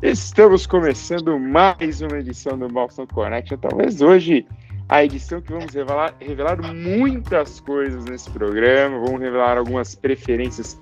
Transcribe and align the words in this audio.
Estamos 0.00 0.64
começando 0.64 1.36
mais 1.40 2.00
uma 2.00 2.18
edição 2.18 2.56
do 2.56 2.68
Boston 2.68 3.04
Connection. 3.08 3.56
Talvez 3.56 4.00
hoje 4.00 4.46
a 4.88 5.04
edição 5.04 5.40
que 5.40 5.50
vamos 5.50 5.74
revelar, 5.74 6.14
revelar 6.20 6.62
muitas 6.72 7.58
coisas 7.58 8.04
nesse 8.04 8.30
programa. 8.30 8.96
Vamos 9.00 9.20
revelar 9.20 9.58
algumas 9.58 9.96
preferências 9.96 10.80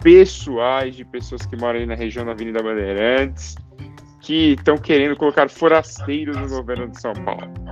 pessoais 0.00 0.94
de 0.94 1.04
pessoas 1.04 1.44
que 1.44 1.56
moram 1.56 1.80
aí 1.80 1.86
na 1.86 1.96
região 1.96 2.24
da 2.24 2.30
Avenida 2.30 2.62
Bandeirantes, 2.62 3.56
que 4.20 4.52
estão 4.52 4.78
querendo 4.78 5.16
colocar 5.16 5.50
forasteiros 5.50 6.36
no 6.36 6.48
governo 6.48 6.86
de 6.86 7.00
São 7.00 7.12
Paulo. 7.12 7.63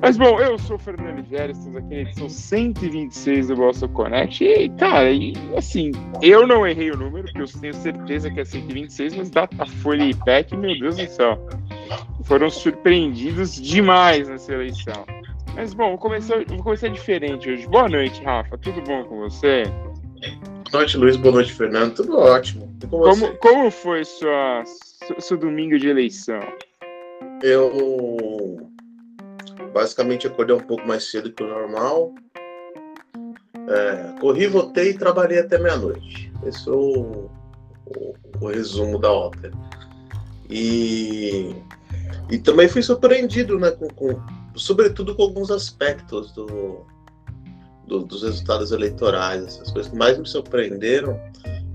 Mas 0.00 0.16
bom, 0.16 0.38
eu 0.38 0.56
sou 0.60 0.76
o 0.76 0.78
Fernando 0.78 1.16
Ligério, 1.16 1.52
estamos 1.52 1.76
aqui 1.76 1.88
na 1.88 2.00
edição 2.02 2.28
126 2.28 3.48
do 3.48 3.56
Boston 3.56 3.88
Connect. 3.88 4.44
E, 4.44 4.68
cara, 4.70 5.10
e, 5.10 5.32
assim, 5.56 5.90
eu 6.22 6.46
não 6.46 6.64
errei 6.64 6.92
o 6.92 6.96
número, 6.96 7.24
porque 7.24 7.42
eu 7.42 7.60
tenho 7.60 7.74
certeza 7.74 8.30
que 8.30 8.40
é 8.40 8.44
126, 8.44 9.16
mas 9.16 9.30
Datafolha 9.30 10.04
e 10.04 10.10
IPEC, 10.10 10.56
meu 10.56 10.78
Deus 10.78 10.96
do 10.96 11.06
céu, 11.08 11.48
foram 12.24 12.48
surpreendidos 12.48 13.60
demais 13.60 14.28
nessa 14.28 14.54
eleição. 14.54 15.04
Mas 15.56 15.74
bom, 15.74 15.88
vou 15.88 15.98
começar, 15.98 16.44
vou 16.46 16.62
começar 16.62 16.88
diferente 16.88 17.50
hoje. 17.50 17.66
Boa 17.66 17.88
noite, 17.88 18.22
Rafa. 18.22 18.56
Tudo 18.58 18.80
bom 18.82 19.02
com 19.04 19.18
você? 19.18 19.64
Boa 20.70 20.82
noite, 20.82 20.96
Luiz. 20.96 21.16
Boa 21.16 21.34
noite, 21.34 21.52
Fernando. 21.52 21.96
Tudo 21.96 22.16
ótimo. 22.16 22.72
como, 22.88 23.36
como 23.38 23.68
foi 23.68 24.04
sua, 24.04 24.62
seu 25.18 25.36
domingo 25.36 25.76
de 25.76 25.88
eleição? 25.88 26.40
Eu 27.42 28.70
basicamente 29.72 30.26
acordei 30.26 30.54
um 30.54 30.60
pouco 30.60 30.86
mais 30.86 31.10
cedo 31.10 31.32
que 31.32 31.42
o 31.42 31.48
normal. 31.48 32.14
É, 33.68 34.20
corri, 34.20 34.46
votei 34.46 34.90
e 34.90 34.98
trabalhei 34.98 35.40
até 35.40 35.58
meia-noite. 35.58 36.32
Esse 36.44 36.68
é 36.68 36.72
o, 36.72 37.28
o, 37.86 38.14
o, 38.40 38.46
resumo 38.46 38.98
da 38.98 39.12
ópera. 39.12 39.52
E, 40.48 41.54
e 42.30 42.38
também 42.38 42.68
fui 42.68 42.82
surpreendido, 42.82 43.58
né, 43.58 43.70
com, 43.72 43.88
com, 43.88 44.20
sobretudo 44.54 45.14
com 45.14 45.22
alguns 45.22 45.50
aspectos 45.50 46.32
do, 46.32 46.86
do, 47.86 48.04
dos 48.04 48.22
resultados 48.22 48.72
eleitorais. 48.72 49.60
As 49.60 49.70
coisas 49.70 49.90
que 49.90 49.98
mais 49.98 50.18
me 50.18 50.26
surpreenderam 50.26 51.20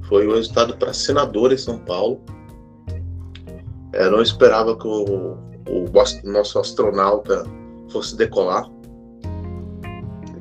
foi 0.07 0.25
o 0.25 0.33
resultado 0.33 0.75
para 0.77 0.93
senador 0.93 1.53
em 1.53 1.57
São 1.57 1.77
Paulo. 1.77 2.21
Eu 3.93 4.09
não 4.09 4.21
esperava 4.23 4.75
que 4.75 4.87
o, 4.87 5.37
o 5.67 5.91
nosso 6.23 6.57
astronauta 6.57 7.45
fosse 7.93 8.17
decolar. 8.17 8.65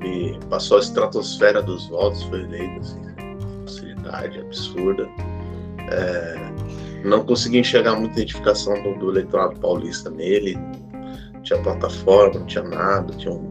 Ele 0.00 0.38
passou 0.50 0.78
a 0.78 0.80
estratosfera 0.80 1.62
dos 1.62 1.86
votos, 1.88 2.22
foi 2.24 2.42
eleito, 2.42 2.80
assim, 2.80 3.00
facilidade 3.64 4.40
absurda. 4.40 5.08
É, 5.90 6.52
não 7.04 7.24
consegui 7.24 7.58
enxergar 7.58 7.94
muita 7.94 8.20
identificação 8.20 8.82
do, 8.82 8.94
do, 8.98 9.10
eleitorado 9.10 9.58
paulista 9.60 10.10
nele. 10.10 10.58
Não 11.32 11.42
tinha 11.42 11.60
plataforma, 11.60 12.40
não 12.40 12.46
tinha 12.46 12.64
nada, 12.64 13.12
tinha 13.14 13.32
um 13.32 13.48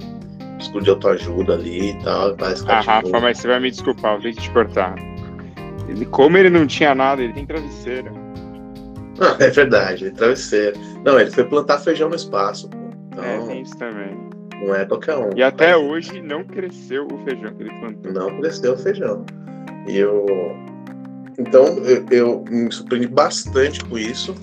escudo 0.59 0.83
de 0.83 0.89
autoajuda 0.89 1.53
ali 1.53 1.91
e 1.91 2.03
tal. 2.03 2.35
Ah, 2.67 2.81
Rafa, 2.81 3.19
mas 3.19 3.37
você 3.37 3.47
vai 3.47 3.59
me 3.59 3.71
desculpar, 3.71 4.13
vou 4.13 4.21
ter 4.21 4.33
que 4.33 4.41
te 4.41 4.51
cortar. 4.51 4.95
Ele, 5.87 6.05
como 6.05 6.37
ele 6.37 6.49
não 6.49 6.65
tinha 6.65 6.95
nada, 6.95 7.21
ele 7.21 7.33
tem 7.33 7.45
travesseiro. 7.45 8.11
Não, 9.19 9.35
é 9.39 9.49
verdade, 9.49 10.05
ele 10.05 10.15
travesseiro. 10.15 10.79
Não, 11.03 11.19
ele 11.19 11.31
foi 11.31 11.43
plantar 11.43 11.79
feijão 11.79 12.09
no 12.09 12.15
espaço. 12.15 12.69
Então, 13.11 13.23
é, 13.23 13.39
tem 13.45 13.61
isso 13.61 13.77
também. 13.77 14.17
Não 14.61 14.75
é 14.75 14.85
qualquer 14.85 15.17
um. 15.17 15.29
E 15.35 15.43
até 15.43 15.75
mas... 15.75 15.83
hoje 15.83 16.21
não 16.21 16.43
cresceu 16.43 17.07
o 17.07 17.17
feijão 17.23 17.53
que 17.53 17.63
ele 17.63 17.79
plantou. 17.79 18.13
Não 18.13 18.39
cresceu 18.39 18.73
o 18.73 18.77
feijão. 18.77 19.25
E 19.87 19.97
eu. 19.97 20.25
Então, 21.37 21.65
eu, 21.79 22.05
eu 22.11 22.45
me 22.49 22.71
surpreendi 22.71 23.07
bastante 23.07 23.83
com 23.85 23.97
isso. 23.97 24.35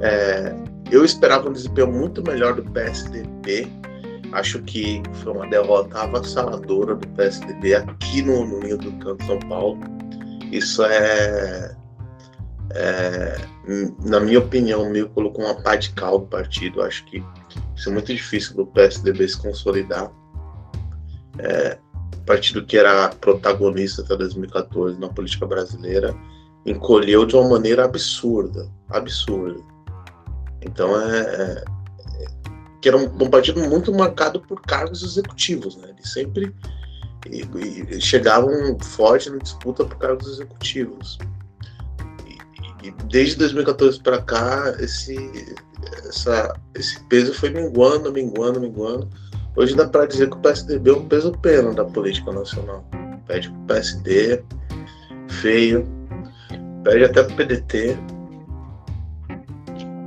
É, 0.00 0.54
eu 0.90 1.04
esperava 1.04 1.48
um 1.48 1.52
desempenho 1.52 1.90
muito 1.90 2.22
melhor 2.22 2.54
do 2.54 2.62
PSDB. 2.70 3.68
Acho 4.32 4.60
que 4.62 5.02
foi 5.14 5.32
uma 5.32 5.46
derrota 5.46 6.00
avassaladora 6.00 6.94
do 6.94 7.08
PSDB 7.08 7.74
aqui 7.74 8.20
no, 8.20 8.44
no 8.44 8.60
Rio 8.60 8.76
do 8.76 8.92
Canto, 8.98 9.24
São 9.24 9.38
Paulo. 9.40 9.78
Isso 10.50 10.84
é, 10.84 11.74
é, 12.74 13.36
na 14.04 14.20
minha 14.20 14.40
opinião, 14.40 14.90
meio 14.90 15.08
colocou 15.10 15.44
uma 15.44 15.54
pá 15.54 15.76
de 15.76 15.90
cal 15.90 16.18
no 16.18 16.26
partido. 16.26 16.82
Acho 16.82 17.04
que 17.06 17.24
isso 17.76 17.88
é 17.88 17.92
muito 17.92 18.12
difícil 18.12 18.54
para 18.54 18.62
o 18.62 18.66
PSDB 18.66 19.28
se 19.28 19.38
consolidar. 19.38 20.10
É, 21.38 21.78
partido 22.24 22.64
que 22.64 22.76
era 22.76 23.08
protagonista 23.10 24.02
até 24.02 24.16
2014 24.16 24.98
na 24.98 25.08
política 25.08 25.46
brasileira 25.46 26.14
encolheu 26.64 27.26
de 27.26 27.36
uma 27.36 27.50
maneira 27.50 27.84
absurda, 27.84 28.70
absurda. 28.88 29.60
Então 30.62 30.98
é, 30.98 31.20
é 31.20 31.64
que 32.80 32.88
era 32.88 32.96
um, 32.98 33.04
um, 33.04 33.30
partido 33.30 33.60
muito 33.60 33.92
marcado 33.94 34.40
por 34.40 34.60
cargos 34.60 35.02
executivos, 35.02 35.76
né? 35.76 35.88
Eles 35.90 36.12
sempre 36.12 36.54
e, 37.30 37.96
e 37.96 38.00
chegavam 38.00 38.78
forte 38.78 39.30
na 39.30 39.38
disputa 39.38 39.84
por 39.84 39.96
cargos 39.96 40.26
executivos. 40.28 41.18
E, 42.26 42.88
e 42.88 42.90
desde 43.08 43.36
2014 43.36 44.00
para 44.00 44.20
cá, 44.20 44.74
esse 44.80 45.16
essa, 46.06 46.54
esse 46.74 47.02
peso 47.04 47.34
foi 47.34 47.50
minguando, 47.50 48.12
minguando, 48.12 48.60
minguando. 48.60 49.08
Hoje 49.56 49.76
dá 49.76 49.86
para 49.86 50.06
dizer 50.06 50.28
que 50.30 50.36
o 50.36 50.40
PSDB 50.40 50.90
é 50.90 50.94
um 50.94 51.06
peso 51.06 51.32
pena 51.38 51.72
da 51.72 51.84
política 51.84 52.32
nacional. 52.32 52.84
Pede 53.26 53.48
pro 53.50 53.60
PSD, 53.60 54.42
feio, 55.28 55.86
pede 56.82 57.04
até 57.04 57.22
pro 57.22 57.36
PDT. 57.36 57.96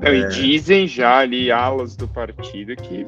Não, 0.02 0.08
é... 0.08 0.18
E 0.20 0.28
dizem 0.28 0.88
já 0.88 1.20
ali 1.20 1.52
alas 1.52 1.96
do 1.96 2.08
partido 2.08 2.76
que 2.76 3.08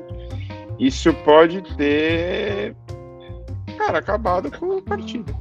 isso 0.79 1.13
pode 1.25 1.61
ter, 1.75 2.73
cara, 3.77 3.99
acabado 3.99 4.49
com 4.57 4.77
o 4.77 4.81
partido. 4.81 5.35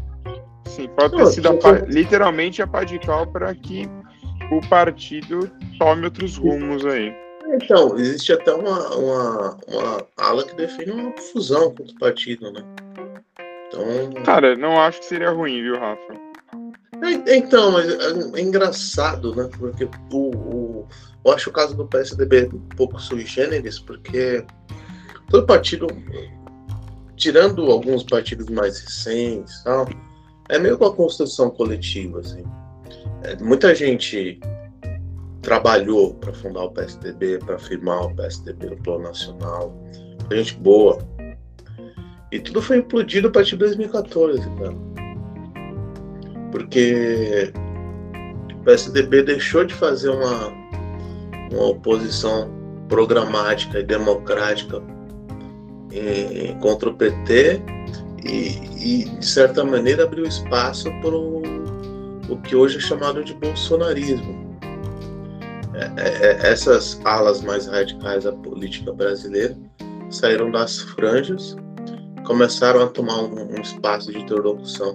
Sim, 0.66 0.89
pode 0.97 1.16
ter 1.16 1.27
sido 1.27 1.49
a, 1.49 1.72
literalmente 1.87 2.60
a 2.60 2.66
pá 2.66 2.84
de 2.84 2.99
cal 2.99 3.27
para 3.27 3.55
que 3.55 3.89
o 4.50 4.60
partido 4.69 5.50
tome 5.78 6.04
outros 6.04 6.36
rumos 6.36 6.84
aí. 6.84 7.14
Então, 7.50 7.97
existe 7.97 8.32
até 8.32 8.53
uma, 8.53 8.94
uma, 8.94 9.56
uma 9.69 10.06
ala 10.19 10.44
que 10.44 10.54
define 10.54 10.92
uma 10.92 11.16
fusão 11.16 11.75
com 11.75 11.82
o 11.82 11.98
partido, 11.98 12.53
né? 12.53 12.62
Então... 13.69 14.22
Cara, 14.25 14.54
não 14.56 14.81
acho 14.81 15.00
que 15.00 15.06
seria 15.06 15.31
ruim, 15.31 15.62
viu, 15.62 15.78
Rafa? 15.78 16.28
É, 17.03 17.36
então, 17.36 17.72
mas 17.72 17.88
é, 17.88 18.38
é 18.38 18.42
engraçado, 18.42 19.34
né? 19.34 19.48
Porque 19.59 19.88
o, 20.12 20.31
o, 20.34 20.88
eu 21.25 21.32
acho 21.32 21.48
o 21.48 21.53
caso 21.53 21.76
do 21.76 21.86
PSDB 21.86 22.50
um 22.53 22.76
pouco 22.76 23.00
sui 23.00 23.25
generis, 23.25 23.78
porque 23.78 24.44
todo 25.30 25.47
partido, 25.47 25.86
tirando 27.16 27.70
alguns 27.70 28.03
partidos 28.03 28.48
mais 28.48 28.80
recentes 28.80 29.62
tal, 29.62 29.88
é 30.48 30.59
meio 30.59 30.76
que 30.76 30.84
uma 30.84 30.92
construção 30.92 31.50
coletiva, 31.50 32.20
assim. 32.20 32.44
É, 33.22 33.37
muita 33.43 33.75
gente 33.75 34.41
trabalhou 35.43 36.15
para 36.15 36.32
fundar 36.32 36.65
o 36.65 36.71
PSDB, 36.71 37.38
para 37.38 37.59
firmar 37.59 38.04
o 38.04 38.15
PSDB 38.15 38.71
no 38.71 38.76
plano 38.76 39.04
nacional. 39.04 39.75
Gente 40.31 40.54
boa. 40.56 40.98
E 42.31 42.38
tudo 42.38 42.60
foi 42.60 42.78
implodido 42.78 43.28
a 43.28 43.31
partir 43.31 43.53
de 43.53 43.59
2014, 43.59 44.41
cara. 44.41 44.77
Porque 46.53 47.53
o 48.54 48.65
PSDB 48.65 49.22
deixou 49.22 49.65
de 49.65 49.75
fazer 49.75 50.10
uma, 50.10 50.48
uma 51.50 51.66
oposição 51.69 52.50
programática 52.88 53.78
e 53.78 53.82
democrática 53.82 54.82
em, 55.93 56.59
contra 56.59 56.91
o 56.91 56.94
PT 56.94 57.62
e, 58.25 59.03
e, 59.03 59.04
de 59.04 59.27
certa 59.27 59.65
maneira, 59.65 60.04
abriu 60.04 60.24
espaço 60.24 60.91
para 61.01 61.16
o 61.16 61.58
que 62.36 62.54
hoje 62.54 62.78
é 62.78 62.80
chamado 62.80 63.25
de 63.25 63.34
bolsonarismo 63.34 64.48
é, 65.78 65.92
é, 65.97 66.27
é, 66.27 66.51
essas 66.51 67.01
alas 67.04 67.41
mais 67.42 67.66
radicais 67.66 68.25
da 68.25 68.33
política 68.33 68.92
brasileira 68.92 69.57
saíram 70.10 70.51
das 70.51 70.80
franjas, 70.80 71.57
começaram 72.27 72.83
a 72.83 72.86
tomar 72.89 73.22
um, 73.22 73.60
espaço 73.60 74.10
de 74.10 74.19
interlocução 74.19 74.92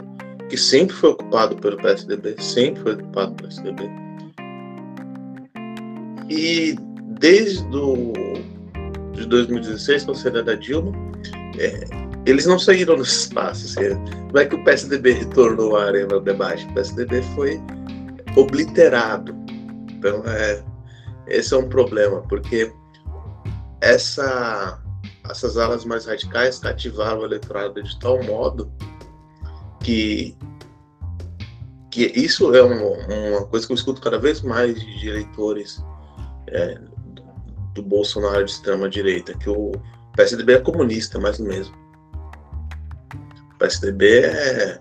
que 0.49 0.57
sempre 0.57 0.95
foi 0.95 1.11
ocupado 1.11 1.55
pelo 1.55 1.77
PSDB, 1.77 2.35
sempre 2.39 2.81
foi 2.81 2.93
ocupado 2.95 3.33
pelo 3.35 3.49
PSDB. 3.49 3.89
E 6.29 6.75
desde 7.19 7.63
do, 7.69 8.11
de 9.13 9.25
2016, 9.25 10.03
com 10.03 10.11
a 10.11 10.15
saída 10.15 10.43
da 10.43 10.55
Dilma, 10.55 10.91
é, 11.59 11.85
eles 12.25 12.45
não 12.45 12.57
saíram 12.57 12.95
desse 12.95 13.21
espaço. 13.21 13.65
Assim, 13.65 13.89
não 14.33 14.41
é 14.41 14.45
que 14.45 14.55
o 14.55 14.63
PSDB 14.63 15.13
retornou 15.13 15.75
à 15.75 15.85
arena 15.85 16.07
do 16.07 16.21
debate, 16.21 16.65
o 16.65 16.73
PSDB 16.73 17.21
foi 17.35 17.61
obliterado. 18.35 19.35
Então, 19.91 20.23
é, 20.25 20.63
esse 21.27 21.53
é 21.53 21.57
um 21.57 21.67
problema, 21.67 22.21
porque 22.27 22.73
essa, 23.81 24.81
essas 25.29 25.57
alas 25.57 25.85
mais 25.85 26.05
radicais 26.05 26.59
cativavam 26.59 27.23
o 27.23 27.25
eleitorado 27.25 27.81
de 27.81 27.99
tal 27.99 28.21
modo 28.23 28.71
que, 29.81 30.37
que 31.91 32.11
isso 32.15 32.53
é 32.55 32.63
uma, 32.63 33.37
uma 33.37 33.45
coisa 33.47 33.67
que 33.67 33.73
eu 33.73 33.75
escuto 33.75 34.01
cada 34.01 34.17
vez 34.17 34.41
mais 34.41 34.79
de 34.79 35.09
eleitores 35.09 35.83
é, 36.47 36.79
do, 37.13 37.23
do 37.75 37.83
Bolsonaro 37.83 38.45
de 38.45 38.51
extrema 38.51 38.89
direita, 38.89 39.37
que 39.37 39.49
o 39.49 39.73
PSDB 40.15 40.53
é 40.53 40.59
comunista, 40.59 41.19
mais 41.19 41.39
ou 41.39 41.47
menos. 41.47 41.71
O 43.63 43.65
PSDB 43.65 44.25
é, 44.25 44.79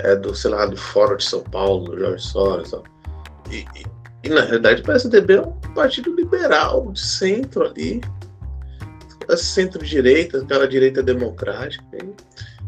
é 0.00 0.16
do, 0.16 0.34
sei 0.34 0.50
lá, 0.50 0.66
do 0.66 0.76
Fórum 0.76 1.16
de 1.16 1.24
São 1.24 1.40
Paulo, 1.40 1.90
do 1.90 1.98
Jorge 1.98 2.22
Soros. 2.22 2.74
E, 3.50 3.64
e, 3.74 3.86
e, 4.24 4.28
na 4.28 4.42
realidade 4.42 4.82
o 4.82 4.84
PSDB 4.84 5.36
é 5.36 5.40
um 5.40 5.52
partido 5.74 6.14
liberal, 6.14 6.92
de 6.92 7.00
centro 7.00 7.64
ali, 7.64 8.02
centro-direita, 9.38 10.42
aquela 10.42 10.68
direita 10.68 11.02
democrática, 11.02 11.82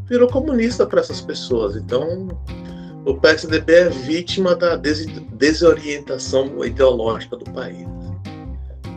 virou 0.09 0.27
comunista 0.27 0.87
para 0.87 1.01
essas 1.01 1.21
pessoas. 1.21 1.77
Então, 1.77 2.29
o 3.05 3.15
PSDB 3.21 3.75
é 3.75 3.89
vítima 3.91 4.57
da 4.57 4.75
des 4.75 5.05
desorientação 5.35 6.65
ideológica 6.65 7.37
do 7.37 7.45
país. 7.51 7.87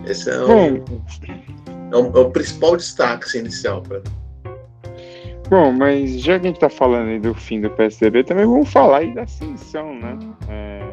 Esse 0.07 0.29
é, 0.29 0.39
um, 0.41 0.77
é, 0.77 1.95
é 1.95 1.97
o 1.97 2.31
principal 2.31 2.77
destaque 2.77 3.25
assim, 3.25 3.39
inicial 3.39 3.81
para 3.81 4.01
Bom, 5.49 5.71
mas 5.71 6.19
já 6.19 6.39
que 6.39 6.45
a 6.45 6.49
gente 6.49 6.57
está 6.57 6.69
falando 6.69 7.09
aí 7.09 7.19
do 7.19 7.33
fim 7.33 7.61
do 7.61 7.69
PSDB, 7.69 8.23
também 8.23 8.45
vamos 8.45 8.71
falar 8.71 8.99
aí 8.99 9.13
da 9.13 9.23
ascensão, 9.23 9.93
né? 9.93 10.17
É, 10.49 10.85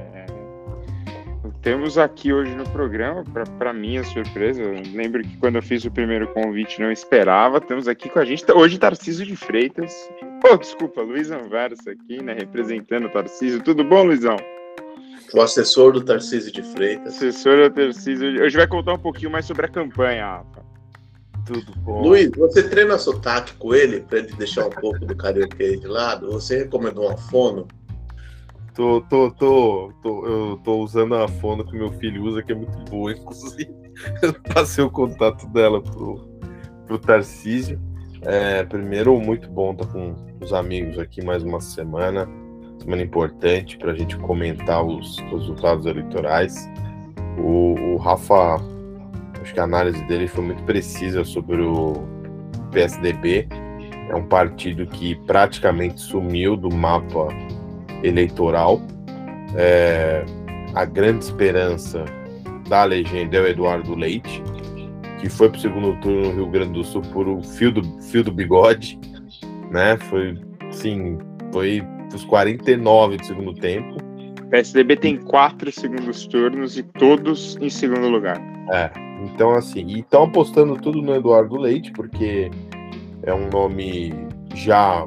temos 1.62 1.96
aqui 1.96 2.32
hoje 2.32 2.52
no 2.56 2.68
programa, 2.70 3.22
para 3.56 3.72
minha 3.72 4.02
surpresa, 4.02 4.60
lembro 4.92 5.22
que 5.22 5.36
quando 5.36 5.56
eu 5.56 5.62
fiz 5.62 5.84
o 5.84 5.90
primeiro 5.92 6.26
convite 6.34 6.80
não 6.80 6.90
esperava, 6.90 7.60
temos 7.60 7.86
aqui 7.86 8.08
com 8.08 8.18
a 8.18 8.24
gente 8.24 8.44
hoje 8.50 8.80
Tarcísio 8.80 9.24
de 9.24 9.36
Freitas. 9.36 9.94
Oh, 10.44 10.56
desculpa, 10.56 11.02
Luiz 11.02 11.30
Anversa 11.30 11.92
aqui, 11.92 12.20
né, 12.20 12.32
representando 12.32 13.06
o 13.06 13.10
Tarcísio. 13.10 13.62
Tudo 13.62 13.84
bom, 13.84 14.02
Luizão? 14.02 14.36
O 15.32 15.40
assessor 15.40 15.92
do 15.92 16.04
Tarcísio 16.04 16.52
de 16.52 16.62
Freitas. 16.62 17.14
Assessor 17.14 17.68
do 17.68 17.70
Tarcísio. 17.70 18.42
Hoje 18.42 18.56
vai 18.56 18.66
contar 18.66 18.94
um 18.94 18.98
pouquinho 18.98 19.30
mais 19.30 19.46
sobre 19.46 19.64
a 19.66 19.68
campanha, 19.68 20.26
Rafa. 20.26 20.71
Tudo 21.46 21.72
bom. 21.80 22.02
Luiz, 22.02 22.30
você 22.36 22.62
treina 22.62 22.96
sotaque 22.98 23.54
com 23.54 23.74
ele 23.74 24.00
para 24.00 24.18
ele 24.18 24.32
deixar 24.34 24.66
um 24.66 24.70
pouco 24.70 25.00
do 25.00 25.16
carioca 25.16 25.56
de 25.56 25.86
lado? 25.86 26.30
Você 26.30 26.58
recomendou 26.58 27.08
uma 27.08 27.16
fono? 27.16 27.66
Tô, 28.74 29.02
tô, 29.02 29.30
tô, 29.32 29.92
tô, 30.02 30.26
eu 30.26 30.56
tô 30.64 30.78
usando 30.78 31.14
a 31.14 31.28
fono 31.28 31.64
que 31.64 31.76
meu 31.76 31.92
filho 31.92 32.22
usa, 32.24 32.42
que 32.42 32.52
é 32.52 32.54
muito 32.54 32.78
boa, 32.90 33.12
inclusive. 33.12 33.70
Eu 34.22 34.32
passei 34.54 34.82
o 34.82 34.90
contato 34.90 35.46
dela 35.48 35.82
pro, 35.82 36.26
pro 36.86 36.98
Tarcísio. 36.98 37.80
É, 38.22 38.62
primeiro, 38.64 39.18
muito 39.20 39.50
bom 39.50 39.72
estar 39.72 39.86
com 39.86 40.14
os 40.40 40.52
amigos 40.52 40.98
aqui 40.98 41.24
mais 41.24 41.42
uma 41.42 41.60
semana. 41.60 42.26
Semana 42.78 43.02
importante 43.02 43.76
para 43.76 43.92
a 43.92 43.94
gente 43.94 44.16
comentar 44.16 44.82
os, 44.82 45.18
os 45.18 45.40
resultados 45.40 45.86
eleitorais. 45.86 46.54
O, 47.36 47.74
o 47.74 47.96
Rafa 47.96 48.56
Acho 49.42 49.54
que 49.54 49.60
a 49.60 49.64
análise 49.64 50.00
dele 50.04 50.28
foi 50.28 50.44
muito 50.44 50.62
precisa 50.62 51.24
sobre 51.24 51.60
o 51.62 51.94
PSDB. 52.70 53.48
É 54.08 54.14
um 54.14 54.24
partido 54.24 54.86
que 54.86 55.16
praticamente 55.26 56.00
sumiu 56.00 56.56
do 56.56 56.72
mapa 56.72 57.28
eleitoral. 58.04 58.80
É, 59.56 60.24
a 60.74 60.84
grande 60.84 61.24
esperança 61.24 62.04
da 62.68 62.84
legenda 62.84 63.36
é 63.36 63.40
o 63.40 63.46
Eduardo 63.48 63.96
Leite, 63.96 64.40
que 65.20 65.28
foi 65.28 65.48
para 65.48 65.58
o 65.58 65.60
segundo 65.60 66.00
turno 66.00 66.28
no 66.28 66.34
Rio 66.34 66.46
Grande 66.46 66.74
do 66.74 66.84
Sul 66.84 67.02
por 67.12 67.26
o 67.26 67.42
fio 67.42 67.72
do, 67.72 67.82
fio 68.02 68.22
do 68.22 68.30
bigode, 68.30 68.98
né? 69.72 69.96
Foi, 70.08 70.38
sim, 70.70 71.18
foi 71.52 71.82
os 72.14 72.24
49 72.24 73.16
do 73.16 73.26
segundo 73.26 73.54
tempo. 73.54 73.96
O 74.40 74.46
PSDB 74.50 74.96
tem 74.96 75.16
quatro 75.16 75.72
segundos 75.72 76.26
turnos 76.28 76.78
e 76.78 76.84
todos 76.84 77.56
em 77.60 77.68
segundo 77.68 78.08
lugar. 78.08 78.40
É, 78.72 78.90
então, 79.24 79.54
assim, 79.54 79.86
e 79.86 80.00
estão 80.00 80.24
apostando 80.24 80.76
tudo 80.76 81.00
no 81.00 81.14
Eduardo 81.14 81.56
Leite, 81.56 81.92
porque 81.92 82.50
é 83.22 83.32
um 83.32 83.48
nome 83.48 84.12
já 84.54 85.06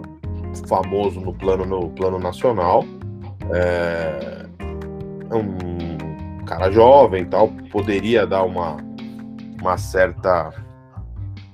famoso 0.67 1.19
no 1.19 1.33
plano, 1.33 1.65
no 1.65 1.89
plano 1.89 2.17
nacional. 2.17 2.85
É, 3.53 4.45
é 5.29 5.35
um 5.35 6.43
cara 6.45 6.71
jovem 6.71 7.23
e 7.23 7.25
tal, 7.25 7.49
poderia 7.71 8.25
dar 8.25 8.43
uma, 8.43 8.77
uma 9.59 9.77
certa. 9.77 10.53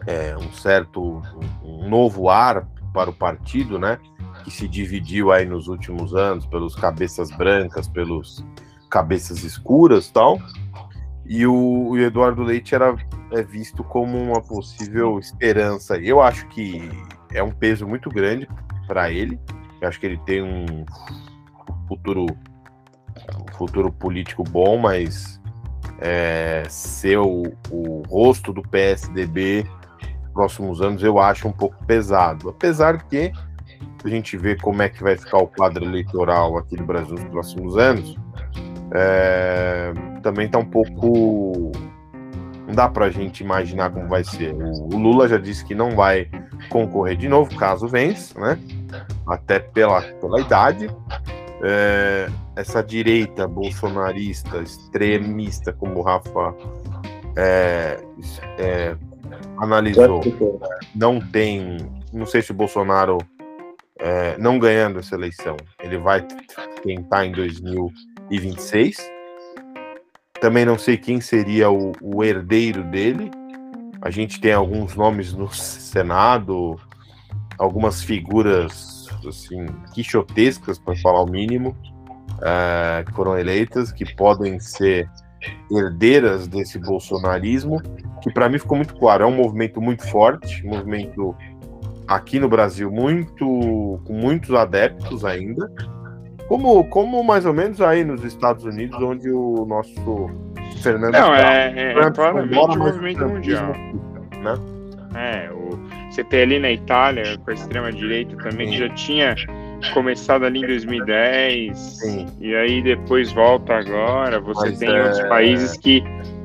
É, 0.05 0.35
um 0.35 0.51
certo. 0.53 1.21
um 1.63 1.87
novo 1.87 2.29
ar 2.29 2.67
para 2.93 3.09
o 3.09 3.13
partido, 3.13 3.77
né? 3.79 3.99
Que 4.43 4.51
se 4.51 4.67
dividiu 4.67 5.31
aí 5.31 5.45
nos 5.45 5.67
últimos 5.67 6.15
anos 6.15 6.45
pelos 6.45 6.75
cabeças 6.75 7.29
brancas, 7.31 7.87
pelos 7.87 8.43
cabeças 8.89 9.43
escuras 9.43 10.09
tal. 10.09 10.39
E 11.31 11.48
o, 11.48 11.92
o 11.92 11.98
Eduardo 11.98 12.44
Leite 12.44 12.75
era 12.75 12.94
é 13.31 13.42
visto 13.42 13.86
como 13.86 14.18
uma 14.18 14.42
possível 14.42 15.18
esperança. 15.18 15.98
Eu 15.98 16.19
acho 16.19 16.45
que 16.50 16.92
é 17.31 17.42
um 17.42 17.51
peso 17.51 17.88
muito 17.88 18.10
grande 18.10 18.50
para 18.86 19.10
ele. 19.10 19.39
Eu 19.80 19.88
acho 19.88 19.98
que 19.98 20.07
ele 20.07 20.18
tem 20.25 20.44
um 20.44 20.66
futuro, 21.88 22.25
um 22.25 23.57
futuro 23.57 23.94
político 23.94 24.44
bom, 24.44 24.78
mas 24.78 25.39
é, 26.00 26.63
ser 26.68 27.18
o, 27.18 27.44
o, 27.69 28.04
rosto 28.10 28.51
do 28.51 28.62
PSDB 28.62 29.66
nos 30.24 30.33
próximos 30.33 30.81
anos 30.81 31.01
eu 31.01 31.18
acho 31.18 31.48
um 31.48 31.54
pouco 31.54 31.81
pesado. 31.86 32.50
Apesar 32.50 33.04
que 33.04 33.31
a 34.04 34.10
gente 34.10 34.36
vê 34.36 34.57
como 34.57 34.81
é 34.81 34.89
que 34.89 35.01
vai 35.01 35.16
ficar 35.16 35.38
o 35.38 35.48
quadro 35.48 35.86
eleitoral 35.86 36.57
aqui 36.57 36.75
no 36.75 36.86
Brasil 36.86 37.16
nos 37.16 37.24
próximos 37.24 37.78
anos, 37.78 38.18
é, 38.94 39.94
também 40.21 40.45
está 40.45 40.59
um 40.59 40.65
pouco. 40.65 41.71
Não 42.68 42.75
dá 42.75 42.88
para 42.88 43.06
a 43.06 43.09
gente 43.09 43.44
imaginar 43.44 43.91
como 43.91 44.07
vai 44.07 44.23
ser. 44.23 44.53
O, 44.53 44.97
Lula 44.97 45.27
já 45.27 45.38
disse 45.38 45.65
que 45.65 45.75
não 45.75 45.95
vai 45.95 46.29
concorrer 46.69 47.18
de 47.18 47.27
novo, 47.27 47.56
caso 47.56 47.88
vença, 47.88 48.39
né? 48.39 48.57
Até 49.27 49.59
pela, 49.59 50.01
pela 50.01 50.39
idade. 50.39 50.89
É, 51.63 52.27
essa 52.56 52.81
direita 52.81 53.47
bolsonarista, 53.47 54.57
extremista, 54.59 55.71
como 55.71 56.00
o 56.00 56.01
Rafa 56.01 56.56
é, 57.35 58.00
é, 58.57 58.95
analisou, 59.57 60.21
não 60.95 61.19
tem. 61.19 61.77
Não 62.12 62.25
sei 62.25 62.41
se 62.41 62.51
o 62.51 62.56
Bolsonaro, 62.56 63.18
é, 64.00 64.38
não 64.38 64.59
ganhando 64.59 65.00
essa 65.00 65.15
eleição, 65.15 65.56
ele 65.81 65.97
vai 65.97 66.25
tentar 66.83 67.25
em 67.25 67.31
2026 67.31 69.20
também 70.42 70.66
não 70.66 70.78
sei 70.78 70.98
quem 70.98 71.21
seria 71.21 71.69
o, 71.69 71.94
o 72.02 72.24
herdeiro 72.24 72.83
dele. 72.83 73.31
A 74.02 74.10
gente 74.10 74.42
tem 74.42 74.52
alguns 74.52 74.95
nomes 74.95 75.33
no 75.33 75.54
Senado, 75.54 76.78
algumas 77.60 78.04
figuras 78.04 79.07
assim 79.28 79.68
quixotescas, 79.94 80.80
para 80.80 80.95
falar 80.98 81.21
o 81.21 81.30
mínimo, 81.30 81.78
uh, 82.40 83.06
que 83.06 83.14
foram 83.14 83.38
eleitas, 83.38 83.92
que 83.92 84.16
podem 84.16 84.60
ser 84.60 85.07
herdeiras 85.71 86.48
desse 86.48 86.80
bolsonarismo, 86.80 87.80
que 88.21 88.31
para 88.33 88.50
mim 88.50 88.57
ficou 88.57 88.78
muito 88.78 88.95
claro, 88.95 89.24
é 89.24 89.28
um 89.28 89.36
movimento 89.36 89.80
muito 89.80 90.07
forte, 90.07 90.66
um 90.66 90.71
movimento 90.71 91.36
aqui 92.07 92.40
no 92.40 92.50
Brasil 92.50 92.92
muito 92.92 94.00
com 94.06 94.14
muitos 94.14 94.56
adeptos 94.56 95.24
ainda, 95.24 95.71
como, 96.51 96.83
como 96.83 97.23
mais 97.23 97.45
ou 97.45 97.53
menos 97.53 97.79
aí 97.79 98.03
nos 98.03 98.25
Estados 98.25 98.65
Unidos, 98.65 99.01
onde 99.01 99.31
o 99.31 99.65
nosso 99.65 100.29
Fernando. 100.83 101.13
Não, 101.13 101.33
é, 101.33 101.71
é, 101.73 101.97
é 101.97 102.11
claramente 102.11 102.77
um 102.77 102.77
movimento 102.77 103.25
mundial. 103.25 103.71
Né? 103.71 104.57
É, 105.15 105.49
o, 105.49 105.79
você 106.09 106.25
tem 106.25 106.41
ali 106.41 106.59
na 106.59 106.73
Itália, 106.73 107.37
com 107.37 107.51
a 107.51 107.53
extrema-direita 107.53 108.35
também, 108.35 108.67
Sim. 108.67 108.73
que 108.73 108.79
já 108.79 108.89
tinha 108.89 109.35
começado 109.93 110.43
ali 110.43 110.59
em 110.59 110.67
2010, 110.67 111.77
Sim. 111.77 112.25
e 112.41 112.53
aí 112.53 112.81
depois 112.81 113.31
volta 113.31 113.75
agora. 113.75 114.41
Você 114.41 114.71
Mas 114.71 114.79
tem 114.79 114.89
é... 114.89 115.03
outros 115.03 115.21
países 115.29 115.77
que 115.77 116.03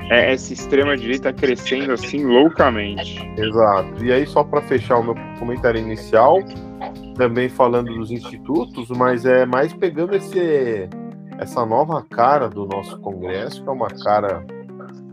é, 0.09 0.33
essa 0.35 0.53
extrema-direita 0.53 1.33
crescendo 1.33 1.93
assim 1.93 2.25
loucamente. 2.25 3.29
Exato. 3.37 4.05
E 4.05 4.13
aí, 4.13 4.25
só 4.25 4.45
para 4.45 4.63
fechar 4.63 4.99
o 4.99 5.03
meu 5.03 5.17
comentário 5.41 5.81
inicial, 5.81 6.39
também 7.17 7.49
falando 7.49 7.93
dos 7.95 8.11
institutos, 8.11 8.89
mas 8.91 9.25
é 9.25 9.47
mais 9.47 9.73
pegando 9.73 10.15
esse, 10.15 10.89
essa 11.39 11.65
nova 11.65 12.03
cara 12.03 12.49
do 12.49 12.67
nosso 12.67 12.99
Congresso, 13.01 13.63
que 13.63 13.69
é 13.69 13.73
uma 13.73 13.89
cara 13.89 14.45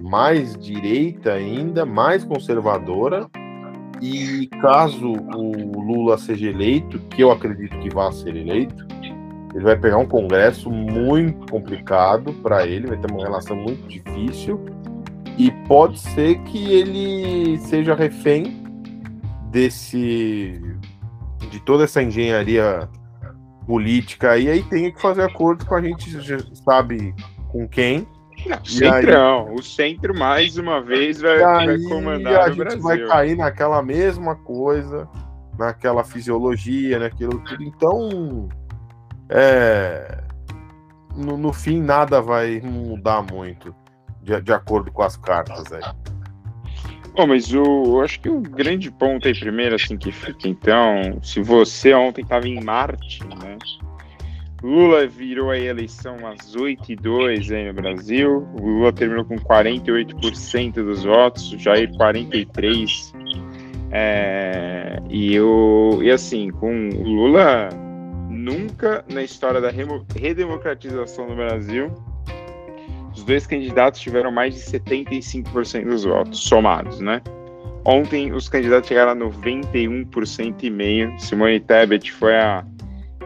mais 0.02 0.58
direita 0.58 1.34
ainda, 1.34 1.86
mais 1.86 2.24
conservadora. 2.24 3.28
E 4.02 4.48
caso 4.62 5.14
o 5.14 5.82
Lula 5.82 6.18
seja 6.18 6.50
eleito, 6.50 7.00
que 7.00 7.24
eu 7.24 7.32
acredito 7.32 7.80
que 7.80 7.90
vá 7.90 8.12
ser 8.12 8.36
eleito, 8.36 8.86
ele 9.54 9.64
vai 9.64 9.78
pegar 9.78 9.98
um 9.98 10.06
Congresso 10.06 10.70
muito 10.70 11.50
complicado 11.50 12.34
para 12.34 12.68
ele, 12.68 12.88
vai 12.88 12.98
ter 12.98 13.10
uma 13.10 13.24
relação 13.24 13.56
muito 13.56 13.88
difícil. 13.88 14.60
E 15.38 15.50
pode 15.68 16.00
ser 16.00 16.38
que 16.44 16.74
ele 16.74 17.58
seja 17.60 17.96
refém 17.96 18.62
desse 19.50 20.62
de 21.54 21.60
toda 21.60 21.84
essa 21.84 22.02
engenharia 22.02 22.90
política. 23.68 24.38
E 24.38 24.50
aí 24.50 24.64
tem 24.64 24.92
que 24.92 25.00
fazer 25.00 25.22
acordo 25.22 25.66
com 25.66 25.76
a 25.76 25.82
gente, 25.82 26.10
sabe 26.64 27.14
com 27.50 27.68
quem. 27.68 28.08
Não, 28.48 28.66
centrão. 28.66 29.48
Aí, 29.48 29.54
o 29.54 29.62
centro, 29.62 30.18
mais 30.18 30.58
uma 30.58 30.82
vez, 30.82 31.22
vai, 31.22 31.38
vai 31.40 31.80
comandar 31.84 32.42
a 32.42 32.48
gente 32.48 32.58
Brasil. 32.58 32.82
vai 32.82 33.06
cair 33.06 33.38
naquela 33.38 33.84
mesma 33.84 34.36
coisa, 34.36 35.08
naquela 35.58 36.04
fisiologia, 36.04 36.98
naquilo 36.98 37.40
tudo. 37.44 37.64
Então, 37.64 38.50
é, 39.30 40.24
no, 41.16 41.38
no 41.38 41.54
fim, 41.54 41.80
nada 41.80 42.20
vai 42.20 42.60
mudar 42.62 43.22
muito 43.22 43.74
de, 44.24 44.42
de 44.42 44.52
acordo 44.52 44.92
com 44.92 45.04
as 45.04 45.16
cartas 45.16 45.72
aí. 45.72 45.84
Bom, 47.16 47.28
mas 47.28 47.54
o, 47.54 47.64
eu 47.64 48.02
acho 48.02 48.20
que 48.20 48.30
o 48.30 48.42
grande 48.42 48.90
ponto 48.90 49.28
aí 49.28 49.40
primeiro, 49.40 49.76
assim, 49.76 49.96
que 49.96 50.12
fica, 50.12 50.48
então, 50.48 51.20
se 51.22 51.42
você 51.42 51.94
ontem 51.94 52.22
estava 52.22 52.48
em 52.48 52.60
Marte, 52.64 53.24
né? 53.24 53.58
Lula 54.64 55.06
virou 55.06 55.52
a 55.52 55.60
eleição 55.60 56.26
às 56.26 56.56
8 56.56 56.94
e 56.94 56.96
2 56.96 57.52
aí 57.52 57.68
no 57.68 57.74
Brasil. 57.74 58.48
O 58.54 58.66
Lula 58.66 58.94
terminou 58.94 59.26
com 59.26 59.36
48% 59.36 60.74
dos 60.76 61.04
votos, 61.04 61.50
Jair 61.60 61.92
43%. 61.92 63.14
É, 63.92 65.00
e, 65.10 65.40
o, 65.40 66.00
e 66.02 66.10
assim, 66.10 66.50
com 66.50 66.90
o 66.90 67.04
Lula, 67.04 67.70
nunca 68.30 69.06
na 69.12 69.22
história 69.22 69.60
da 69.62 69.70
redemocratização 69.70 71.28
do 71.28 71.36
Brasil 71.36 71.94
os 73.16 73.24
dois 73.24 73.46
candidatos 73.46 74.02
tiveram 74.02 74.32
mais 74.32 74.56
de 74.56 74.60
75% 74.62 75.86
dos 75.86 76.04
votos 76.04 76.40
somados, 76.40 77.00
né? 77.00 77.22
Ontem 77.86 78.34
os 78.34 78.48
candidatos 78.48 78.88
chegaram 78.88 79.12
a 79.12 79.16
91% 79.16 80.64
e 80.64 80.70
meio. 80.70 81.14
Simone 81.20 81.60
Tebet 81.60 82.12
foi 82.14 82.36
a 82.36 82.66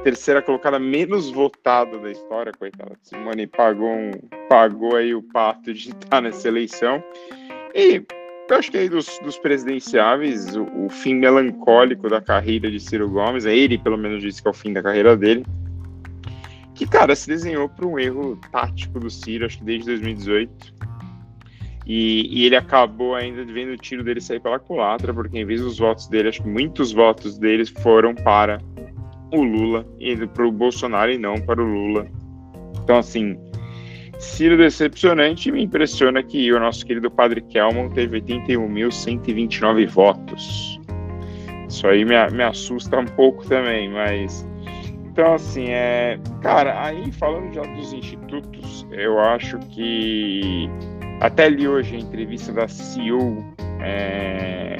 terceira 0.03 0.41
colocada 0.41 0.79
menos 0.79 1.29
votada 1.29 1.97
da 1.99 2.11
história, 2.11 2.51
coitada. 2.51 2.93
Simone 3.03 3.45
pagou, 3.45 3.89
um, 3.89 4.11
pagou 4.49 4.95
aí 4.95 5.13
o 5.13 5.21
pato 5.21 5.73
de 5.73 5.89
estar 5.89 6.21
nessa 6.21 6.47
eleição. 6.47 7.03
E 7.75 8.03
eu 8.49 8.57
acho 8.57 8.71
que 8.71 8.77
aí 8.77 8.89
dos, 8.89 9.19
dos 9.19 9.37
presidenciáveis, 9.37 10.55
o, 10.55 10.63
o, 10.85 10.89
fim 10.89 11.15
melancólico 11.15 12.09
da 12.09 12.19
carreira 12.19 12.71
de 12.71 12.79
Ciro 12.79 13.09
Gomes, 13.09 13.45
é 13.45 13.55
ele 13.55 13.77
pelo 13.77 13.97
menos 13.97 14.21
disse 14.21 14.41
que 14.41 14.47
é 14.47 14.51
o 14.51 14.53
fim 14.53 14.73
da 14.73 14.81
carreira 14.81 15.15
dele 15.15 15.45
que, 16.77 16.85
cara, 16.85 17.15
se 17.15 17.27
desenhou 17.27 17.67
para 17.67 17.85
um 17.85 17.97
erro 17.97 18.39
tático 18.51 18.99
do 18.99 19.09
Ciro, 19.09 19.45
acho 19.45 19.57
que 19.57 19.63
desde 19.63 19.85
2018. 19.87 20.75
E, 21.85 22.27
e, 22.29 22.45
ele 22.45 22.55
acabou 22.55 23.15
ainda 23.15 23.43
vendo 23.45 23.71
o 23.71 23.77
tiro 23.77 24.03
dele 24.03 24.19
sair 24.19 24.41
pela 24.41 24.59
culatra, 24.59 25.13
porque 25.13 25.39
em 25.39 25.45
vez 25.45 25.61
dos 25.61 25.79
votos 25.79 26.07
dele, 26.07 26.29
acho 26.29 26.43
que 26.43 26.49
muitos 26.49 26.91
votos 26.91 27.37
deles 27.37 27.69
foram 27.69 28.13
para 28.13 28.59
o 29.33 29.41
Lula 29.41 29.87
e 29.97 30.15
para 30.27 30.45
o 30.45 30.51
Bolsonaro 30.51 31.11
e 31.11 31.17
não 31.17 31.35
para 31.41 31.61
o 31.61 31.65
Lula. 31.65 32.07
Então, 32.83 32.97
assim, 32.97 33.37
Ciro 34.19 34.57
decepcionante. 34.57 35.51
Me 35.51 35.63
impressiona 35.63 36.21
que 36.21 36.51
o 36.51 36.59
nosso 36.59 36.85
querido 36.85 37.09
Padre 37.09 37.41
Kelman 37.41 37.89
teve 37.89 38.21
81.129 38.21 39.87
votos. 39.87 40.79
Isso 41.69 41.87
aí 41.87 42.03
me, 42.03 42.15
me 42.31 42.43
assusta 42.43 42.99
um 42.99 43.05
pouco 43.05 43.45
também, 43.47 43.89
mas 43.89 44.47
então, 45.17 45.33
assim, 45.33 45.69
é. 45.69 46.19
Cara, 46.43 46.79
aí 46.79 47.11
falando 47.11 47.51
já 47.51 47.63
dos 47.63 47.91
institutos, 47.91 48.85
eu 48.91 49.19
acho 49.19 49.57
que. 49.71 50.69
Até 51.21 51.49
li 51.49 51.67
hoje 51.67 51.95
a 51.95 51.99
entrevista 51.99 52.53
da 52.53 52.67
CEO 52.67 53.43
é, 53.81 54.77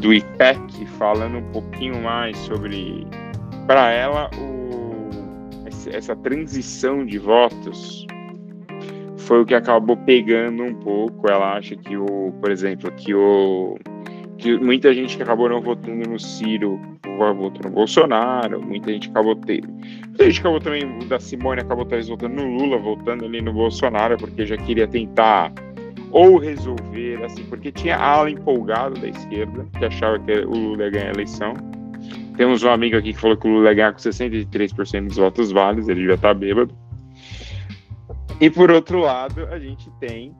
do 0.00 0.12
IPEC, 0.12 0.84
falando 0.98 1.38
um 1.38 1.52
pouquinho 1.52 2.02
mais 2.02 2.36
sobre. 2.38 3.06
Para 3.68 3.92
ela, 3.92 4.28
o, 4.36 5.08
essa 5.88 6.16
transição 6.16 7.06
de 7.06 7.16
votos 7.18 8.08
foi 9.18 9.40
o 9.42 9.46
que 9.46 9.54
acabou 9.54 9.96
pegando 9.98 10.64
um 10.64 10.74
pouco. 10.74 11.30
Ela 11.30 11.58
acha 11.58 11.76
que 11.76 11.96
o, 11.96 12.34
por 12.40 12.50
exemplo, 12.50 12.90
que 12.90 13.14
o 13.14 13.76
que 14.36 14.58
muita 14.58 14.92
gente 14.92 15.16
que 15.16 15.22
acabou 15.22 15.48
não 15.48 15.60
votando 15.60 16.10
no 16.10 16.18
Ciro 16.18 16.93
votou 17.16 17.62
no 17.64 17.70
Bolsonaro, 17.70 18.60
muita 18.60 18.92
gente 18.92 19.10
acabou 19.10 19.36
tendo. 19.36 19.68
Muita 19.68 20.24
gente 20.24 20.40
acabou 20.40 20.60
também, 20.60 20.98
da 21.08 21.18
Simone 21.18 21.60
acabou 21.60 21.84
talvez 21.84 22.08
votando 22.08 22.34
no 22.34 22.56
Lula, 22.56 22.78
votando 22.78 23.24
ali 23.24 23.40
no 23.40 23.52
Bolsonaro, 23.52 24.16
porque 24.16 24.46
já 24.46 24.56
queria 24.56 24.86
tentar 24.86 25.52
ou 26.10 26.38
resolver, 26.38 27.24
assim, 27.24 27.44
porque 27.46 27.72
tinha 27.72 27.96
a 27.96 28.06
ala 28.06 28.30
empolgada 28.30 28.94
da 29.00 29.08
esquerda, 29.08 29.66
que 29.76 29.84
achava 29.84 30.18
que 30.20 30.32
o 30.32 30.50
Lula 30.50 30.84
ia 30.84 30.90
ganhar 30.90 31.08
a 31.08 31.12
eleição. 31.12 31.54
Temos 32.36 32.62
um 32.62 32.70
amigo 32.70 32.96
aqui 32.96 33.12
que 33.12 33.18
falou 33.18 33.36
que 33.36 33.48
o 33.48 33.50
Lula 33.50 33.70
ia 33.70 33.74
ganhar 33.74 33.92
com 33.92 33.98
63% 33.98 35.08
dos 35.08 35.16
votos 35.16 35.50
válidos, 35.50 35.88
ele 35.88 36.06
já 36.06 36.16
tá 36.16 36.32
bêbado. 36.32 36.72
E 38.40 38.48
por 38.48 38.70
outro 38.70 39.00
lado, 39.00 39.44
a 39.46 39.58
gente 39.58 39.90
tem 39.98 40.32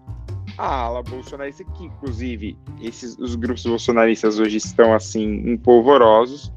a 0.59 0.67
ala 0.67 1.03
bolsonarista, 1.03 1.65
que 1.65 1.85
inclusive 1.85 2.57
esses, 2.81 3.19
os 3.19 3.35
grupos 3.35 3.65
bolsonaristas 3.65 4.39
hoje 4.39 4.59
estão 4.59 4.95
assim 4.95 5.51
empolvorosos, 5.51 6.53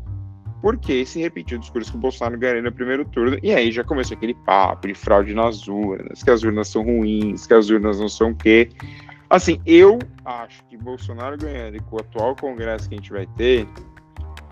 porque 0.62 1.06
se 1.06 1.20
repetiu 1.20 1.58
o 1.58 1.62
discurso 1.62 1.92
que 1.92 1.98
o 1.98 2.02
Bolsonaro 2.02 2.38
ganhou 2.38 2.64
no 2.64 2.72
primeiro 2.72 3.06
turno, 3.06 3.38
e 3.44 3.54
aí 3.54 3.72
já 3.72 3.84
começou 3.84 4.18
aquele 4.18 4.34
papo 4.34 4.88
de 4.88 4.94
fraude 4.94 5.34
nas 5.34 5.68
urnas, 5.68 6.24
que 6.24 6.30
as 6.30 6.44
urnas 6.44 6.68
são 6.68 6.84
ruins, 6.84 7.46
que 7.46 7.54
as 7.54 7.70
urnas 7.70 8.00
não 8.00 8.10
são 8.10 8.32
o 8.32 8.36
quê. 8.36 8.70
Assim, 9.30 9.62
eu 9.66 10.00
acho 10.24 10.64
que 10.66 10.78
Bolsonaro 10.78 11.38
ganhando 11.38 11.76
e 11.76 11.80
com 11.82 11.98
o 11.98 12.00
atual 12.00 12.36
Congresso 12.36 12.88
que 12.88 12.96
a 12.96 12.98
gente 12.98 13.12
vai 13.12 13.28
ter, 13.36 13.68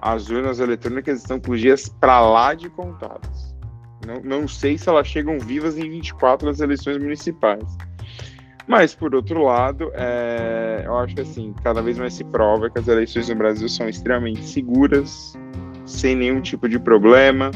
as 0.01 0.29
urnas 0.29 0.59
eletrônicas 0.59 1.19
estão 1.19 1.39
com 1.39 1.55
dias 1.55 1.87
para 1.87 2.19
lá 2.21 2.53
de 2.53 2.69
contadas. 2.69 3.55
Não, 4.05 4.21
não 4.21 4.47
sei 4.47 4.77
se 4.77 4.87
elas 4.87 5.07
chegam 5.07 5.39
vivas 5.39 5.77
em 5.77 5.89
24 5.89 6.47
das 6.47 6.59
eleições 6.59 6.97
municipais. 6.97 7.65
Mas, 8.67 8.95
por 8.95 9.13
outro 9.13 9.43
lado, 9.43 9.91
é, 9.93 10.83
eu 10.85 10.97
acho 10.97 11.15
que 11.15 11.21
assim, 11.21 11.53
cada 11.63 11.81
vez 11.81 11.97
mais 11.97 12.13
se 12.13 12.23
prova 12.23 12.69
que 12.69 12.79
as 12.79 12.87
eleições 12.87 13.29
no 13.29 13.35
Brasil 13.35 13.69
são 13.69 13.87
extremamente 13.87 14.43
seguras, 14.43 15.37
sem 15.85 16.15
nenhum 16.15 16.41
tipo 16.41 16.67
de 16.67 16.79
problema, 16.79 17.51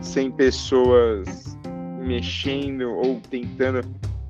sem 0.00 0.30
pessoas 0.30 1.56
mexendo 2.00 2.90
ou 2.90 3.20
tentando. 3.30 3.80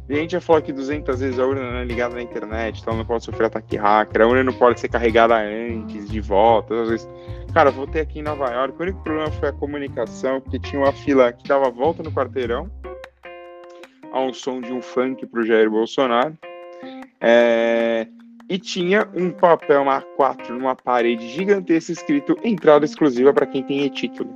A 0.08 0.14
gente 0.14 0.32
já 0.32 0.40
falou 0.40 0.58
aqui 0.58 0.72
200 0.72 1.20
vezes 1.20 1.38
a 1.38 1.46
urna 1.46 1.70
não 1.70 1.78
é 1.78 1.84
ligada 1.84 2.14
na 2.14 2.22
internet, 2.22 2.80
então 2.80 2.96
não 2.96 3.04
pode 3.04 3.24
sofrer 3.24 3.46
ataque 3.46 3.76
hacker, 3.76 4.22
a 4.22 4.26
urna 4.26 4.42
não 4.42 4.54
pode 4.54 4.80
ser 4.80 4.88
carregada 4.88 5.36
antes 5.36 6.08
de 6.08 6.20
volta. 6.20 6.80
Às 6.82 6.88
vezes... 6.88 7.08
Cara, 7.52 7.70
voltei 7.70 8.02
aqui 8.02 8.20
em 8.20 8.22
Nova 8.22 8.50
York, 8.50 8.74
o 8.78 8.82
único 8.82 9.02
problema 9.02 9.30
foi 9.32 9.48
a 9.48 9.52
comunicação, 9.52 10.40
porque 10.40 10.58
tinha 10.58 10.80
uma 10.80 10.92
fila 10.92 11.32
que 11.32 11.46
dava 11.46 11.70
volta 11.70 12.02
no 12.02 12.12
quarteirão 12.12 12.70
ao 14.12 14.32
som 14.32 14.60
de 14.60 14.72
um 14.72 14.80
funk 14.80 15.26
para 15.26 15.40
o 15.40 15.46
Jair 15.46 15.70
Bolsonaro. 15.70 16.36
É, 17.20 18.06
e 18.48 18.58
tinha 18.58 19.06
um 19.14 19.30
papel 19.30 19.84
A4 19.84 20.48
numa 20.50 20.74
parede 20.74 21.28
gigantesca 21.28 21.92
escrito 21.92 22.36
entrada 22.42 22.84
exclusiva 22.84 23.32
para 23.32 23.46
quem 23.46 23.62
tem 23.62 23.84
e-título. 23.84 24.34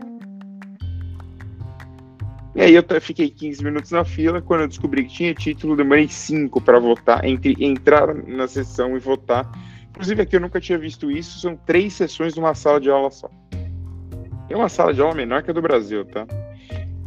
E 2.55 2.61
aí 2.61 2.75
eu 2.75 2.85
fiquei 3.01 3.31
15 3.31 3.65
minutos 3.65 3.91
na 3.91 4.05
fila, 4.05 4.43
quando 4.43 4.63
eu 4.63 4.69
descobri 4.69 5.05
que 5.05 5.15
tinha 5.15 5.35
título, 5.35 5.75
demorei 5.75 6.07
5 6.07 6.61
para 6.61 6.79
votar, 6.79 7.25
entre 7.25 7.57
entrar 7.59 8.15
na 8.15 8.47
sessão 8.47 8.95
e 8.95 9.01
votar. 9.01 9.51
Inclusive 9.91 10.21
aqui 10.21 10.37
eu 10.37 10.41
nunca 10.41 10.61
tinha 10.61 10.79
visto 10.79 11.11
isso, 11.11 11.39
são 11.39 11.57
três 11.57 11.95
sessões 11.95 12.35
numa 12.35 12.55
sala 12.55 12.79
de 12.79 12.91
aula 12.91 13.11
só. 13.11 13.31
É 14.51 14.57
uma 14.57 14.69
sala 14.69 14.93
de 14.93 15.01
aula 15.01 15.15
menor 15.15 15.43
que 15.43 15.51
a 15.51 15.55
do 15.55 15.63
Brasil, 15.63 16.05
tá? 16.05 16.27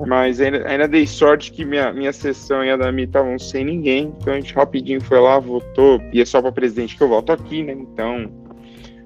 Mas 0.03 0.41
ainda, 0.41 0.67
ainda 0.67 0.87
dei 0.87 1.07
sorte 1.07 1.51
que 1.51 1.63
minha, 1.63 1.93
minha 1.93 2.11
sessão 2.11 2.63
e 2.63 2.69
a 2.69 2.75
da 2.75 2.91
Mi 2.91 3.03
estavam 3.03 3.39
sem 3.39 3.63
ninguém. 3.63 4.13
Então 4.19 4.33
a 4.33 4.35
gente 4.35 4.53
rapidinho 4.53 5.01
foi 5.01 5.19
lá, 5.19 5.39
votou. 5.39 6.01
E 6.11 6.19
é 6.19 6.25
só 6.25 6.41
para 6.41 6.51
presidente 6.51 6.97
que 6.97 7.03
eu 7.03 7.07
voto 7.07 7.31
aqui, 7.31 7.63
né? 7.63 7.73
Então, 7.73 8.29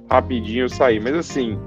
rapidinho 0.09 0.65
eu 0.65 0.69
saí. 0.69 0.99
Mas 0.99 1.13
assim, 1.15 1.59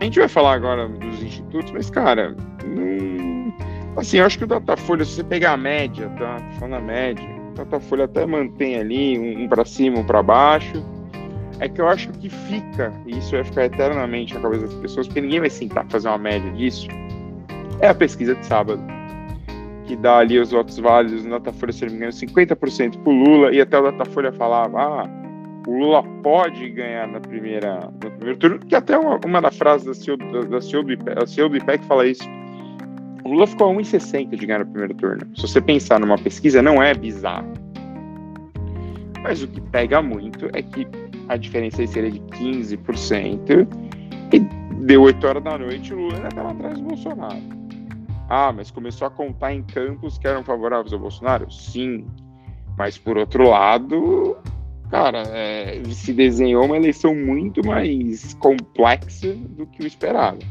a 0.00 0.04
gente 0.04 0.18
vai 0.18 0.28
falar 0.28 0.54
agora 0.54 0.88
dos 0.88 1.22
institutos, 1.22 1.70
mas 1.70 1.90
cara, 1.90 2.36
hum, 2.64 3.52
assim, 3.96 4.18
eu 4.18 4.26
acho 4.26 4.36
que 4.36 4.44
o 4.44 4.48
Datafolha, 4.48 5.04
se 5.04 5.12
você 5.12 5.24
pegar 5.24 5.52
a 5.52 5.56
média, 5.56 6.08
tá? 6.18 6.38
Falando 6.58 6.74
a 6.74 6.80
média, 6.80 7.28
o 7.52 7.54
Datafolha 7.54 8.06
até 8.06 8.26
mantém 8.26 8.76
ali 8.76 9.16
um, 9.16 9.44
um 9.44 9.48
para 9.48 9.64
cima, 9.64 10.00
um 10.00 10.04
para 10.04 10.22
baixo. 10.22 10.84
É 11.60 11.68
que 11.68 11.80
eu 11.80 11.86
acho 11.86 12.08
que 12.14 12.28
fica, 12.28 12.92
e 13.06 13.18
isso 13.18 13.30
vai 13.30 13.44
ficar 13.44 13.66
eternamente 13.66 14.34
na 14.34 14.40
cabeça 14.40 14.66
das 14.66 14.74
pessoas, 14.74 15.06
porque 15.06 15.20
ninguém 15.20 15.38
vai 15.38 15.50
sentar 15.50 15.86
fazer 15.88 16.08
uma 16.08 16.18
média 16.18 16.50
disso 16.50 16.88
é 17.82 17.88
a 17.88 17.94
pesquisa 17.94 18.34
de 18.36 18.46
sábado, 18.46 18.80
que 19.86 19.96
dá 19.96 20.18
ali 20.18 20.38
os 20.38 20.52
votos 20.52 20.78
válidos 20.78 21.24
no 21.24 21.32
Datafolha, 21.32 21.72
se 21.72 21.84
não 21.84 21.90
me 21.90 21.96
engano, 21.96 22.12
50% 22.12 23.02
para 23.02 23.12
o 23.12 23.14
Lula, 23.14 23.52
e 23.52 23.60
até 23.60 23.78
o 23.78 23.82
Datafolha 23.82 24.32
falava, 24.32 24.80
ah, 24.80 25.10
o 25.66 25.78
Lula 25.78 26.02
pode 26.22 26.70
ganhar 26.70 27.08
na 27.08 27.20
primeira, 27.20 27.90
no 28.02 28.10
primeiro 28.12 28.38
turno, 28.38 28.58
que 28.60 28.74
até 28.74 28.96
uma, 28.96 29.18
uma 29.24 29.42
das 29.42 29.58
frases 29.58 29.86
da 29.86 29.94
CEO, 29.94 30.16
da, 30.16 30.40
da 30.42 30.60
CEO, 30.60 30.84
do, 30.84 30.92
IPEC, 30.92 31.28
CEO 31.28 31.48
do 31.48 31.56
IPEC 31.56 31.84
fala 31.84 32.06
isso. 32.06 32.22
O 33.24 33.30
Lula 33.30 33.46
ficou 33.48 33.70
a 33.70 33.74
1,60 33.74 34.36
de 34.36 34.46
ganhar 34.46 34.60
no 34.60 34.66
primeiro 34.66 34.94
turno. 34.94 35.26
Se 35.36 35.42
você 35.42 35.60
pensar 35.60 35.98
numa 35.98 36.18
pesquisa, 36.18 36.62
não 36.62 36.80
é 36.80 36.94
bizarro. 36.94 37.52
Mas 39.22 39.42
o 39.42 39.48
que 39.48 39.60
pega 39.60 40.00
muito 40.00 40.48
é 40.52 40.62
que 40.62 40.86
a 41.28 41.36
diferença 41.36 41.84
seria 41.86 42.10
de 42.10 42.20
15%, 42.20 43.66
e 44.32 44.40
deu 44.84 45.02
8 45.02 45.26
horas 45.26 45.42
da 45.42 45.58
noite, 45.58 45.92
o 45.92 45.96
Lula 45.96 46.14
ainda 46.16 46.28
estava 46.28 46.50
atrás 46.52 46.78
do 46.78 46.84
Bolsonaro. 46.84 47.61
Ah, 48.28 48.52
mas 48.52 48.70
começou 48.70 49.06
a 49.06 49.10
contar 49.10 49.52
em 49.52 49.62
campos 49.62 50.18
que 50.18 50.26
eram 50.26 50.42
favoráveis 50.42 50.92
ao 50.92 50.98
Bolsonaro? 50.98 51.50
Sim. 51.50 52.06
Mas, 52.78 52.96
por 52.96 53.18
outro 53.18 53.48
lado, 53.48 54.36
cara, 54.90 55.22
é, 55.28 55.82
se 55.90 56.12
desenhou 56.12 56.64
uma 56.64 56.76
eleição 56.76 57.14
muito 57.14 57.66
mais 57.66 58.34
complexa 58.34 59.34
do 59.34 59.66
que 59.66 59.82
o 59.82 59.86
esperado. 59.86 60.44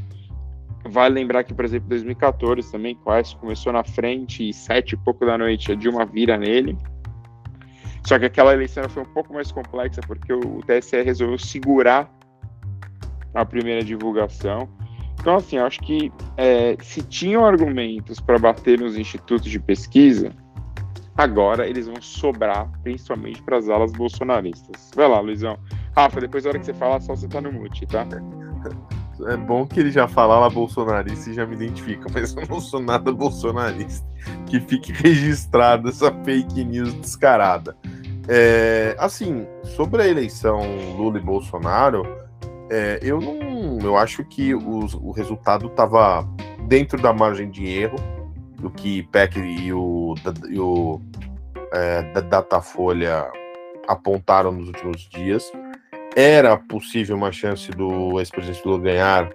Vale 0.85 1.15
lembrar 1.15 1.43
que, 1.43 1.53
por 1.53 1.63
exemplo, 1.63 1.89
2014 1.89 2.71
também, 2.71 2.95
quase 2.95 3.35
começou 3.35 3.71
na 3.71 3.83
frente 3.83 4.49
e 4.49 4.53
sete 4.53 4.93
e 4.93 4.97
pouco 4.97 5.25
da 5.25 5.37
noite 5.37 5.71
a 5.71 5.75
Dilma 5.75 6.05
vira 6.05 6.37
nele. 6.37 6.75
Só 8.05 8.17
que 8.17 8.25
aquela 8.25 8.53
eleição 8.53 8.87
foi 8.89 9.03
um 9.03 9.13
pouco 9.13 9.33
mais 9.33 9.51
complexa 9.51 10.01
porque 10.01 10.33
o 10.33 10.59
TSE 10.65 11.01
resolveu 11.03 11.37
segurar 11.37 12.11
a 13.33 13.45
primeira 13.45 13.83
divulgação. 13.83 14.67
Então, 15.21 15.35
assim, 15.35 15.57
eu 15.57 15.65
acho 15.67 15.79
que 15.81 16.11
é, 16.35 16.75
se 16.81 17.03
tinham 17.03 17.45
argumentos 17.45 18.19
para 18.19 18.39
bater 18.39 18.79
nos 18.79 18.97
institutos 18.97 19.51
de 19.51 19.59
pesquisa, 19.59 20.31
agora 21.15 21.67
eles 21.67 21.85
vão 21.85 22.01
sobrar 22.01 22.67
principalmente 22.81 23.39
para 23.43 23.57
as 23.57 23.69
alas 23.69 23.91
bolsonaristas. 23.91 24.89
Vai 24.95 25.07
lá, 25.07 25.19
Luizão. 25.19 25.59
Rafa, 25.95 26.19
depois 26.19 26.43
da 26.43 26.49
hora 26.49 26.59
que 26.59 26.65
você 26.65 26.73
falar, 26.73 26.99
só 27.01 27.15
você 27.15 27.27
tá 27.27 27.39
no 27.39 27.51
mute, 27.51 27.85
tá? 27.85 28.07
É 29.27 29.37
bom 29.37 29.67
que 29.67 29.79
ele 29.79 29.91
já 29.91 30.07
fala 30.07 30.39
lá 30.39 30.49
bolsonarista 30.49 31.29
e 31.29 31.33
já 31.35 31.45
me 31.45 31.53
identifica, 31.53 32.07
mas 32.11 32.35
eu 32.35 32.43
não 32.47 32.59
sou 32.59 32.81
nada 32.81 33.11
bolsonarista. 33.11 34.09
Que 34.47 34.59
fique 34.59 34.91
registrada 34.91 35.89
essa 35.89 36.11
fake 36.23 36.63
news 36.63 36.95
descarada. 36.95 37.77
É, 38.27 38.95
assim, 38.97 39.45
sobre 39.75 40.01
a 40.01 40.07
eleição 40.07 40.61
Lula 40.97 41.19
e 41.19 41.21
Bolsonaro, 41.21 42.20
é, 42.71 42.99
eu 43.01 43.19
não. 43.19 43.79
Eu 43.83 43.97
acho 43.97 44.23
que 44.23 44.55
os, 44.55 44.93
o 44.93 45.11
resultado 45.11 45.67
estava 45.67 46.23
dentro 46.67 46.99
da 47.01 47.11
margem 47.11 47.51
de 47.51 47.67
erro 47.67 47.97
do 48.57 48.69
que 48.69 49.03
Peck 49.03 49.37
e 49.37 49.73
o, 49.73 50.15
e 50.49 50.57
o 50.57 51.01
é, 51.73 52.01
Datafolha 52.21 53.29
apontaram 53.87 54.53
nos 54.53 54.67
últimos 54.67 55.01
dias. 55.09 55.51
Era 56.15 56.55
possível 56.55 57.17
uma 57.17 57.31
chance 57.31 57.69
do 57.71 58.19
ex-presidente 58.19 58.65
Lula 58.65 58.79
ganhar 58.79 59.29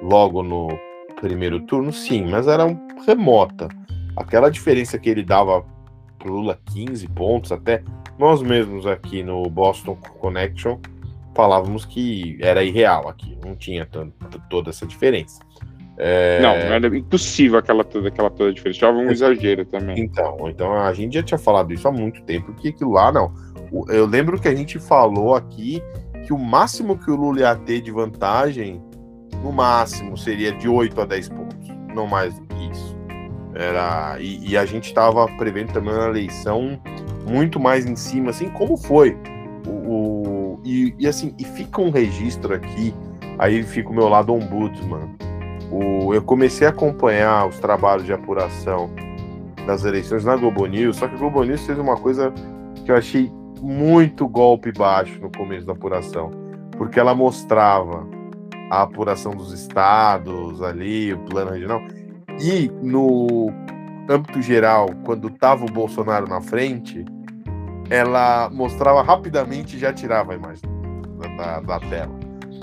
logo 0.00 0.42
no 0.42 0.68
primeiro 1.20 1.60
turno? 1.60 1.92
Sim, 1.92 2.26
mas 2.30 2.46
era 2.46 2.64
remota. 3.06 3.68
Aquela 4.16 4.50
diferença 4.50 4.98
que 4.98 5.10
ele 5.10 5.22
dava 5.22 5.62
para 6.18 6.30
Lula 6.30 6.58
15 6.72 7.06
pontos, 7.08 7.52
até 7.52 7.82
nós 8.18 8.42
mesmos 8.42 8.86
aqui 8.86 9.22
no 9.22 9.42
Boston 9.50 9.96
Connection 10.20 10.78
falávamos 11.34 11.84
que 11.84 12.38
era 12.40 12.62
irreal 12.62 13.08
aqui, 13.08 13.36
não 13.44 13.54
tinha 13.54 13.86
tanto, 13.86 14.14
toda 14.48 14.70
essa 14.70 14.86
diferença. 14.86 15.40
É... 15.98 16.40
Não, 16.40 16.50
era 16.50 16.96
impossível 16.96 17.58
aquela 17.58 17.84
toda, 17.84 18.08
aquela 18.08 18.30
toda 18.30 18.52
diferença. 18.52 18.80
Já 18.80 18.90
um 18.90 19.10
exagero 19.10 19.64
também. 19.64 20.00
Então, 20.00 20.48
então 20.48 20.72
a 20.72 20.92
gente 20.92 21.14
já 21.14 21.22
tinha 21.22 21.38
falado 21.38 21.72
isso 21.72 21.86
há 21.86 21.92
muito 21.92 22.22
tempo, 22.22 22.52
que 22.54 22.68
aquilo 22.68 22.92
lá 22.92 23.12
não. 23.12 23.32
Eu 23.88 24.06
lembro 24.06 24.40
que 24.40 24.48
a 24.48 24.54
gente 24.54 24.78
falou 24.78 25.34
aqui 25.34 25.82
que 26.26 26.32
o 26.32 26.38
máximo 26.38 26.96
que 26.96 27.10
o 27.10 27.16
Lula 27.16 27.40
ia 27.40 27.56
ter 27.56 27.80
de 27.80 27.90
vantagem, 27.90 28.82
no 29.42 29.52
máximo, 29.52 30.16
seria 30.16 30.52
de 30.52 30.68
8 30.68 31.00
a 31.00 31.04
10 31.04 31.28
pontos, 31.30 31.68
não 31.94 32.06
mais 32.06 32.34
do 32.34 32.46
que 32.46 32.70
isso. 32.70 32.96
Era, 33.54 34.16
e, 34.20 34.50
e 34.50 34.56
a 34.56 34.64
gente 34.64 34.86
estava 34.86 35.26
prevendo 35.36 35.72
também 35.72 35.92
uma 35.92 36.08
eleição 36.08 36.80
muito 37.28 37.60
mais 37.60 37.86
em 37.86 37.96
cima, 37.96 38.30
assim 38.30 38.48
como 38.50 38.76
foi. 38.76 39.16
O, 39.66 40.21
o 40.21 40.21
e, 40.64 40.94
e, 40.98 41.06
assim, 41.06 41.34
e 41.38 41.44
fica 41.44 41.80
um 41.80 41.90
registro 41.90 42.54
aqui, 42.54 42.94
aí 43.38 43.62
fica 43.62 43.90
o 43.90 43.94
meu 43.94 44.08
lado 44.08 44.32
ombudsman. 44.32 45.10
O, 45.70 46.14
eu 46.14 46.22
comecei 46.22 46.66
a 46.66 46.70
acompanhar 46.70 47.48
os 47.48 47.58
trabalhos 47.58 48.04
de 48.04 48.12
apuração 48.12 48.90
das 49.66 49.84
eleições 49.84 50.24
na 50.24 50.36
Globo 50.36 50.66
News, 50.66 50.96
só 50.96 51.08
que 51.08 51.14
a 51.14 51.18
Globo 51.18 51.42
News 51.42 51.64
fez 51.64 51.78
uma 51.78 51.96
coisa 51.96 52.32
que 52.84 52.90
eu 52.90 52.96
achei 52.96 53.30
muito 53.60 54.28
golpe 54.28 54.72
baixo 54.72 55.20
no 55.20 55.30
começo 55.30 55.66
da 55.66 55.72
apuração, 55.72 56.30
porque 56.76 56.98
ela 56.98 57.14
mostrava 57.14 58.06
a 58.70 58.82
apuração 58.82 59.32
dos 59.32 59.52
estados 59.52 60.60
ali, 60.62 61.12
o 61.12 61.18
plano 61.18 61.52
regional, 61.52 61.80
e 62.40 62.70
no 62.82 63.52
âmbito 64.08 64.42
geral, 64.42 64.88
quando 65.04 65.28
estava 65.28 65.64
o 65.64 65.70
Bolsonaro 65.70 66.28
na 66.28 66.40
frente, 66.40 67.04
ela 67.92 68.48
mostrava 68.48 69.02
rapidamente 69.02 69.76
e 69.76 69.78
já 69.78 69.92
tirava 69.92 70.32
a 70.32 70.34
imagem 70.34 70.62
da, 71.36 71.60
da 71.60 71.78
tela. 71.78 72.10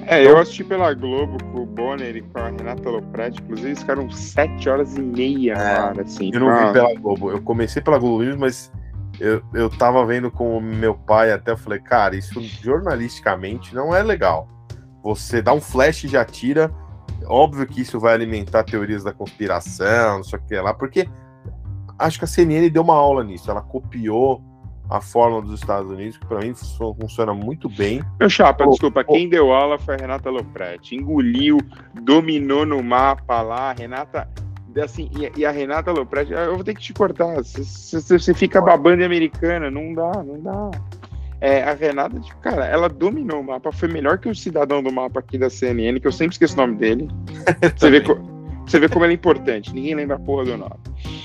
É, 0.07 0.25
eu 0.25 0.39
assisti 0.39 0.63
pela 0.63 0.91
Globo 0.95 1.37
com 1.51 1.59
o 1.59 1.65
Bonner 1.67 2.15
e 2.15 2.21
com 2.23 2.39
a 2.39 2.49
Renata 2.49 2.89
Lopretti, 2.89 3.39
inclusive 3.39 3.69
eles 3.69 3.79
ficaram 3.79 4.09
sete 4.09 4.67
horas 4.67 4.97
e 4.97 5.01
meia, 5.01 5.53
é, 5.53 5.55
cara, 5.55 6.01
assim. 6.01 6.31
Eu 6.33 6.39
não 6.39 6.65
vi 6.65 6.73
pela 6.73 6.95
Globo, 6.95 7.29
eu 7.29 7.39
comecei 7.43 7.79
pela 7.79 7.99
Globo 7.99 8.23
News, 8.23 8.37
mas 8.37 8.71
eu, 9.19 9.43
eu 9.53 9.69
tava 9.69 10.03
vendo 10.03 10.31
com 10.31 10.57
o 10.57 10.61
meu 10.61 10.95
pai 10.95 11.31
até, 11.31 11.51
eu 11.51 11.57
falei, 11.57 11.79
cara, 11.79 12.15
isso 12.15 12.41
jornalisticamente 12.41 13.75
não 13.75 13.95
é 13.95 14.01
legal. 14.01 14.47
Você 15.03 15.43
dá 15.43 15.53
um 15.53 15.61
flash 15.61 16.05
e 16.05 16.07
já 16.07 16.25
tira, 16.25 16.73
óbvio 17.27 17.67
que 17.67 17.81
isso 17.81 17.99
vai 17.99 18.15
alimentar 18.15 18.63
teorias 18.63 19.03
da 19.03 19.13
conspiração, 19.13 20.17
não 20.17 20.23
sei 20.23 20.39
o 20.39 20.41
que 20.41 20.55
lá, 20.59 20.73
porque 20.73 21.07
acho 21.99 22.17
que 22.17 22.25
a 22.25 22.27
CNN 22.27 22.67
deu 22.71 22.81
uma 22.81 22.95
aula 22.95 23.23
nisso, 23.23 23.51
ela 23.51 23.61
copiou 23.61 24.48
a 24.89 24.99
fórmula 24.99 25.41
dos 25.43 25.60
Estados 25.60 25.91
Unidos, 25.91 26.17
que 26.17 26.25
para 26.25 26.39
mim 26.39 26.54
funciona 26.99 27.34
muito 27.34 27.69
bem. 27.69 28.02
Meu 28.19 28.30
chapa, 28.30 28.65
oh, 28.65 28.71
desculpa, 28.71 29.04
oh. 29.08 29.13
quem 29.13 29.30
deu 29.30 29.54
aula 29.54 29.78
foi 29.78 29.95
a 29.95 29.97
Renata 29.97 30.30
Lopretti. 30.30 30.95
Engoliu, 30.95 31.60
dominou 32.02 32.65
no 32.65 32.82
mapa 32.82 33.41
lá. 33.41 33.69
A 33.69 33.73
Renata, 33.73 34.28
assim, 34.84 35.10
e, 35.36 35.45
a 35.45 35.52
Renata 35.52 35.91
Lopretti, 35.91 36.34
eu 36.34 36.56
vou 36.56 36.63
ter 36.63 36.73
que 36.73 36.82
te 36.82 36.93
cortar. 36.93 37.36
Você 37.38 38.34
fica 38.34 38.60
babando 38.60 39.04
americana, 39.04 39.69
não 39.69 39.93
dá, 39.93 40.23
não 40.23 40.41
dá. 40.41 40.71
É, 41.41 41.63
a 41.63 41.73
Renata, 41.73 42.19
tipo, 42.19 42.38
cara, 42.41 42.65
ela 42.65 42.89
dominou 42.89 43.39
o 43.39 43.43
mapa, 43.43 43.71
foi 43.71 43.88
melhor 43.88 44.17
que 44.17 44.28
o 44.28 44.36
cidadão 44.36 44.84
do 44.84 44.91
mapa 44.91 45.21
aqui 45.21 45.38
da 45.38 45.49
CNN, 45.49 45.97
que 45.99 46.08
eu 46.08 46.12
sempre 46.12 46.34
esqueço 46.34 46.56
o 46.56 46.58
nome 46.58 46.75
dele. 46.75 47.08
Você 47.78 47.89
vê, 47.89 48.02
você 48.69 48.79
vê 48.79 48.88
como 48.88 49.03
ele 49.03 49.13
é 49.13 49.15
importante. 49.15 49.73
Ninguém 49.73 49.95
lembra 49.95 50.15
a 50.15 50.19
porra 50.19 50.45
do 50.45 50.58
nome. 50.58 50.75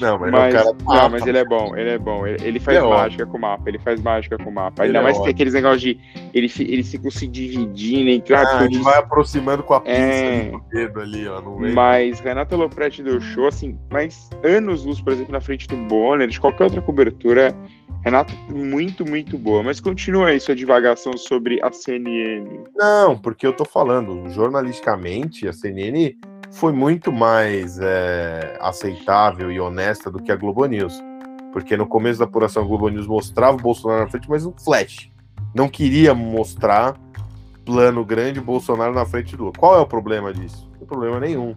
Não, 0.01 0.19
mas, 0.19 0.31
mas, 0.31 0.55
cara... 0.55 0.77
não, 0.85 1.11
mas 1.11 1.27
ele 1.27 1.39
é 1.39 1.45
bom, 1.45 1.77
ele 1.77 1.91
é 1.91 1.99
bom. 1.99 2.27
Ele, 2.27 2.43
ele 2.43 2.61
faz 2.61 2.79
é 2.79 2.83
mágica 2.83 3.27
com 3.27 3.37
o 3.37 3.41
mapa, 3.41 3.69
ele 3.69 3.79
faz 3.79 4.01
mágica 4.01 4.39
com 4.39 4.51
o 4.51 4.53
mapa. 4.53 4.83
Ainda 4.83 4.99
ele 4.99 5.05
mais 5.05 5.19
é 5.19 5.23
que 5.23 5.29
aqueles 5.31 5.53
negócios 5.53 5.81
de. 5.83 5.99
Ele, 6.33 6.51
eles 6.61 6.91
ficam 6.91 7.11
se 7.11 7.27
dividindo 7.27 8.11
entre. 8.11 8.35
Ah, 8.35 8.65
ele 8.65 8.79
vai 8.79 8.99
aproximando 8.99 9.63
com 9.63 9.75
a 9.75 9.81
pinça 9.81 9.95
é... 9.97 10.51
do 10.51 10.61
dedo 10.71 11.01
ali, 11.01 11.29
ó. 11.29 11.43
Mas 11.75 12.21
Renata 12.21 12.57
Lopretti 12.57 13.03
deu 13.03 13.21
show, 13.21 13.47
assim, 13.47 13.79
mas 13.91 14.31
anos 14.43 14.85
luz, 14.85 15.01
por 15.01 15.13
exemplo, 15.13 15.33
na 15.33 15.41
frente 15.41 15.69
do 15.69 15.77
Bonner, 15.77 16.29
de 16.29 16.41
qualquer 16.41 16.65
outra 16.65 16.81
cobertura. 16.81 17.55
Renato, 18.05 18.35
muito, 18.51 19.07
muito 19.07 19.39
boa. 19.39 19.63
Mas 19.63 19.81
continua 19.81 20.29
aí 20.29 20.39
sua 20.39 20.55
divagação 20.55 21.17
sobre 21.17 21.59
a 21.63 21.73
CNN. 21.73 22.45
Não, 22.77 23.17
porque 23.17 23.47
eu 23.47 23.53
tô 23.55 23.65
falando, 23.65 24.29
jornalisticamente, 24.29 25.49
a 25.49 25.55
CNN 25.55 26.15
foi 26.55 26.73
muito 26.73 27.13
mais 27.13 27.79
é, 27.81 28.57
aceitável 28.61 29.51
e 29.51 29.61
honesta 29.61 30.11
do 30.11 30.23
que 30.23 30.31
a 30.31 30.37
Globo 30.37 30.65
News. 30.67 31.03
Porque 31.53 31.77
no 31.77 31.87
começo 31.87 32.19
da 32.19 32.25
apuração 32.25 32.63
a 32.63 32.67
Globo 32.67 32.89
News 32.89 33.07
mostrava 33.07 33.57
o 33.57 33.61
Bolsonaro 33.61 34.05
na 34.05 34.09
frente, 34.09 34.29
mas 34.29 34.47
um 34.47 34.53
flash. 34.53 35.11
Não 35.55 35.69
queria 35.69 36.15
mostrar 36.15 36.97
plano 37.65 38.05
grande 38.05 38.41
Bolsonaro 38.41 38.95
na 38.95 39.05
frente 39.05 39.37
do 39.37 39.45
Lula. 39.45 39.55
Qual 39.59 39.77
é 39.77 39.81
o 39.81 39.87
problema 39.87 40.33
disso? 40.33 40.69
Não 40.71 40.79
tem 40.79 40.87
problema 40.87 41.19
nenhum. 41.19 41.57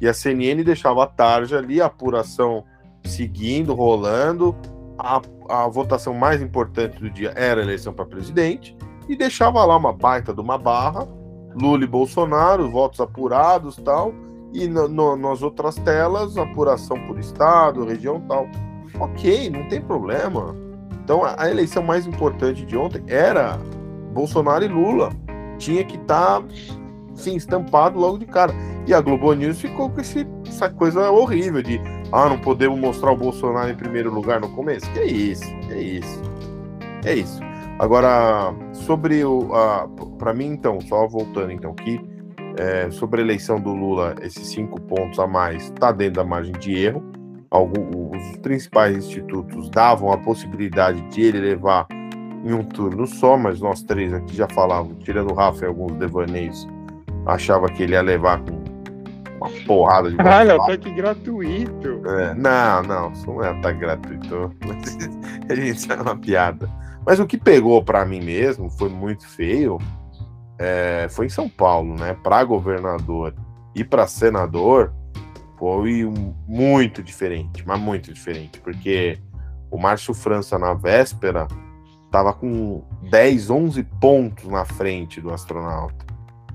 E 0.00 0.06
a 0.06 0.12
CNN 0.12 0.62
deixava 0.62 1.04
a 1.04 1.06
tarja 1.06 1.58
ali, 1.58 1.80
a 1.80 1.86
apuração 1.86 2.64
seguindo, 3.04 3.74
rolando. 3.74 4.54
A, 4.98 5.22
a 5.48 5.68
votação 5.68 6.12
mais 6.12 6.42
importante 6.42 6.98
do 6.98 7.08
dia 7.08 7.32
era 7.34 7.60
a 7.60 7.64
eleição 7.64 7.94
para 7.94 8.04
presidente. 8.04 8.76
E 9.08 9.16
deixava 9.16 9.64
lá 9.64 9.76
uma 9.76 9.92
baita 9.92 10.34
de 10.34 10.40
uma 10.40 10.58
barra 10.58 11.08
Lula 11.60 11.84
e 11.84 11.86
Bolsonaro, 11.86 12.70
votos 12.70 13.00
apurados 13.00 13.76
tal, 13.76 14.12
e 14.52 14.66
no, 14.66 14.88
no, 14.88 15.16
nas 15.16 15.42
outras 15.42 15.76
telas, 15.76 16.36
apuração 16.36 16.98
por 17.06 17.18
estado, 17.18 17.84
região 17.84 18.20
tal. 18.22 18.46
Ok, 18.98 19.50
não 19.50 19.68
tem 19.68 19.80
problema. 19.80 20.54
Então 21.02 21.24
a, 21.24 21.42
a 21.42 21.50
eleição 21.50 21.82
mais 21.82 22.06
importante 22.06 22.64
de 22.64 22.76
ontem 22.76 23.02
era 23.06 23.58
Bolsonaro 24.12 24.64
e 24.64 24.68
Lula. 24.68 25.10
Tinha 25.58 25.84
que 25.84 25.96
estar, 25.96 26.40
tá, 26.40 26.46
estampado 27.26 27.98
logo 27.98 28.18
de 28.18 28.26
cara. 28.26 28.52
E 28.86 28.94
a 28.94 29.00
Globo 29.00 29.32
News 29.34 29.60
ficou 29.60 29.90
com 29.90 30.00
esse, 30.00 30.26
essa 30.46 30.70
coisa 30.70 31.10
horrível 31.10 31.62
de 31.62 31.80
ah, 32.10 32.28
não 32.28 32.38
podemos 32.38 32.78
mostrar 32.78 33.12
o 33.12 33.16
Bolsonaro 33.16 33.70
em 33.70 33.74
primeiro 33.74 34.12
lugar 34.12 34.40
no 34.40 34.48
começo. 34.50 34.90
Que 34.92 35.00
é 35.00 35.06
isso, 35.06 35.44
que 35.66 35.72
é 35.72 35.82
isso. 35.82 36.22
É 37.04 37.14
isso. 37.14 37.47
Agora, 37.78 38.54
sobre 38.72 39.24
o. 39.24 39.48
Para 40.18 40.34
mim, 40.34 40.46
então, 40.46 40.80
só 40.80 41.06
voltando 41.06 41.52
então 41.52 41.70
aqui, 41.70 42.00
é, 42.56 42.90
sobre 42.90 43.20
a 43.20 43.24
eleição 43.24 43.60
do 43.60 43.72
Lula, 43.72 44.16
esses 44.20 44.48
cinco 44.48 44.80
pontos 44.80 45.18
a 45.18 45.26
mais 45.26 45.64
está 45.64 45.92
dentro 45.92 46.14
da 46.14 46.24
margem 46.24 46.52
de 46.54 46.76
erro. 46.76 47.02
Algum, 47.50 48.16
os 48.16 48.36
principais 48.38 48.96
institutos 48.96 49.70
davam 49.70 50.12
a 50.12 50.18
possibilidade 50.18 51.00
de 51.08 51.22
ele 51.22 51.40
levar 51.40 51.86
em 52.44 52.52
um 52.52 52.64
turno 52.64 53.06
só, 53.06 53.36
mas 53.36 53.60
nós 53.60 53.82
três 53.82 54.12
aqui 54.12 54.36
já 54.36 54.48
falávamos, 54.48 55.02
tirando 55.02 55.30
o 55.30 55.34
Rafa 55.34 55.64
e 55.64 55.68
alguns 55.68 55.92
devaneios, 55.92 56.68
achava 57.26 57.68
que 57.68 57.84
ele 57.84 57.92
ia 57.92 58.02
levar 58.02 58.42
com 58.42 58.58
uma 59.40 59.50
porrada 59.66 60.10
de 60.10 60.16
Olha, 60.20 60.56
ataque 60.56 60.90
gratuito. 60.90 62.02
É, 62.06 62.34
não, 62.34 62.82
não, 62.82 63.12
isso 63.12 63.26
não 63.26 63.42
é 63.42 63.50
ataque 63.50 63.78
gratuito. 63.78 64.52
a 65.48 65.54
gente 65.54 65.90
é 65.90 65.94
uma 65.94 66.16
piada. 66.16 66.68
Mas 67.08 67.18
o 67.18 67.26
que 67.26 67.38
pegou 67.38 67.82
para 67.82 68.04
mim 68.04 68.20
mesmo 68.20 68.68
foi 68.68 68.90
muito 68.90 69.26
feio. 69.26 69.78
É, 70.58 71.06
foi 71.08 71.24
em 71.24 71.30
São 71.30 71.48
Paulo, 71.48 71.94
né? 71.94 72.12
Para 72.22 72.44
governador 72.44 73.34
e 73.74 73.82
para 73.82 74.06
senador 74.06 74.92
foi 75.58 76.04
muito 76.46 77.02
diferente, 77.02 77.64
mas 77.66 77.80
muito 77.80 78.12
diferente, 78.12 78.60
porque 78.60 79.18
o 79.70 79.78
Márcio 79.78 80.12
França 80.12 80.58
na 80.58 80.74
véspera 80.74 81.48
tava 82.10 82.34
com 82.34 82.84
10, 83.10 83.48
11 83.48 83.82
pontos 83.98 84.44
na 84.44 84.66
frente 84.66 85.18
do 85.18 85.32
astronauta. 85.32 86.04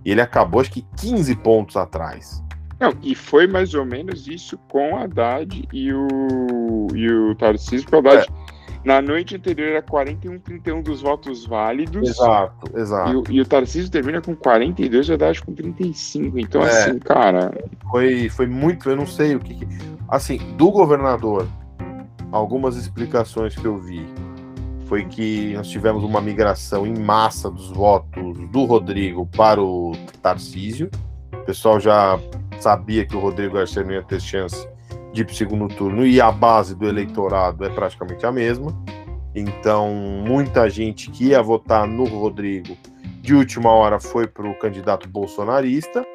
E 0.06 0.12
ele 0.12 0.22
acabou, 0.22 0.62
acho 0.62 0.72
que 0.72 0.86
15 0.98 1.36
pontos 1.38 1.76
atrás. 1.76 2.44
Não, 2.80 2.94
e 3.02 3.16
foi 3.16 3.48
mais 3.48 3.74
ou 3.74 3.86
menos 3.86 4.28
isso 4.28 4.56
com 4.70 4.98
a 4.98 5.06
Haddad 5.06 5.68
e 5.74 5.92
o, 5.92 6.88
e 6.94 7.10
o 7.10 7.34
Tarcísio, 7.34 7.90
porque 7.90 7.96
o 7.96 8.12
Haddad, 8.12 8.28
é. 8.30 8.43
Na 8.84 9.02
noite 9.02 9.36
anterior, 9.36 9.70
era 9.70 9.82
41, 9.82 10.40
31 10.40 10.82
dos 10.82 11.02
votos 11.02 11.46
válidos. 11.46 12.10
Exato, 12.10 12.78
exato. 12.78 13.12
E, 13.12 13.16
o, 13.16 13.24
e 13.38 13.42
o 13.42 13.46
Tarcísio 13.46 13.90
termina 13.90 14.22
com 14.22 14.36
42 14.36 15.08
e 15.08 15.12
o 15.12 15.14
Haddad 15.14 15.42
com 15.42 15.54
35. 15.54 16.38
Então, 16.38 16.66
é, 16.66 16.70
assim, 16.70 17.00
cara. 17.00 17.52
Foi, 17.90 18.30
foi 18.30 18.48
muito, 18.48 18.90
eu 18.90 18.96
não 18.96 19.08
sei 19.08 19.36
o 19.36 19.40
que. 19.40 19.56
que 19.56 19.68
assim, 20.10 20.38
do 20.58 20.70
governador, 20.70 21.48
algumas 22.32 22.76
explicações 22.76 23.56
que 23.56 23.66
eu 23.66 23.78
vi 23.78 24.06
foi 24.86 25.06
que 25.06 25.54
nós 25.54 25.70
tivemos 25.70 26.04
uma 26.04 26.20
migração 26.20 26.86
em 26.86 26.98
massa 26.98 27.50
dos 27.50 27.72
votos 27.72 28.38
do 28.50 28.66
Rodrigo 28.66 29.26
para 29.26 29.62
o 29.62 29.94
Tarcísio. 30.22 30.92
O 31.32 31.46
pessoal 31.46 31.80
já 31.80 32.20
sabia 32.60 33.06
que 33.06 33.16
o 33.16 33.20
Rodrigo 33.20 33.56
Garcia 33.56 33.84
não 33.84 33.92
ia 33.92 34.04
ter 34.04 34.22
chance 34.22 34.68
de 35.14 35.24
para 35.24 35.34
segundo 35.34 35.68
turno 35.68 36.06
e 36.06 36.20
a 36.20 36.32
base 36.32 36.76
do 36.76 36.88
eleitorado 36.88 37.64
é 37.64 37.70
praticamente 37.70 38.26
a 38.26 38.32
mesma. 38.32 38.76
Então, 39.36 39.94
muita 39.94 40.70
gente 40.70 41.10
que 41.10 41.28
ia 41.28 41.42
votar 41.42 41.88
no 41.88 42.04
Rodrigo 42.04 42.76
de 43.22 43.34
última 43.34 43.72
hora 43.72 44.00
foi 44.00 44.28
para 44.28 44.48
o 44.48 44.58
candidato 44.58 45.08
bolsonarista. 45.08 46.06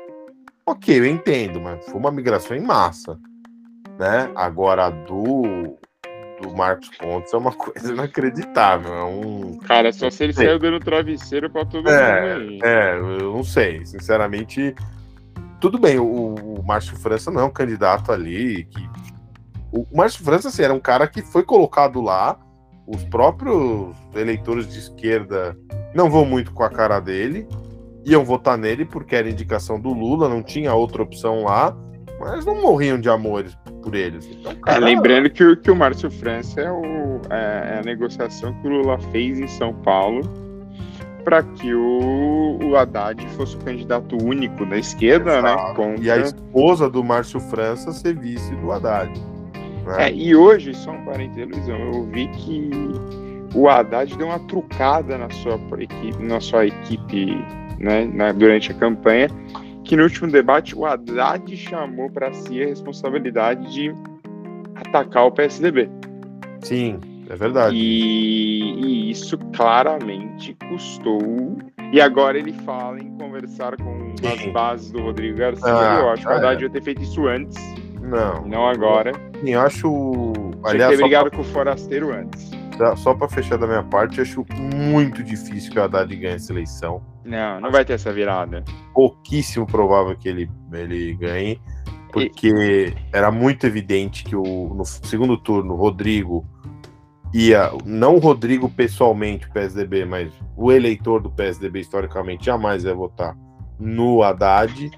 Ok, 0.66 0.98
eu 0.98 1.06
entendo, 1.06 1.60
mas 1.60 1.84
foi 1.86 1.94
uma 1.94 2.10
migração 2.10 2.56
em 2.56 2.60
massa. 2.60 3.18
Né? 3.98 4.30
Agora, 4.34 4.90
do 4.90 5.78
do 6.40 6.54
Marcos 6.54 6.88
Pontes 6.90 7.32
é 7.32 7.36
uma 7.36 7.50
coisa 7.54 7.92
inacreditável. 7.92 8.92
É 8.92 9.04
um. 9.04 9.58
Cara, 9.58 9.92
só 9.92 10.10
se 10.10 10.24
ele 10.24 10.32
saiu 10.32 10.58
dando 10.58 10.80
travesseiro 10.80 11.50
pra 11.50 11.64
todo 11.64 11.88
é, 11.88 12.38
mundo 12.38 12.50
aí. 12.50 12.60
É, 12.62 12.94
eu 12.94 13.32
não 13.32 13.42
sei. 13.42 13.84
Sinceramente, 13.84 14.74
tudo 15.60 15.78
bem, 15.78 15.98
o, 15.98 16.34
o 16.34 16.62
Márcio 16.64 16.96
França 16.96 17.30
não 17.30 17.42
é 17.42 17.44
um 17.44 17.50
candidato 17.50 18.12
ali 18.12 18.64
que. 18.64 18.88
O 19.70 19.84
Márcio 19.94 20.24
França 20.24 20.48
assim, 20.48 20.62
era 20.62 20.72
um 20.72 20.80
cara 20.80 21.06
que 21.06 21.20
foi 21.20 21.42
colocado 21.42 22.00
lá. 22.00 22.38
Os 22.86 23.04
próprios 23.04 23.94
eleitores 24.14 24.66
de 24.66 24.78
esquerda 24.78 25.54
não 25.94 26.08
vão 26.08 26.24
muito 26.24 26.52
com 26.52 26.62
a 26.62 26.70
cara 26.70 27.00
dele. 27.00 27.46
Iam 28.04 28.24
votar 28.24 28.56
nele 28.56 28.86
porque 28.86 29.14
era 29.14 29.28
indicação 29.28 29.78
do 29.78 29.92
Lula, 29.92 30.26
não 30.26 30.42
tinha 30.42 30.72
outra 30.72 31.02
opção 31.02 31.44
lá 31.44 31.76
mas 32.18 32.44
não 32.44 32.60
morriam 32.60 33.00
de 33.00 33.08
amores 33.08 33.56
por 33.82 33.94
eles. 33.94 34.26
Então, 34.26 34.54
cara... 34.56 34.78
é, 34.78 34.80
lembrando 34.80 35.30
que, 35.30 35.56
que 35.56 35.70
o 35.70 35.76
Márcio 35.76 36.10
França 36.10 36.60
é, 36.60 36.70
o, 36.70 37.20
é, 37.30 37.74
é, 37.74 37.78
a 37.78 37.82
negociação 37.82 38.52
que 38.60 38.68
o 38.68 38.70
Lula 38.70 38.98
fez 39.12 39.38
em 39.38 39.46
São 39.46 39.72
Paulo 39.82 40.20
para 41.28 41.42
que 41.42 41.74
o, 41.74 42.58
o 42.62 42.74
Haddad 42.74 43.22
fosse 43.36 43.54
o 43.54 43.58
candidato 43.58 44.16
único 44.24 44.64
da 44.64 44.78
esquerda, 44.78 45.42
né, 45.42 45.50
Exato. 45.50 45.68
né? 45.68 45.74
Contra... 45.74 46.04
E 46.04 46.10
a 46.10 46.16
esposa 46.16 46.88
do 46.88 47.04
Márcio 47.04 47.38
França 47.38 47.92
ser 47.92 48.16
vice 48.16 48.54
do 48.56 48.72
Haddad. 48.72 49.12
Né? 49.84 50.08
É, 50.08 50.10
e 50.10 50.34
hoje, 50.34 50.72
só 50.74 50.90
um 50.92 51.04
parênteses, 51.04 51.46
Luizão, 51.46 51.78
eu 51.78 52.04
vi 52.04 52.28
que 52.28 52.70
o 53.54 53.68
Haddad 53.68 54.16
deu 54.16 54.28
uma 54.28 54.38
trucada 54.38 55.18
na 55.18 55.28
sua 55.28 55.60
equipe, 55.78 56.22
na 56.22 56.40
sua 56.40 56.66
equipe 56.66 57.44
né, 57.78 58.06
na, 58.06 58.32
durante 58.32 58.72
a 58.72 58.74
campanha 58.74 59.28
que 59.84 59.96
no 59.96 60.04
último 60.04 60.30
debate 60.30 60.74
o 60.74 60.86
Haddad 60.86 61.54
chamou 61.58 62.08
para 62.08 62.32
si 62.32 62.62
a 62.62 62.66
responsabilidade 62.66 63.70
de 63.70 63.94
atacar 64.76 65.26
o 65.26 65.30
PSDB. 65.30 65.90
Sim, 66.60 66.98
é 67.28 67.36
verdade. 67.36 67.76
E, 67.76 68.74
e, 68.80 69.10
isso 69.10 69.36
claramente 69.54 70.56
custou. 70.68 71.58
E 71.92 72.00
agora 72.00 72.38
ele 72.38 72.52
fala 72.52 72.98
em 72.98 73.10
conversar 73.18 73.76
com 73.76 74.14
as 74.26 74.52
bases 74.52 74.90
do 74.90 75.02
Rodrigo 75.02 75.38
Garcia. 75.38 75.64
Ah, 75.66 76.00
eu 76.00 76.10
acho 76.10 76.22
que 76.22 76.28
o 76.28 76.32
Haddad 76.32 76.62
é. 76.62 76.66
ia 76.66 76.70
ter 76.70 76.82
feito 76.82 77.02
isso 77.02 77.26
antes. 77.26 77.56
Não. 78.00 78.46
Não 78.46 78.66
agora. 78.66 79.12
Sim, 79.40 79.50
eu 79.50 79.60
acho. 79.60 80.32
Aliás, 80.64 80.96
ter 80.96 81.02
brigado 81.02 81.30
pra... 81.30 81.38
com 81.38 81.42
o 81.42 81.52
Forasteiro 81.52 82.12
antes. 82.12 82.50
Só 82.98 83.12
para 83.12 83.28
fechar 83.28 83.58
da 83.58 83.66
minha 83.66 83.82
parte, 83.82 84.20
acho 84.20 84.46
muito 84.72 85.22
difícil 85.22 85.72
que 85.72 85.78
o 85.78 85.82
Haddad 85.82 86.14
ganhe 86.14 86.36
essa 86.36 86.52
eleição. 86.52 87.02
Não, 87.24 87.60
não 87.60 87.72
vai 87.72 87.84
ter 87.84 87.94
essa 87.94 88.12
virada. 88.12 88.64
Pouquíssimo 88.94 89.66
provável 89.66 90.16
que 90.16 90.28
ele, 90.28 90.48
ele 90.72 91.14
ganhe, 91.14 91.60
porque 92.12 92.48
e... 92.48 92.94
era 93.12 93.32
muito 93.32 93.66
evidente 93.66 94.22
que 94.22 94.36
o, 94.36 94.72
no 94.74 94.84
segundo 94.84 95.36
turno, 95.36 95.74
o 95.74 95.76
Rodrigo 95.76 96.46
ia, 97.32 97.70
não 97.84 98.16
o 98.16 98.18
Rodrigo 98.18 98.68
pessoalmente, 98.68 99.46
o 99.46 99.52
PSDB, 99.52 100.04
mas 100.04 100.32
o 100.56 100.72
eleitor 100.72 101.20
do 101.20 101.30
PSDB 101.30 101.80
historicamente 101.80 102.46
jamais 102.46 102.84
ia 102.84 102.94
votar 102.94 103.36
no 103.78 104.22
Haddad, 104.22 104.90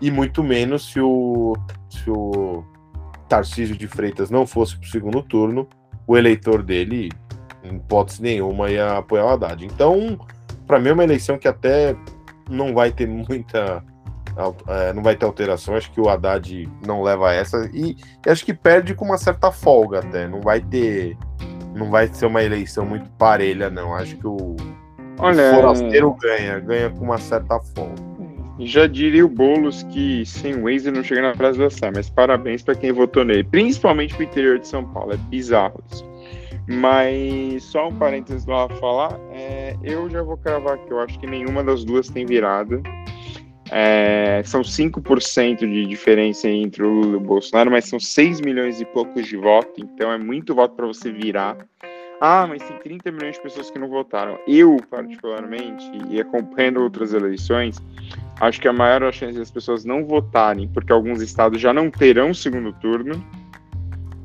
e 0.00 0.10
muito 0.10 0.42
menos 0.42 0.92
se 0.92 1.00
o, 1.00 1.54
se 1.88 2.10
o 2.10 2.64
Tarcísio 3.28 3.76
de 3.76 3.86
Freitas 3.86 4.30
não 4.30 4.46
fosse 4.46 4.76
para 4.76 4.86
o 4.86 4.90
segundo 4.90 5.22
turno, 5.22 5.66
o 6.06 6.16
eleitor 6.16 6.62
dele, 6.62 7.10
em 7.64 7.76
hipótese 7.76 8.22
nenhuma, 8.22 8.70
ia 8.70 8.98
apoiar 8.98 9.24
o 9.24 9.30
Haddad. 9.30 9.64
Então, 9.64 10.18
para 10.66 10.78
mim 10.78 10.90
é 10.90 10.92
uma 10.92 11.04
eleição 11.04 11.38
que 11.38 11.48
até 11.48 11.96
não 12.48 12.74
vai 12.74 12.92
ter 12.92 13.08
muita 13.08 13.82
é, 14.68 14.92
não 14.92 15.02
vai 15.02 15.16
ter 15.16 15.24
alteração. 15.24 15.74
Acho 15.74 15.90
que 15.90 16.00
o 16.00 16.08
Haddad 16.08 16.68
não 16.86 17.02
leva 17.02 17.32
essa 17.32 17.70
e, 17.72 17.96
e, 18.24 18.30
acho 18.30 18.44
que 18.44 18.52
perde 18.52 18.94
com 18.94 19.04
uma 19.04 19.16
certa 19.16 19.50
folga 19.50 20.00
até. 20.00 20.28
Não 20.28 20.40
vai 20.40 20.60
ter, 20.60 21.16
não 21.76 21.90
vai 21.90 22.08
ser 22.08 22.26
uma 22.26 22.42
eleição 22.42 22.84
muito 22.84 23.08
parelha, 23.10 23.70
não. 23.70 23.94
Acho 23.94 24.16
que 24.16 24.26
o, 24.26 24.56
Olha, 25.18 25.52
o 25.52 25.54
forasteiro 25.54 26.16
ganha, 26.20 26.58
ganha 26.58 26.90
com 26.90 27.04
uma 27.04 27.18
certa 27.18 27.60
folga. 27.60 28.16
Já 28.58 28.86
diria 28.86 29.24
o 29.24 29.28
Boulos 29.28 29.82
que 29.84 30.24
sem 30.24 30.62
Waze 30.62 30.90
não 30.90 31.04
chega 31.04 31.20
na 31.20 31.34
Praça 31.34 31.58
da 31.58 31.68
Sé, 31.68 31.90
mas 31.94 32.08
parabéns 32.08 32.62
para 32.62 32.74
quem 32.74 32.90
votou 32.90 33.22
nele, 33.22 33.44
principalmente 33.44 34.14
pro 34.14 34.24
interior 34.24 34.58
de 34.58 34.66
São 34.66 34.82
Paulo. 34.82 35.12
É 35.12 35.16
bizarro 35.16 35.82
isso. 35.92 36.04
Mas 36.66 37.62
só 37.64 37.88
um 37.88 37.94
parênteses 37.94 38.46
lá 38.46 38.68
falar, 38.80 39.20
é, 39.30 39.76
eu 39.84 40.08
já 40.10 40.22
vou 40.22 40.36
cravar 40.38 40.78
que 40.78 40.92
eu 40.92 40.98
acho 40.98 41.18
que 41.18 41.26
nenhuma 41.26 41.62
das 41.62 41.84
duas 41.84 42.08
tem 42.08 42.24
virada. 42.24 42.80
É, 43.70 44.42
são 44.44 44.62
5% 44.62 45.58
de 45.58 45.86
diferença 45.86 46.48
entre 46.48 46.82
o 46.82 46.88
Lula 46.88 47.12
e 47.12 47.16
o 47.16 47.20
Bolsonaro, 47.20 47.70
mas 47.70 47.86
são 47.86 47.98
6 47.98 48.40
milhões 48.40 48.80
e 48.80 48.84
poucos 48.84 49.26
de 49.26 49.36
voto, 49.36 49.72
então 49.78 50.12
é 50.12 50.18
muito 50.18 50.54
voto 50.54 50.74
para 50.74 50.86
você 50.86 51.10
virar. 51.10 51.56
Ah, 52.20 52.46
mas 52.46 52.62
tem 52.62 52.78
30 52.78 53.12
milhões 53.12 53.34
de 53.36 53.42
pessoas 53.42 53.70
que 53.70 53.78
não 53.78 53.88
votaram. 53.88 54.38
Eu, 54.46 54.78
particularmente, 54.88 55.84
e 56.08 56.18
acompanhando 56.18 56.80
outras 56.80 57.12
eleições, 57.12 57.76
acho 58.40 58.60
que 58.60 58.68
a 58.68 58.72
maior 58.72 59.12
chance 59.12 59.38
das 59.38 59.50
pessoas 59.50 59.84
não 59.84 60.04
votarem, 60.04 60.68
porque 60.68 60.92
alguns 60.92 61.20
estados 61.20 61.60
já 61.60 61.74
não 61.74 61.90
terão 61.90 62.32
segundo 62.32 62.72
turno, 62.74 63.22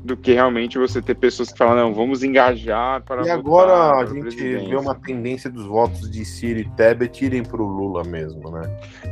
do 0.04 0.16
que 0.16 0.32
realmente 0.32 0.78
você 0.78 1.00
ter 1.00 1.14
pessoas 1.14 1.52
que 1.52 1.58
falam, 1.58 1.76
não, 1.76 1.94
vamos 1.94 2.22
engajar 2.22 3.02
para. 3.02 3.26
E 3.26 3.30
agora 3.30 4.00
a 4.00 4.06
gente 4.06 4.36
vê 4.36 4.76
uma 4.76 4.94
tendência 4.94 5.48
dos 5.48 5.64
votos 5.64 6.10
de 6.10 6.24
Ciro 6.24 6.60
e 6.60 6.68
Tebet 6.70 7.24
irem 7.24 7.42
para 7.42 7.62
o 7.62 7.66
Lula 7.66 8.02
mesmo, 8.04 8.50
né? 8.50 8.62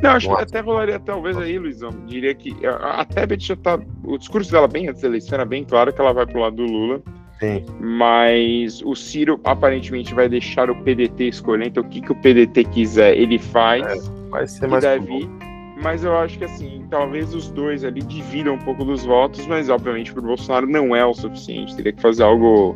Não, 0.01 0.11
acho 0.11 0.27
que 0.27 0.41
até 0.41 0.59
rolaria 0.59 0.99
talvez 0.99 1.37
aí, 1.37 1.57
Luizão. 1.57 1.91
Diria 2.05 2.35
que 2.35 2.55
a, 2.65 3.01
a 3.01 3.05
Tebet 3.05 3.45
já 3.45 3.55
tá. 3.55 3.79
O 4.03 4.17
discurso 4.17 4.51
dela 4.51 4.67
bem 4.67 4.89
antes 4.89 5.01
da 5.01 5.07
eleição 5.07 5.35
era 5.35 5.45
bem 5.45 5.63
claro 5.63 5.93
que 5.93 6.01
ela 6.01 6.13
vai 6.13 6.25
para 6.25 6.37
o 6.37 6.41
lado 6.41 6.55
do 6.57 6.65
Lula. 6.65 7.01
Sim. 7.39 7.65
Mas 7.79 8.81
o 8.83 8.95
Ciro 8.95 9.39
aparentemente 9.43 10.13
vai 10.13 10.29
deixar 10.29 10.69
o 10.69 10.75
PDT 10.83 11.29
escolher, 11.29 11.67
então 11.67 11.83
o 11.83 11.89
que, 11.89 12.01
que 12.01 12.11
o 12.11 12.15
PDT 12.15 12.65
quiser, 12.65 13.17
ele 13.17 13.39
faz. 13.39 13.83
É, 13.83 14.29
vai 14.29 14.47
ser 14.47 14.67
mais. 14.67 14.83
Ir 14.83 15.50
mas 15.81 16.03
eu 16.03 16.15
acho 16.15 16.37
que 16.37 16.45
assim, 16.45 16.85
talvez 16.89 17.33
os 17.33 17.49
dois 17.49 17.83
ali 17.83 18.01
dividam 18.01 18.53
um 18.53 18.59
pouco 18.59 18.85
dos 18.85 19.03
votos, 19.03 19.45
mas 19.47 19.69
obviamente 19.69 20.13
para 20.13 20.21
o 20.21 20.25
Bolsonaro 20.25 20.67
não 20.67 20.95
é 20.95 21.05
o 21.05 21.13
suficiente, 21.13 21.75
teria 21.75 21.91
que 21.91 22.01
fazer 22.01 22.23
algo. 22.23 22.75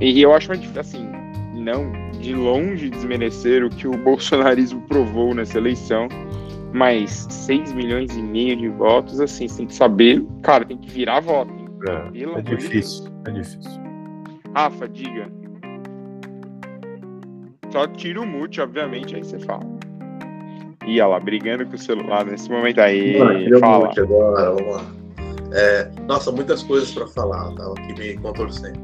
E 0.00 0.20
eu 0.20 0.32
acho 0.34 0.48
mais 0.48 0.76
assim, 0.76 1.08
não 1.54 1.92
de 2.20 2.34
longe 2.34 2.90
desmerecer 2.90 3.64
o 3.64 3.70
que 3.70 3.88
o 3.88 3.92
bolsonarismo 4.04 4.82
provou 4.82 5.34
nessa 5.34 5.58
eleição, 5.58 6.08
mas 6.72 7.26
6 7.30 7.72
milhões 7.72 8.14
e 8.16 8.22
meio 8.22 8.56
de 8.56 8.68
votos, 8.68 9.20
assim, 9.20 9.48
você 9.48 9.58
tem 9.58 9.66
que 9.66 9.74
saber, 9.74 10.24
cara, 10.42 10.64
tem 10.64 10.76
que 10.76 10.90
virar 10.90 11.20
voto. 11.20 11.52
É, 11.88 12.38
é 12.38 12.42
difícil, 12.42 13.06
é 13.26 13.30
difícil. 13.30 13.80
Rafa, 14.54 14.86
diga. 14.88 15.30
Só 17.70 17.86
tira 17.86 18.20
o 18.20 18.26
mute, 18.26 18.60
obviamente, 18.60 19.14
aí 19.14 19.24
você 19.24 19.38
fala. 19.38 19.79
Ih, 20.86 21.00
olha 21.00 21.06
lá, 21.06 21.20
brigando 21.20 21.66
com 21.66 21.74
o 21.74 21.78
celular 21.78 22.24
nesse 22.24 22.50
momento 22.50 22.80
aí. 22.80 23.16
Ah, 23.20 23.58
fala. 23.60 23.92
Agora, 23.96 24.54
vamos 24.54 24.76
lá. 24.76 25.00
É, 25.52 25.90
nossa, 26.06 26.30
muitas 26.30 26.62
coisas 26.62 26.90
para 26.92 27.06
falar, 27.08 27.52
tava 27.54 27.72
aqui 27.72 27.92
me 27.98 28.16
contorcendo. 28.18 28.80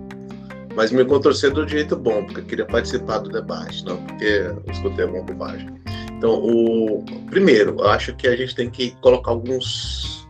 Mas 0.75 0.91
me 0.93 1.05
contorcendo 1.05 1.65
do 1.65 1.69
jeito 1.69 1.97
bom, 1.97 2.25
porque 2.25 2.41
eu 2.41 2.45
queria 2.45 2.67
participar 2.67 3.19
do 3.19 3.31
debate, 3.31 3.85
não 3.85 3.97
porque 4.05 4.25
eu 4.25 4.63
escutei 4.71 5.05
alguma 5.05 5.25
bobagem. 5.25 5.69
Então, 6.13 6.35
o 6.35 7.05
primeiro, 7.31 7.77
eu 7.79 7.89
acho 7.89 8.15
que 8.17 8.27
a 8.27 8.37
gente 8.37 8.55
tem 8.55 8.69
que 8.69 8.91
colocar 9.01 9.31
alguns. 9.31 10.29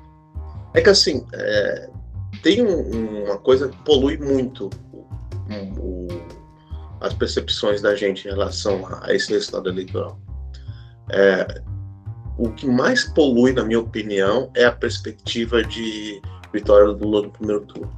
É 0.74 0.80
que 0.80 0.90
assim, 0.90 1.26
é... 1.32 1.88
tem 2.42 2.62
um, 2.62 3.24
uma 3.24 3.38
coisa 3.38 3.68
que 3.68 3.76
polui 3.78 4.18
muito 4.18 4.70
o, 5.80 6.06
as 7.00 7.14
percepções 7.14 7.80
da 7.80 7.94
gente 7.94 8.26
em 8.26 8.30
relação 8.30 8.86
a 9.02 9.14
esse 9.14 9.32
resultado 9.32 9.68
eleitoral. 9.68 10.18
É, 11.10 11.62
o 12.38 12.50
que 12.50 12.66
mais 12.66 13.04
polui, 13.04 13.52
na 13.52 13.64
minha 13.64 13.80
opinião, 13.80 14.50
é 14.54 14.64
a 14.64 14.72
perspectiva 14.72 15.62
de 15.62 16.20
vitória 16.52 16.92
do 16.92 17.04
Lula 17.04 17.22
no 17.22 17.30
primeiro 17.30 17.62
turno. 17.62 17.90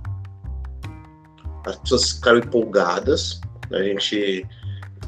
As 1.66 1.76
pessoas 1.76 2.12
ficaram 2.12 2.38
empolgadas, 2.38 3.40
a 3.72 3.82
gente 3.82 4.46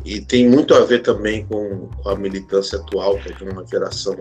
e 0.05 0.21
tem 0.21 0.49
muito 0.49 0.75
a 0.75 0.85
ver 0.85 1.03
também 1.03 1.45
com, 1.47 1.89
com, 1.89 2.09
a 2.09 2.17
militância 2.17 2.79
atual, 2.79 3.19
que 3.19 3.31
é 3.31 3.35
de 3.35 3.45
uma 3.45 3.67
geração 3.67 4.17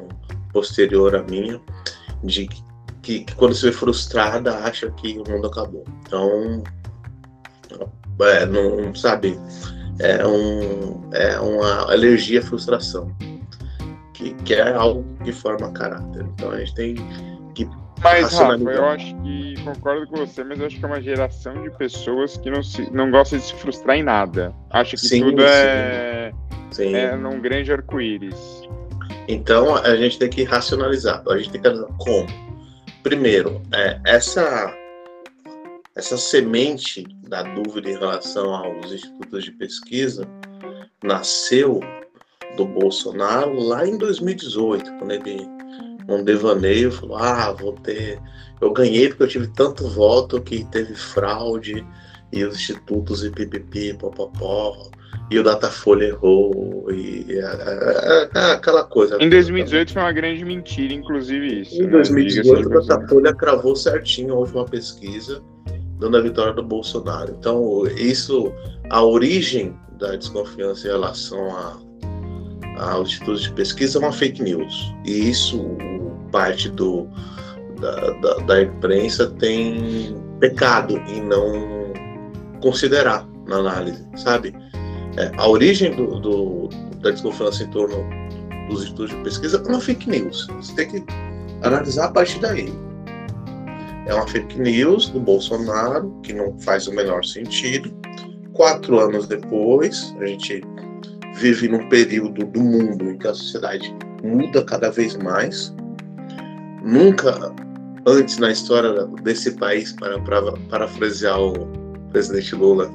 posterior 0.52 1.16
à 1.16 1.24
minha, 1.24 1.60
de 2.24 2.48
que, 3.02 3.24
que, 3.24 3.36
quando 3.36 3.56
se 3.56 3.66
vê 3.66 3.72
frustrada 3.72 4.58
acha 4.60 4.92
que 4.92 5.18
o 5.18 5.32
mundo 5.32 5.48
acabou. 5.48 5.86
Então, 6.02 6.64
é, 8.22 8.46
não 8.46 8.94
sabe, 8.94 9.40
é, 10.00 10.26
um, 10.28 11.10
é 11.14 11.40
uma 11.40 11.92
alergia 11.92 12.40
à 12.42 12.44
frustração 12.44 13.16
que, 14.20 14.34
que 14.44 14.54
é 14.54 14.74
algo 14.74 15.06
que 15.24 15.32
forma 15.32 15.72
caráter. 15.72 16.26
Então 16.34 16.52
a 16.52 16.60
gente 16.60 16.76
tem 16.76 16.96
que. 17.56 17.68
Mas, 18.02 18.34
Rafa, 18.34 18.56
eu 18.56 18.86
acho 18.86 19.16
que 19.22 19.56
concordo 19.64 20.08
com 20.08 20.18
você, 20.18 20.44
mas 20.44 20.60
eu 20.60 20.68
acho 20.68 20.78
que 20.78 20.86
é 20.86 20.88
uma 20.88 21.02
geração 21.02 21.62
de 21.64 21.70
pessoas 21.72 22.38
que 22.38 22.50
não, 22.50 22.64
se, 22.64 22.90
não 22.94 23.12
gosta 23.12 23.38
de 23.38 23.44
se 23.44 23.54
frustrar 23.56 23.98
em 23.98 24.04
nada. 24.04 24.54
Acha 24.70 24.92
que 24.92 25.06
sim, 25.06 25.22
tudo 25.22 25.44
é, 25.44 26.32
sim. 26.72 26.96
é 26.96 27.16
num 27.16 27.42
grande 27.42 27.72
arco-íris. 27.72 28.70
Então 29.28 29.76
a 29.76 29.96
gente 29.96 30.20
tem 30.20 30.30
que 30.30 30.44
racionalizar. 30.44 31.24
A 31.28 31.38
gente 31.38 31.52
tem 31.52 31.62
que 31.62 31.68
analisar 31.68 31.94
como. 31.98 32.28
Primeiro, 33.04 33.62
é, 33.74 34.00
essa 34.06 34.74
essa 35.96 36.18
semente 36.18 37.06
da 37.28 37.44
dúvida 37.44 37.90
em 37.90 37.98
relação 37.98 38.54
aos 38.54 38.92
institutos 38.92 39.44
de 39.44 39.52
pesquisa 39.52 40.26
nasceu 41.04 41.82
do 42.56 42.66
Bolsonaro 42.66 43.60
lá 43.60 43.88
em 43.88 43.98
2018, 43.98 44.98
quando 44.98 45.12
ele, 45.12 45.48
num 46.08 46.24
devaneio, 46.24 46.92
falou: 46.92 47.18
Ah, 47.18 47.52
vou 47.52 47.74
ter. 47.74 48.20
Eu 48.62 48.72
ganhei 48.72 49.10
porque 49.10 49.24
eu 49.24 49.28
tive 49.28 49.48
tanto 49.48 49.88
voto 49.88 50.42
que 50.42 50.66
teve 50.66 50.94
fraude 50.96 51.86
e 52.32 52.44
os 52.44 52.56
institutos 52.56 53.24
e 53.24 53.32
pipipi, 53.32 53.94
popopó, 53.94 54.90
e 55.32 55.40
o 55.40 55.44
Datafolha 55.44 56.06
errou, 56.06 56.92
e 56.92 57.26
é, 57.30 57.40
é, 57.40 58.30
é, 58.36 58.52
aquela 58.52 58.84
coisa. 58.84 59.18
Em 59.20 59.30
2018 59.30 59.94
foi 59.94 60.02
uma 60.02 60.12
grande 60.12 60.44
mentira, 60.44 60.94
inclusive 60.94 61.62
isso. 61.62 61.76
Em 61.76 61.86
né? 61.86 61.92
2018 61.92 62.68
o 62.68 62.86
Datafolha 62.86 63.34
cravou 63.34 63.76
certinho 63.76 64.34
a 64.34 64.38
última 64.40 64.66
pesquisa, 64.66 65.42
dando 66.00 66.18
a 66.18 66.22
vitória 66.22 66.54
do 66.54 66.64
Bolsonaro. 66.64 67.36
Então, 67.40 67.86
isso, 67.98 68.52
a 68.90 69.04
origem 69.04 69.76
da 70.00 70.16
desconfiança 70.16 70.88
em 70.88 70.92
relação 70.92 71.56
a 71.56 71.78
aos 72.80 73.10
institutos 73.10 73.44
de 73.44 73.54
pesquisa 73.54 73.98
é 73.98 74.02
uma 74.02 74.12
fake 74.12 74.42
news. 74.42 74.94
E 75.06 75.30
isso, 75.30 75.66
parte 76.32 76.70
do, 76.70 77.08
da, 77.80 78.12
da, 78.22 78.34
da 78.46 78.62
imprensa 78.64 79.30
tem 79.40 80.16
pecado 80.40 80.98
em 81.08 81.22
não 81.22 81.94
considerar 82.62 83.28
na 83.48 83.58
análise, 83.58 84.06
sabe? 84.16 84.56
É, 85.18 85.32
a 85.38 85.48
origem 85.48 85.96
do, 85.96 86.20
do, 86.20 86.70
da 87.02 87.12
desconfiança 87.12 87.64
em 87.64 87.70
torno 87.72 87.98
dos 88.70 88.84
institutos 88.84 89.16
de 89.16 89.24
pesquisa 89.24 89.64
é 89.66 89.70
uma 89.70 89.82
fake 89.82 90.10
news. 90.10 90.48
Você 90.58 90.76
tem 90.76 90.90
que 90.90 91.14
analisar 91.64 92.06
a 92.06 92.12
partir 92.12 92.40
daí. 92.40 92.72
É 94.06 94.14
uma 94.14 94.28
fake 94.28 94.60
news 94.60 95.10
do 95.10 95.20
Bolsonaro, 95.20 96.12
que 96.24 96.34
não 96.34 96.58
faz 96.60 96.88
o 96.88 96.94
menor 96.94 97.24
sentido. 97.26 97.94
Quatro 98.54 99.00
anos 99.00 99.28
depois, 99.28 100.16
a 100.20 100.26
gente 100.26 100.62
vive 101.40 101.68
num 101.68 101.88
período 101.90 102.46
do 102.46 102.60
mundo 102.60 103.10
em 103.10 103.18
que 103.18 103.28
a 103.28 103.34
sociedade 103.34 103.96
muda 104.24 104.64
cada 104.64 104.92
vez 104.92 105.16
mais. 105.18 105.74
Nunca 106.84 107.54
antes 108.06 108.38
na 108.38 108.52
história 108.52 109.06
desse 109.24 109.52
país, 109.52 109.94
para, 109.94 110.20
para 110.22 110.52
parafrasear 110.70 111.40
o 111.40 111.54
presidente 112.12 112.56
Lula, 112.56 112.92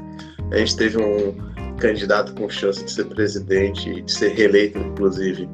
a 0.50 0.56
gente 0.56 0.76
teve 0.76 0.98
um 0.98 1.34
candidato 1.78 2.34
com 2.34 2.48
chance 2.48 2.84
de 2.84 2.90
ser 2.90 3.04
presidente 3.06 3.90
e 3.90 4.02
de 4.02 4.12
ser 4.12 4.32
reeleito, 4.32 4.78
inclusive, 4.78 5.48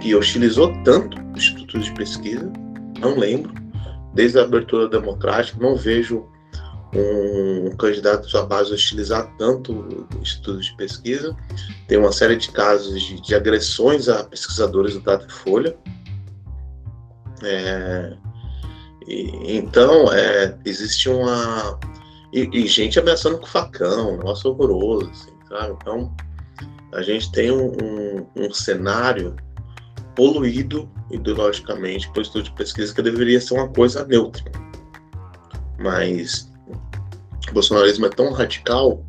que 0.00 0.14
hostilizou 0.14 0.72
tanto 0.84 1.18
os 1.34 1.42
institutos 1.42 1.86
de 1.86 1.94
pesquisa, 1.94 2.52
não 3.00 3.18
lembro, 3.18 3.52
desde 4.14 4.38
a 4.38 4.42
abertura 4.42 4.88
democrática, 4.88 5.58
não 5.60 5.76
vejo 5.76 6.26
um 6.98 7.76
candidato 7.76 8.28
sua 8.28 8.44
base 8.44 8.72
hostilizar 8.72 9.30
tanto 9.38 9.72
o 9.72 10.06
Instituto 10.20 10.60
de 10.60 10.76
Pesquisa. 10.76 11.36
Tem 11.86 11.98
uma 11.98 12.12
série 12.12 12.36
de 12.36 12.50
casos 12.50 13.00
de, 13.02 13.20
de 13.20 13.34
agressões 13.34 14.08
a 14.08 14.24
pesquisadores 14.24 14.94
do 14.94 15.00
Datafolha. 15.00 15.76
É, 17.42 18.16
e, 19.06 19.56
então, 19.56 20.12
é, 20.12 20.56
existe 20.64 21.08
uma. 21.08 21.78
E, 22.32 22.48
e, 22.52 22.66
gente 22.66 22.98
ameaçando 22.98 23.38
com 23.38 23.46
facão, 23.46 24.14
um 24.14 24.16
negócio 24.18 24.50
horroroso, 24.50 25.10
assim, 25.10 25.32
sabe? 25.48 25.76
Então, 25.80 26.14
a 26.92 27.02
gente 27.02 27.30
tem 27.32 27.50
um, 27.50 27.72
um, 27.82 28.26
um 28.36 28.52
cenário 28.52 29.36
poluído 30.14 30.90
ideologicamente 31.10 32.10
por 32.10 32.22
estudo 32.22 32.44
de 32.44 32.52
pesquisa 32.52 32.94
que 32.94 33.02
deveria 33.02 33.40
ser 33.40 33.54
uma 33.54 33.68
coisa 33.68 34.04
neutra. 34.04 34.42
Mas 35.78 36.50
o 37.50 37.54
bolsonarismo 37.54 38.06
é 38.06 38.08
tão 38.08 38.32
radical 38.32 39.04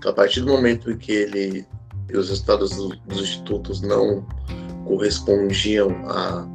que 0.00 0.08
a 0.08 0.12
partir 0.12 0.40
do 0.40 0.48
momento 0.48 0.90
em 0.90 0.96
que 0.96 1.12
ele 1.12 1.66
e 2.10 2.16
os 2.16 2.28
resultados 2.28 2.70
do, 2.70 2.88
dos 3.06 3.20
institutos 3.20 3.82
não 3.82 4.26
correspondiam 4.86 5.90
à, 6.06 6.48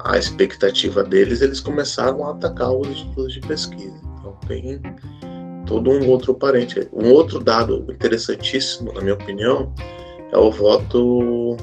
à 0.00 0.18
expectativa 0.18 1.04
deles, 1.04 1.40
eles 1.40 1.60
começaram 1.60 2.26
a 2.26 2.32
atacar 2.32 2.72
os 2.72 2.88
institutos 2.88 3.34
de 3.34 3.40
pesquisa. 3.40 4.00
Então 4.18 4.36
tem 4.48 4.80
todo 5.66 5.90
um 5.90 6.08
outro 6.08 6.34
parente. 6.34 6.88
Um 6.92 7.10
outro 7.12 7.38
dado 7.38 7.86
interessantíssimo, 7.88 8.92
na 8.92 9.00
minha 9.00 9.14
opinião, 9.14 9.72
é 10.32 10.38
o 10.38 10.50
voto 10.50 11.56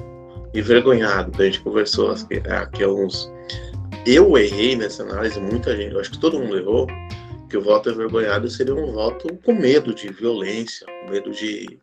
envergonhado, 0.54 1.42
a 1.42 1.46
gente 1.46 1.62
conversou 1.62 2.12
aqui, 2.12 2.42
aqui 2.50 2.84
há 2.84 2.88
uns. 2.88 3.32
Eu 4.06 4.38
errei 4.38 4.76
nessa 4.76 5.04
análise, 5.04 5.40
muita 5.40 5.76
gente, 5.76 5.94
eu 5.94 6.00
acho 6.00 6.12
que 6.12 6.20
todo 6.20 6.40
mundo 6.40 6.58
errou, 6.58 6.88
que 7.54 7.58
o 7.58 7.62
voto 7.62 7.92
envergonhado 7.92 8.50
seria 8.50 8.74
um 8.74 8.92
voto 8.92 9.28
com 9.46 9.54
medo 9.54 9.94
de 9.94 10.12
violência, 10.12 10.88
com 10.88 11.12
medo 11.12 11.30
de, 11.30 11.80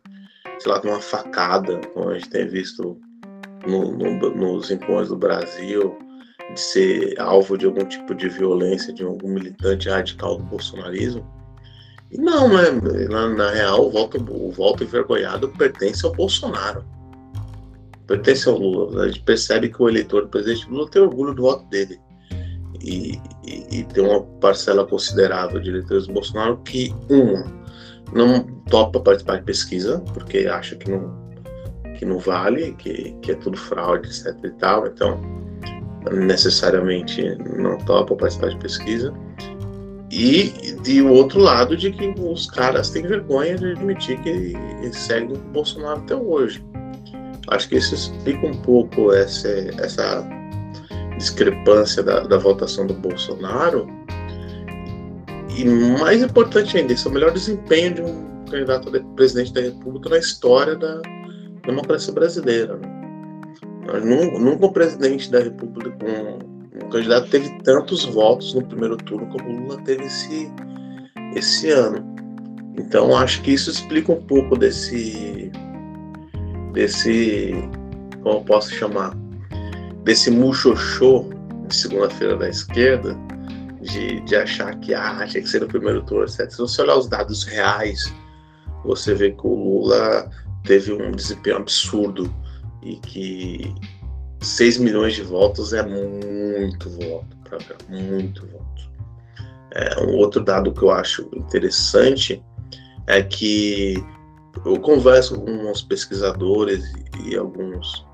sei 0.59 0.69
lá, 0.69 0.79
de 0.79 0.87
uma 0.87 0.99
facada, 0.99 1.79
como 1.93 2.09
a 2.09 2.15
gente 2.15 2.29
tem 2.29 2.45
visto 2.45 2.99
no, 3.65 3.93
no, 3.93 4.35
nos 4.35 4.69
encontros 4.69 5.07
do 5.07 5.15
Brasil, 5.15 5.97
de 6.53 6.59
ser 6.59 7.17
alvo 7.21 7.57
de 7.57 7.67
algum 7.67 7.85
tipo 7.85 8.13
de 8.13 8.27
violência 8.27 8.93
de 8.93 9.01
algum 9.01 9.29
militante 9.29 9.87
radical 9.87 10.39
do 10.39 10.43
bolsonarismo. 10.43 11.25
E 12.11 12.17
não, 12.17 12.49
né? 12.49 12.71
Na, 13.09 13.29
na 13.29 13.51
real, 13.51 13.87
o 13.87 13.89
voto, 13.89 14.17
o 14.29 14.51
voto 14.51 14.83
envergonhado 14.83 15.47
pertence 15.51 16.05
ao 16.05 16.11
Bolsonaro. 16.11 16.83
Pertence 18.07 18.49
ao 18.49 18.57
Lula. 18.57 19.03
A 19.03 19.07
gente 19.07 19.23
percebe 19.23 19.69
que 19.69 19.81
o 19.81 19.87
eleitor 19.87 20.23
do 20.23 20.27
presidente 20.27 20.69
Lula 20.69 20.91
tem 20.91 21.01
orgulho 21.01 21.33
do 21.33 21.43
voto 21.43 21.63
dele 21.69 21.97
e, 22.83 23.21
e, 23.71 23.83
tem 23.83 24.03
uma 24.03 24.21
parcela 24.39 24.85
considerável 24.85 25.59
de 25.59 25.69
eleitores 25.69 26.07
do 26.07 26.13
Bolsonaro 26.13 26.57
que, 26.65 26.93
uma, 27.09 27.45
não 28.13 28.43
topa 28.69 28.99
participar 28.99 29.37
de 29.37 29.43
pesquisa, 29.43 29.99
porque 30.13 30.39
acha 30.47 30.75
que 30.75 30.89
não, 30.89 31.13
que 31.97 32.05
não 32.05 32.17
vale, 32.17 32.73
que, 32.73 33.15
que 33.21 33.31
é 33.31 33.35
tudo 33.35 33.57
fraude, 33.57 34.09
etc 34.09 34.35
e 34.43 34.49
tal, 34.51 34.87
então 34.87 35.19
necessariamente 36.11 37.35
não 37.57 37.77
topa 37.79 38.15
participar 38.15 38.49
de 38.49 38.57
pesquisa. 38.57 39.13
E 40.09 40.75
de 40.83 41.01
outro 41.01 41.39
lado 41.39 41.77
de 41.77 41.89
que 41.91 42.13
os 42.19 42.49
caras 42.49 42.89
têm 42.89 43.03
vergonha 43.03 43.55
de 43.55 43.71
admitir 43.71 44.19
que 44.21 44.57
seguem 44.91 45.37
o 45.37 45.39
Bolsonaro 45.53 45.99
até 45.99 46.15
hoje. 46.15 46.61
Acho 47.47 47.69
que 47.69 47.77
isso 47.77 47.95
explica 47.95 48.45
um 48.45 48.61
pouco 48.61 49.13
essa, 49.13 49.47
essa 49.81 50.40
discrepância 51.21 52.01
da, 52.01 52.21
da 52.21 52.37
votação 52.37 52.87
do 52.87 52.93
Bolsonaro. 52.95 53.87
E 55.55 55.65
mais 55.65 56.23
importante 56.23 56.77
ainda, 56.77 56.93
isso 56.93 57.07
é 57.07 57.11
o 57.11 57.13
melhor 57.13 57.31
desempenho 57.31 57.93
de 57.93 58.01
um 58.01 58.45
candidato 58.45 58.95
a 58.95 59.15
presidente 59.15 59.53
da 59.53 59.61
República 59.61 60.09
na 60.09 60.17
história 60.17 60.75
da 60.75 61.01
democracia 61.65 62.13
brasileira. 62.13 62.77
Né? 62.77 63.99
Nunca 64.03 64.65
o 64.65 64.73
presidente 64.73 65.31
da 65.31 65.39
República, 65.39 65.95
um, 66.03 66.85
um, 66.85 66.89
candidato, 66.89 67.29
teve 67.29 67.49
tantos 67.63 68.05
votos 68.05 68.53
no 68.53 68.65
primeiro 68.65 68.97
turno 68.97 69.27
como 69.27 69.49
o 69.49 69.61
Lula 69.61 69.81
teve 69.83 70.03
esse, 70.03 70.51
esse 71.35 71.69
ano. 71.69 72.03
Então 72.77 73.15
acho 73.15 73.41
que 73.41 73.51
isso 73.51 73.69
explica 73.69 74.11
um 74.11 74.23
pouco 74.23 74.57
desse. 74.57 75.51
desse. 76.73 77.53
como 78.23 78.43
posso 78.45 78.73
chamar? 78.73 79.20
Desse 80.03 80.31
muxoxô 80.31 81.25
de 81.67 81.75
segunda-feira 81.75 82.35
da 82.37 82.49
esquerda, 82.49 83.15
de, 83.81 84.21
de 84.21 84.35
achar 84.35 84.77
que 84.79 84.93
ah, 84.93 85.25
tinha 85.27 85.41
que 85.41 85.49
ser 85.49 85.61
no 85.61 85.67
primeiro 85.67 86.03
turno, 86.03 86.25
etc. 86.25 86.49
Se 86.49 86.57
você 86.57 86.81
olhar 86.81 86.97
os 86.97 87.07
dados 87.07 87.43
reais, 87.43 88.13
você 88.83 89.13
vê 89.13 89.31
que 89.31 89.45
o 89.45 89.53
Lula 89.53 90.29
teve 90.63 90.93
um 90.93 91.11
desempenho 91.11 91.57
absurdo 91.57 92.33
e 92.83 92.95
que 92.97 93.73
6 94.41 94.77
milhões 94.79 95.13
de 95.15 95.23
votos 95.23 95.73
é 95.73 95.83
muito 95.83 96.89
voto, 96.89 97.37
muito 97.89 98.47
voto. 98.47 98.91
É, 99.73 100.03
um 100.03 100.15
outro 100.17 100.43
dado 100.43 100.73
que 100.73 100.81
eu 100.81 100.91
acho 100.91 101.29
interessante 101.33 102.43
é 103.07 103.21
que 103.21 104.03
eu 104.65 104.79
converso 104.79 105.39
com 105.39 105.49
alguns 105.49 105.81
pesquisadores 105.81 106.91
e 107.23 107.35
alguns 107.35 108.05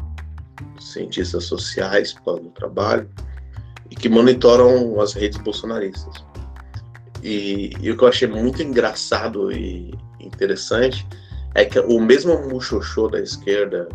cientistas 0.79 1.45
sociais 1.45 2.15
do 2.25 2.49
trabalho 2.49 3.09
e 3.89 3.95
que 3.95 4.09
monitoram 4.09 4.99
as 4.99 5.13
redes 5.13 5.37
bolsonaristas. 5.39 6.13
E, 7.23 7.71
e, 7.81 7.91
o 7.91 7.97
que 7.97 8.03
eu 8.03 8.07
achei 8.07 8.27
muito 8.27 8.61
engraçado 8.61 9.51
e 9.51 9.93
interessante 10.19 11.05
é 11.55 11.65
que 11.65 11.79
o 11.79 11.99
mesmo 11.99 12.47
muxoxô 12.47 13.07
da 13.07 13.19
esquerda, 13.19 13.89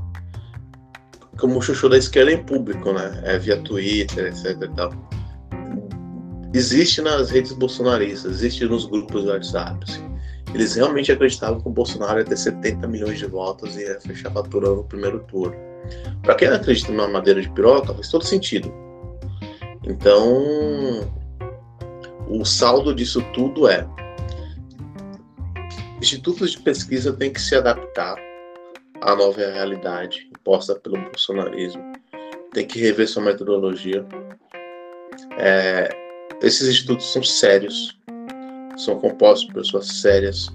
que 1.38 1.44
o 1.44 1.48
muxoxô 1.48 1.88
da 1.88 1.96
esquerda 1.96 2.32
é 2.32 2.34
em 2.34 2.44
público, 2.44 2.92
né? 2.92 3.22
É 3.24 3.38
via 3.38 3.56
Twitter, 3.58 4.26
etc 4.26 4.62
e 4.62 4.68
tal. 4.74 4.92
Existe 6.52 7.00
nas 7.00 7.30
redes 7.30 7.52
bolsonaristas, 7.52 8.32
existe 8.32 8.64
nos 8.64 8.84
grupos 8.84 9.24
do 9.24 9.30
WhatsApp, 9.30 9.78
assim. 9.88 10.12
Eles 10.52 10.74
realmente 10.74 11.10
acreditavam 11.10 11.60
que 11.60 11.68
o 11.68 11.70
Bolsonaro 11.70 12.18
ia 12.18 12.24
ter 12.24 12.36
70 12.36 12.86
milhões 12.86 13.18
de 13.18 13.26
votos 13.26 13.76
e 13.76 13.80
ia 13.80 13.98
fechar 14.00 14.30
faturando 14.32 14.76
no 14.76 14.84
primeiro 14.84 15.20
turno. 15.20 15.56
Para 16.22 16.34
quem 16.34 16.48
acredita 16.48 16.92
numa 16.92 17.08
madeira 17.08 17.40
de 17.40 17.50
piroca, 17.50 17.94
faz 17.94 18.08
todo 18.08 18.24
sentido. 18.24 18.72
Então, 19.84 20.42
o 22.28 22.44
saldo 22.44 22.94
disso 22.94 23.22
tudo 23.32 23.68
é: 23.68 23.86
institutos 26.00 26.52
de 26.52 26.60
pesquisa 26.60 27.12
têm 27.12 27.32
que 27.32 27.40
se 27.40 27.56
adaptar 27.56 28.16
à 29.00 29.16
nova 29.16 29.38
realidade 29.38 30.30
imposta 30.30 30.74
pelo 30.76 30.98
bolsonarismo, 30.98 31.82
tem 32.52 32.66
que 32.66 32.78
rever 32.78 33.08
sua 33.08 33.22
metodologia. 33.22 34.04
É, 35.38 35.88
esses 36.40 36.68
institutos 36.68 37.12
são 37.12 37.22
sérios, 37.22 37.98
são 38.76 38.98
compostos 38.98 39.46
por 39.46 39.62
pessoas 39.62 39.86
sérias. 40.00 40.48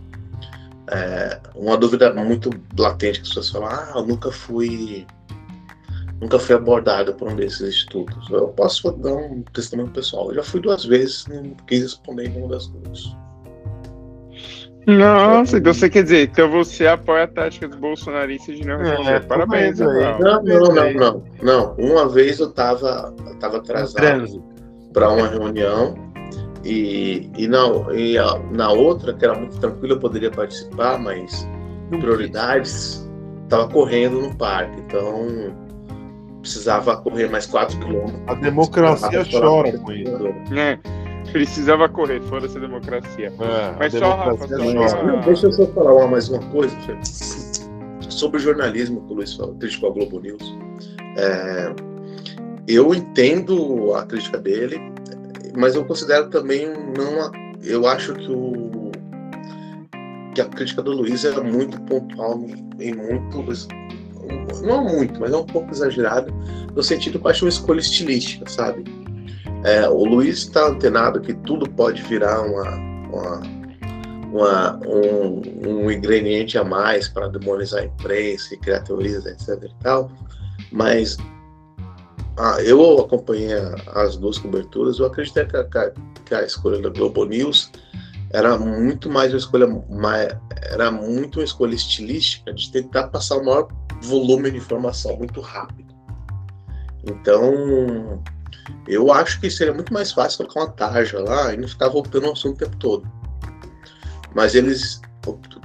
É, 0.89 1.39
uma 1.53 1.77
dúvida 1.77 2.13
muito 2.13 2.49
latente 2.77 3.19
que 3.19 3.23
as 3.23 3.29
pessoas 3.29 3.49
falam: 3.49 3.67
ah, 3.69 3.93
eu 3.95 4.05
nunca 4.05 4.31
fui 4.31 5.05
nunca 6.21 6.39
fui 6.39 6.55
abordado 6.55 7.13
por 7.13 7.29
um 7.31 7.35
desses 7.35 7.61
institutos. 7.61 8.29
Eu 8.29 8.47
posso 8.49 8.91
dar 8.91 9.13
um 9.13 9.43
testemunho 9.53 9.89
pessoal. 9.89 10.29
Eu 10.29 10.35
já 10.35 10.43
fui 10.43 10.59
duas 10.59 10.85
vezes, 10.85 11.25
não 11.27 11.51
quis 11.67 11.83
responder 11.83 12.29
nenhuma 12.29 12.49
das 12.49 12.67
duas. 12.67 13.15
Nossa, 14.87 15.57
então 15.57 15.73
você 15.73 15.89
quer 15.89 16.03
dizer, 16.03 16.29
então 16.29 16.49
você 16.49 16.87
apoia 16.87 17.25
a 17.25 17.27
tática 17.27 17.67
dos 17.67 17.77
bolsonaristas 17.77 18.55
de 18.55 18.65
não 18.65 18.77
responder. 18.77 19.11
É, 19.11 19.19
Parabéns, 19.19 19.79
não, 19.79 19.93
não, 19.93 20.43
não, 20.43 20.73
não, 20.73 20.93
não, 20.93 21.23
não. 21.41 21.75
Uma 21.75 22.07
vez 22.07 22.39
eu 22.39 22.49
tava, 22.51 23.13
eu 23.25 23.35
tava 23.37 23.57
atrasado 23.57 24.41
para 24.93 25.09
uma 25.09 25.27
reunião 25.27 25.93
e, 26.63 27.29
e, 27.37 27.49
na, 27.49 27.65
e 27.93 28.17
a, 28.17 28.39
na 28.51 28.71
outra, 28.71 29.13
que 29.13 29.25
era 29.25 29.37
muito 29.37 29.59
tranquila, 29.59 29.95
eu 29.95 29.99
poderia 29.99 30.31
participar, 30.31 30.97
mas 30.97 31.45
prioridades, 31.89 33.05
tava 33.49 33.67
correndo 33.67 34.21
no 34.21 34.35
parque, 34.35 34.79
então 34.87 35.66
precisava 36.47 36.95
correr 36.97 37.29
mais 37.29 37.45
4 37.45 37.77
quilômetros. 37.77 38.21
A 38.27 38.33
democracia 38.35 39.25
chora 39.29 39.77
com 39.77 39.91
isso. 39.91 40.09
É, 40.55 40.79
precisava 41.31 41.89
correr, 41.89 42.21
foda-se 42.21 42.57
a 42.57 42.61
democracia. 42.61 43.33
É, 43.39 43.75
Mas 43.77 43.93
só, 43.93 44.15
Rafa, 44.15 44.47
só... 44.47 45.21
Deixa 45.25 45.47
eu 45.47 45.51
só 45.51 45.67
falar 45.67 45.93
uma, 45.93 46.07
mais 46.07 46.29
uma 46.29 46.39
coisa, 46.49 46.75
sobre 48.09 48.37
o 48.37 48.39
jornalismo 48.39 49.01
que 49.05 49.13
o 49.13 49.15
Luiz 49.17 49.33
falou, 49.33 49.55
criticou 49.55 49.91
a 49.91 49.93
Globo 49.93 50.19
News. 50.21 50.57
É, 51.17 51.75
eu 52.65 52.95
entendo 52.95 53.93
a 53.93 54.03
crítica 54.03 54.37
dele, 54.37 54.79
mas 55.57 55.75
eu 55.75 55.83
considero 55.83 56.29
também 56.29 56.65
não. 56.97 57.25
A, 57.25 57.31
eu 57.61 57.85
acho 57.85 58.13
que 58.13 58.31
o 58.31 58.91
que 60.33 60.41
a 60.41 60.45
crítica 60.45 60.81
do 60.81 60.91
Luiz 60.91 61.25
era 61.25 61.43
muito 61.43 61.81
pontual 61.81 62.39
em 62.79 62.93
muitos 62.93 63.67
não 64.63 64.83
muito, 64.83 65.19
mas 65.19 65.31
é 65.31 65.37
um 65.37 65.45
pouco 65.45 65.71
exagerado, 65.71 66.33
no 66.75 66.83
sentido 66.83 67.19
que 67.19 67.25
eu 67.25 67.31
acho 67.31 67.45
uma 67.45 67.49
escolha 67.49 67.79
estilística, 67.79 68.49
sabe? 68.49 68.83
É, 69.63 69.87
o 69.89 70.03
Luiz 70.05 70.39
está 70.39 70.67
antenado 70.67 71.19
que 71.21 71.33
tudo 71.33 71.69
pode 71.69 72.01
virar 72.03 72.41
uma, 72.41 72.75
uma, 73.11 73.41
uma 74.31 74.79
um, 74.85 75.41
um, 75.65 75.91
ingrediente 75.91 76.57
a 76.57 76.63
mais 76.63 77.07
para 77.09 77.27
demonizar 77.27 77.81
a 77.81 77.85
imprensa 77.85 78.53
e 78.53 78.57
criar 78.57 78.81
teorias, 78.81 79.25
etc. 79.25 79.63
e 79.63 79.83
tal, 79.83 80.11
mas 80.71 81.17
ah, 82.37 82.61
eu 82.61 82.99
acompanhei 82.99 83.53
as 83.95 84.15
duas 84.15 84.37
coberturas, 84.37 84.99
eu 84.99 85.05
acreditei 85.05 85.45
que 85.45 85.57
a, 85.57 85.63
que 86.25 86.35
a 86.35 86.43
escolha 86.43 86.79
da 86.79 86.89
Globo 86.89 87.25
News 87.25 87.71
era 88.31 88.57
muito 88.57 89.09
mais 89.09 89.31
uma 89.31 89.39
escolha 89.39 89.67
mais, 89.89 90.35
era 90.71 90.91
muito 90.91 91.39
uma 91.39 91.45
escolha 91.45 91.73
estilística 91.73 92.53
de 92.53 92.71
tentar 92.71 93.07
passar 93.07 93.37
o 93.37 93.45
maior 93.45 93.67
volume 94.01 94.51
de 94.51 94.57
informação 94.57 95.15
muito 95.17 95.41
rápido. 95.41 95.93
Então, 97.05 98.21
eu 98.87 99.11
acho 99.11 99.39
que 99.39 99.49
seria 99.49 99.73
muito 99.73 99.93
mais 99.93 100.11
fácil 100.11 100.39
colocar 100.39 100.59
uma 100.61 100.71
tarja 100.71 101.19
lá 101.19 101.53
e 101.53 101.57
não 101.57 101.67
ficar 101.67 101.89
voltando 101.89 102.25
ao 102.25 102.33
assunto 102.33 102.55
o 102.55 102.65
tempo 102.65 102.75
todo. 102.77 103.11
Mas 104.35 104.55
eles, 104.55 105.01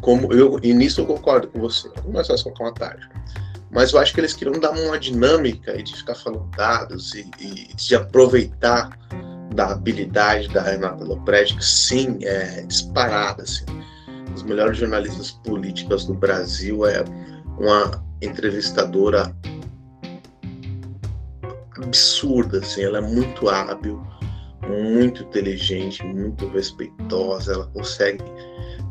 como 0.01 0.33
eu, 0.33 0.59
e 0.62 0.73
nisso 0.73 1.01
eu 1.01 1.07
concordo 1.07 1.49
com 1.49 1.61
você, 1.61 1.88
é 1.88 2.01
muito 2.03 2.12
mais 2.12 2.27
fácil 2.27 2.45
colocar 2.45 2.64
uma 2.64 2.75
tarja. 2.75 3.11
Mas 3.71 3.92
eu 3.92 3.99
acho 3.99 4.12
que 4.12 4.21
eles 4.21 4.35
queriam 4.35 4.61
dar 4.61 4.71
uma 4.71 4.99
dinâmica 4.99 5.79
e 5.79 5.83
de 5.83 5.97
ficar 5.97 6.14
falando 6.14 6.49
dados 6.57 7.14
e, 7.14 7.29
e 7.40 7.75
de 7.75 7.95
aproveitar 7.95 8.99
da 9.55 9.73
habilidade 9.73 10.49
da 10.49 10.62
Renata 10.62 11.05
Lopretti, 11.05 11.57
que 11.57 11.64
sim, 11.64 12.18
é 12.23 12.62
disparada, 12.62 13.42
assim. 13.42 13.64
As 14.35 14.42
melhores 14.42 14.79
jornalistas 14.79 15.33
políticas 15.45 16.05
do 16.05 16.14
Brasil 16.14 16.87
é 16.87 17.05
uma 17.59 18.03
entrevistadora 18.23 19.35
absurda, 21.77 22.59
assim, 22.59 22.85
ela 22.85 22.99
é 22.99 23.01
muito 23.01 23.49
hábil, 23.49 24.01
muito 24.69 25.23
inteligente, 25.23 26.05
muito 26.05 26.47
respeitosa, 26.49 27.53
ela 27.53 27.67
consegue. 27.69 28.23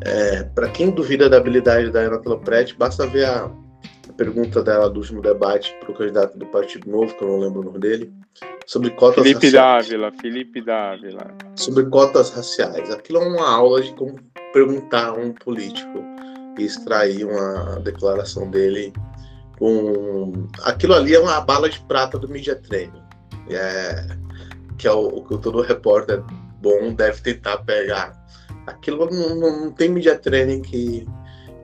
É, 0.03 0.43
para 0.43 0.69
quem 0.69 0.89
duvida 0.89 1.29
da 1.29 1.37
habilidade 1.37 1.91
da 1.91 2.01
Ana 2.01 2.21
Lopretti, 2.25 2.75
basta 2.75 3.05
ver 3.07 3.25
a, 3.25 3.45
a, 3.45 4.13
pergunta 4.13 4.63
dela 4.63 4.89
do 4.89 4.99
último 4.99 5.21
debate 5.21 5.75
para 5.79 5.91
o 5.91 5.93
candidato 5.93 6.37
do 6.37 6.45
Partido 6.47 6.89
Novo, 6.89 7.15
que 7.15 7.23
eu 7.23 7.27
não 7.27 7.39
lembro 7.39 7.61
o 7.61 7.63
nome 7.63 7.79
dele, 7.79 8.11
sobre 8.65 8.89
cotas 8.91 9.23
Felipe 9.23 9.47
raciais. 9.47 9.87
Dávila, 9.87 10.11
Felipe 10.11 10.61
Dávila. 10.61 11.27
Sobre 11.55 11.85
cotas 11.85 12.31
raciais. 12.31 12.89
Aquilo 12.91 13.19
é 13.19 13.27
uma 13.27 13.49
aula 13.49 13.81
de 13.81 13.93
como 13.93 14.15
perguntar 14.53 15.09
a 15.09 15.13
um 15.13 15.31
político 15.33 16.03
e 16.57 16.63
extrair 16.63 17.25
uma 17.25 17.79
declaração 17.79 18.49
dele 18.49 18.91
com. 19.61 20.47
Aquilo 20.63 20.95
ali 20.95 21.13
é 21.13 21.19
uma 21.19 21.39
bala 21.39 21.69
de 21.69 21.79
prata 21.81 22.17
do 22.17 22.27
media 22.27 22.55
training. 22.55 23.03
É, 23.47 24.07
que 24.77 24.87
é 24.87 24.91
o, 24.91 25.21
que 25.21 25.37
todo 25.37 25.61
repórter 25.61 26.23
bom 26.59 26.93
deve 26.93 27.21
tentar 27.21 27.57
pegar. 27.59 28.19
Aquilo 28.65 29.07
não, 29.11 29.35
não, 29.35 29.71
tem 29.71 29.89
media 29.89 30.17
training 30.17 30.63
que, 30.63 31.07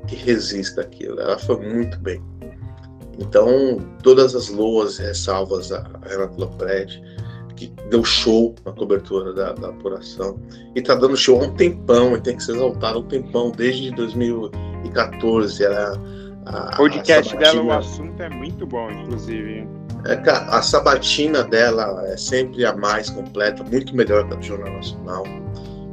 que 0.07 0.15
resista 0.15 0.81
aquilo. 0.81 1.19
Ela 1.19 1.39
foi 1.39 1.57
muito 1.57 1.97
bem. 1.99 2.23
Então, 3.17 3.79
todas 4.03 4.35
as 4.35 4.49
loas 4.49 4.99
ressalvas 4.99 5.71
a 5.71 5.81
Renata 6.05 6.35
Lopretti, 6.37 7.01
que 7.55 7.73
deu 7.89 8.03
show 8.03 8.53
na 8.63 8.71
cobertura 8.73 9.33
da, 9.33 9.53
da 9.53 9.69
apuração. 9.69 10.39
E 10.75 10.81
tá 10.83 10.93
dando 10.93 11.17
show 11.17 11.41
há 11.41 11.45
um 11.45 11.55
tempão, 11.55 12.15
e 12.15 12.21
tem 12.21 12.37
que 12.37 12.43
ser 12.43 12.51
exaltado 12.55 12.99
um 12.99 13.07
tempão, 13.07 13.51
desde 13.51 13.89
2014. 13.91 15.63
Era 15.63 15.93
a, 16.47 16.71
o 16.73 16.77
podcast 16.77 17.35
a 17.35 17.39
dela, 17.39 17.61
o 17.61 17.71
assunto 17.71 18.21
é 18.21 18.29
muito 18.29 18.65
bom, 18.65 18.89
inclusive. 18.89 19.67
É, 20.05 20.29
a 20.29 20.61
sabatina 20.61 21.43
dela 21.43 22.03
é 22.07 22.15
sempre 22.15 22.65
a 22.65 22.75
mais 22.75 23.09
completa, 23.09 23.63
muito 23.63 23.95
melhor 23.95 24.27
que 24.27 24.33
a 24.33 24.37
do 24.37 24.43
Jornal 24.43 24.73
Nacional. 24.73 25.23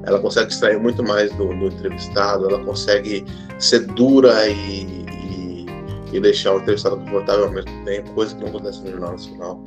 Ela 0.07 0.21
consegue 0.21 0.53
extrair 0.53 0.79
muito 0.79 1.03
mais 1.03 1.33
do, 1.33 1.49
do 1.49 1.67
entrevistado, 1.67 2.49
ela 2.49 2.63
consegue 2.63 3.25
ser 3.59 3.81
dura 3.81 4.47
e, 4.49 5.07
e, 5.09 5.67
e 6.13 6.21
deixar 6.21 6.55
o 6.55 6.59
entrevistado 6.59 6.97
confortável 6.99 7.47
ao 7.47 7.51
mesmo 7.51 7.85
tempo, 7.85 8.13
coisa 8.13 8.35
que 8.35 8.43
não 8.43 8.49
acontece 8.51 8.83
no 8.83 8.91
Jornal 8.91 9.13
Nacional. 9.13 9.65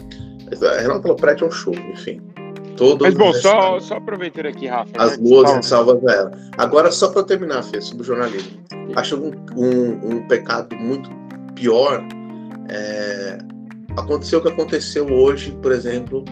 Mas, 0.50 0.64
a 0.64 0.80
Renata 0.80 1.08
Lopretti 1.08 1.44
é 1.44 1.48
um 1.48 1.52
show, 1.52 1.74
enfim. 1.74 2.22
Todos 2.78 3.08
Mas 3.08 3.16
bom, 3.16 3.34
só, 3.34 3.80
só 3.80 3.96
aproveitando 3.96 4.46
aqui, 4.46 4.68
Rafa. 4.68 4.92
As 4.98 5.18
né, 5.18 5.30
boas 5.30 5.52
ressalvas 5.52 6.06
a 6.06 6.14
ela. 6.14 6.32
Agora, 6.58 6.92
só 6.92 7.10
para 7.10 7.24
terminar, 7.24 7.64
Fê, 7.64 7.82
sobre 7.82 8.04
o 8.04 8.06
jornalismo. 8.06 8.60
Acho 8.96 9.18
um, 9.18 9.32
um, 9.56 10.16
um 10.16 10.28
pecado 10.28 10.76
muito 10.76 11.10
pior. 11.56 12.08
É, 12.70 13.40
aconteceu 13.98 14.40
o 14.40 14.42
que 14.44 14.50
aconteceu 14.50 15.12
hoje, 15.12 15.52
por 15.62 15.72
exemplo, 15.72 16.24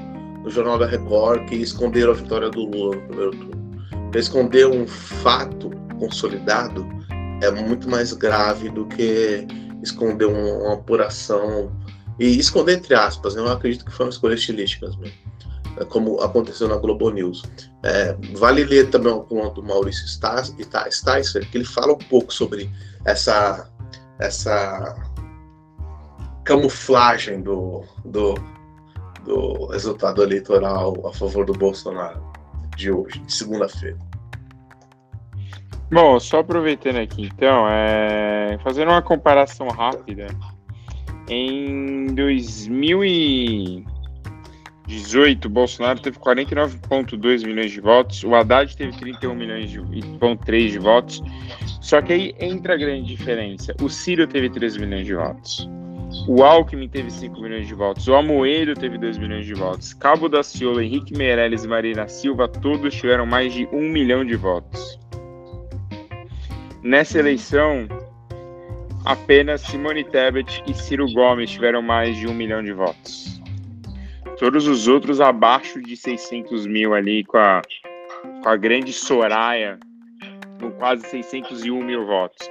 no 0.44 0.50
Jornal 0.50 0.78
da 0.78 0.86
Record, 0.86 1.50
que 1.50 1.56
esconderam 1.56 2.12
a 2.12 2.16
vitória 2.16 2.50
do 2.50 2.64
Lula 2.66 2.96
no 2.96 3.02
primeiro 3.08 3.32
turno. 3.32 3.66
Esconder 4.14 4.68
um 4.68 4.88
fato 4.88 5.72
consolidado 6.00 6.88
é 7.42 7.52
muito 7.52 7.90
mais 7.90 8.14
grave 8.14 8.70
do 8.70 8.86
que 8.86 9.46
esconder 9.84 10.26
um- 10.26 10.64
uma 10.64 10.76
apuração. 10.76 11.72
E 12.20 12.40
esconder 12.40 12.78
entre 12.78 12.94
aspas, 12.94 13.36
né? 13.36 13.42
eu 13.42 13.52
acredito 13.52 13.84
que 13.84 13.92
foram 13.92 14.10
escolhas 14.10 14.40
estilísticas 14.40 14.96
mesmo, 14.96 15.16
como 15.90 16.22
aconteceu 16.22 16.68
na 16.68 16.78
Globo 16.78 17.10
News. 17.10 17.44
É, 17.84 18.16
vale 18.38 18.64
ler 18.64 18.90
também 18.90 19.12
o 19.12 19.22
conto 19.22 19.62
do 19.62 19.68
Maurício 19.68 20.08
Sticer, 20.08 21.50
que 21.50 21.58
ele 21.58 21.66
fala 21.66 21.94
um 21.94 21.98
pouco 21.98 22.34
sobre 22.34 22.70
essa, 23.06 23.70
essa 24.20 24.96
camuflagem 26.44 27.42
do, 27.42 27.84
do, 28.06 28.36
do 29.24 29.68
resultado 29.68 30.24
eleitoral 30.24 30.96
a 31.06 31.12
favor 31.12 31.46
do 31.46 31.54
Bolsonaro 31.54 32.24
de 32.78 32.92
hoje, 32.92 33.20
de 33.20 33.34
segunda-feira. 33.34 33.98
Bom, 35.92 36.20
só 36.20 36.40
aproveitando 36.40 36.98
aqui, 36.98 37.30
então, 37.34 37.68
é... 37.70 38.58
fazendo 38.64 38.90
uma 38.90 39.02
comparação 39.02 39.68
rápida, 39.68 40.28
em 41.30 42.08
2000 42.08 43.06
e... 43.06 43.86
18, 44.88 45.50
Bolsonaro 45.50 46.00
teve 46.00 46.18
49,2 46.20 47.46
milhões 47.46 47.72
de 47.72 47.82
votos, 47.82 48.24
o 48.24 48.36
Haddad 48.36 48.76
teve 48.78 48.96
31 48.98 49.34
milhões 49.34 49.72
de, 49.72 49.80
e 49.80 50.02
3 50.46 50.72
de 50.72 50.80
votos. 50.80 51.24
Só 51.82 52.02
que 52.02 52.14
aí 52.14 52.36
entra 52.40 52.74
a 52.74 52.78
grande 52.78 53.08
diferença. 53.08 53.74
O 53.82 53.90
Ciro 53.90 54.28
teve 54.28 54.50
3 54.50 54.78
milhões 54.78 55.06
de 55.06 55.16
votos. 55.16 55.70
O 56.28 56.44
Alckmin 56.44 56.88
teve 56.88 57.12
5 57.12 57.40
milhões 57.42 57.68
de 57.68 57.74
votos. 57.74 58.08
O 58.08 58.16
Amoedo 58.16 58.74
teve 58.74 58.98
2 58.98 59.18
milhões 59.18 59.46
de 59.46 59.54
votos. 59.54 59.94
Cabo 59.94 60.30
da 60.30 60.44
Ciola, 60.44 60.84
Henrique 60.84 61.16
Meirelles 61.16 61.64
e 61.64 61.68
Marina 61.68 62.08
Silva, 62.08 62.48
todos 62.48 62.94
tiveram 62.94 63.26
mais 63.26 63.54
de 63.54 63.68
1 63.72 63.80
milhão 63.90 64.24
de 64.24 64.36
votos. 64.36 65.00
Nessa 66.82 67.20
eleição, 67.20 67.88
apenas 69.04 69.62
Simone 69.62 70.04
Tebet 70.04 70.64
e 70.68 70.74
Ciro 70.74 71.12
Gomes 71.12 71.50
tiveram 71.50 71.82
mais 71.82 72.16
de 72.16 72.28
1 72.28 72.34
milhão 72.34 72.64
de 72.64 72.74
votos. 72.74 73.35
Todos 74.38 74.68
os 74.68 74.88
outros 74.88 75.22
abaixo 75.22 75.82
de 75.82 75.96
600 75.96 76.66
mil 76.66 76.94
ali, 76.94 77.24
com 77.24 77.38
a, 77.38 77.62
com 78.44 78.50
a 78.50 78.56
grande 78.56 78.92
Soraya, 78.92 79.80
com 80.60 80.72
quase 80.72 81.08
601 81.08 81.84
mil 81.84 82.06
votos. 82.06 82.50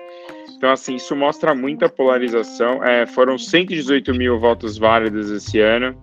Então, 0.57 0.70
assim, 0.70 0.97
isso 0.97 1.14
mostra 1.14 1.55
muita 1.55 1.89
polarização. 1.89 2.82
É, 2.82 3.07
foram 3.07 3.37
118 3.37 4.14
mil 4.14 4.39
votos 4.39 4.78
válidos 4.78 5.30
esse 5.30 5.61
ano, 5.61 5.95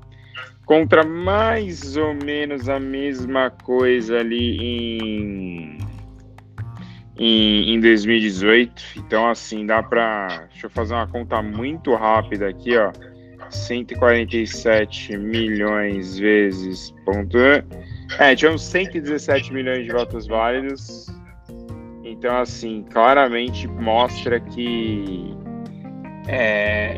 contra 0.65 1.03
mais 1.03 1.97
ou 1.97 2.13
menos 2.13 2.69
a 2.69 2.79
mesma 2.79 3.49
coisa 3.49 4.19
ali 4.19 4.57
em 4.57 5.77
em, 7.21 7.75
em 7.75 7.79
2018. 7.79 8.84
Então, 8.97 9.29
assim, 9.29 9.65
dá 9.65 9.84
pra. 9.84 10.47
Deixa 10.49 10.65
eu 10.65 10.69
fazer 10.71 10.95
uma 10.95 11.07
conta 11.07 11.41
muito 11.41 11.93
rápida 11.93 12.49
aqui, 12.49 12.75
ó. 12.75 12.91
147 13.51 15.17
milhões 15.17 16.17
vezes 16.17 16.93
ponto. 17.05 17.37
É, 18.19 18.35
tivemos 18.35 18.63
117 18.63 19.53
milhões 19.53 19.85
de 19.85 19.91
votos 19.91 20.27
válidos. 20.27 21.07
Então, 22.03 22.37
assim, 22.37 22.85
claramente 22.91 23.67
mostra 23.67 24.39
que 24.39 25.35
é, 26.27 26.97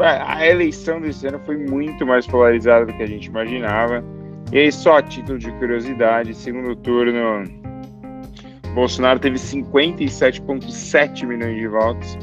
a 0.00 0.46
eleição 0.46 1.00
desse 1.00 1.26
ano 1.26 1.40
foi 1.44 1.56
muito 1.56 2.06
mais 2.06 2.26
polarizada 2.26 2.86
do 2.86 2.92
que 2.92 3.02
a 3.02 3.06
gente 3.06 3.26
imaginava. 3.26 4.04
E 4.52 4.58
aí, 4.58 4.72
só 4.72 4.98
a 4.98 5.02
título 5.02 5.38
de 5.38 5.50
curiosidade, 5.52 6.34
segundo 6.34 6.76
turno, 6.76 7.44
Bolsonaro 8.74 9.18
teve 9.18 9.36
57,7 9.36 11.26
milhões 11.26 11.56
de 11.56 11.66
votos. 11.66 12.18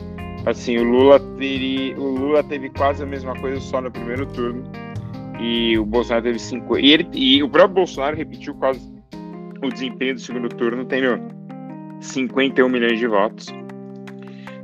Assim, 0.45 0.77
o 0.77 0.83
Lula, 0.83 1.19
teria, 1.37 1.97
o 1.97 2.09
Lula 2.09 2.43
teve 2.43 2.69
quase 2.69 3.01
a 3.01 3.05
mesma 3.05 3.33
coisa 3.39 3.59
só 3.61 3.79
no 3.79 3.89
primeiro 3.89 4.25
turno. 4.25 4.63
E 5.39 5.77
o 5.77 5.85
Bolsonaro 5.85 6.23
teve 6.23 6.39
5. 6.39 6.77
E, 6.77 6.91
ele, 6.91 7.07
e 7.13 7.41
o 7.41 7.49
próprio 7.49 7.75
Bolsonaro 7.75 8.15
repetiu 8.15 8.53
quase 8.55 8.81
o 9.61 9.69
desempenho 9.69 10.15
do 10.15 10.21
segundo 10.21 10.49
turno, 10.49 10.85
tendo 10.85 11.21
51 12.01 12.67
milhões 12.67 12.99
de 12.99 13.07
votos. 13.07 13.47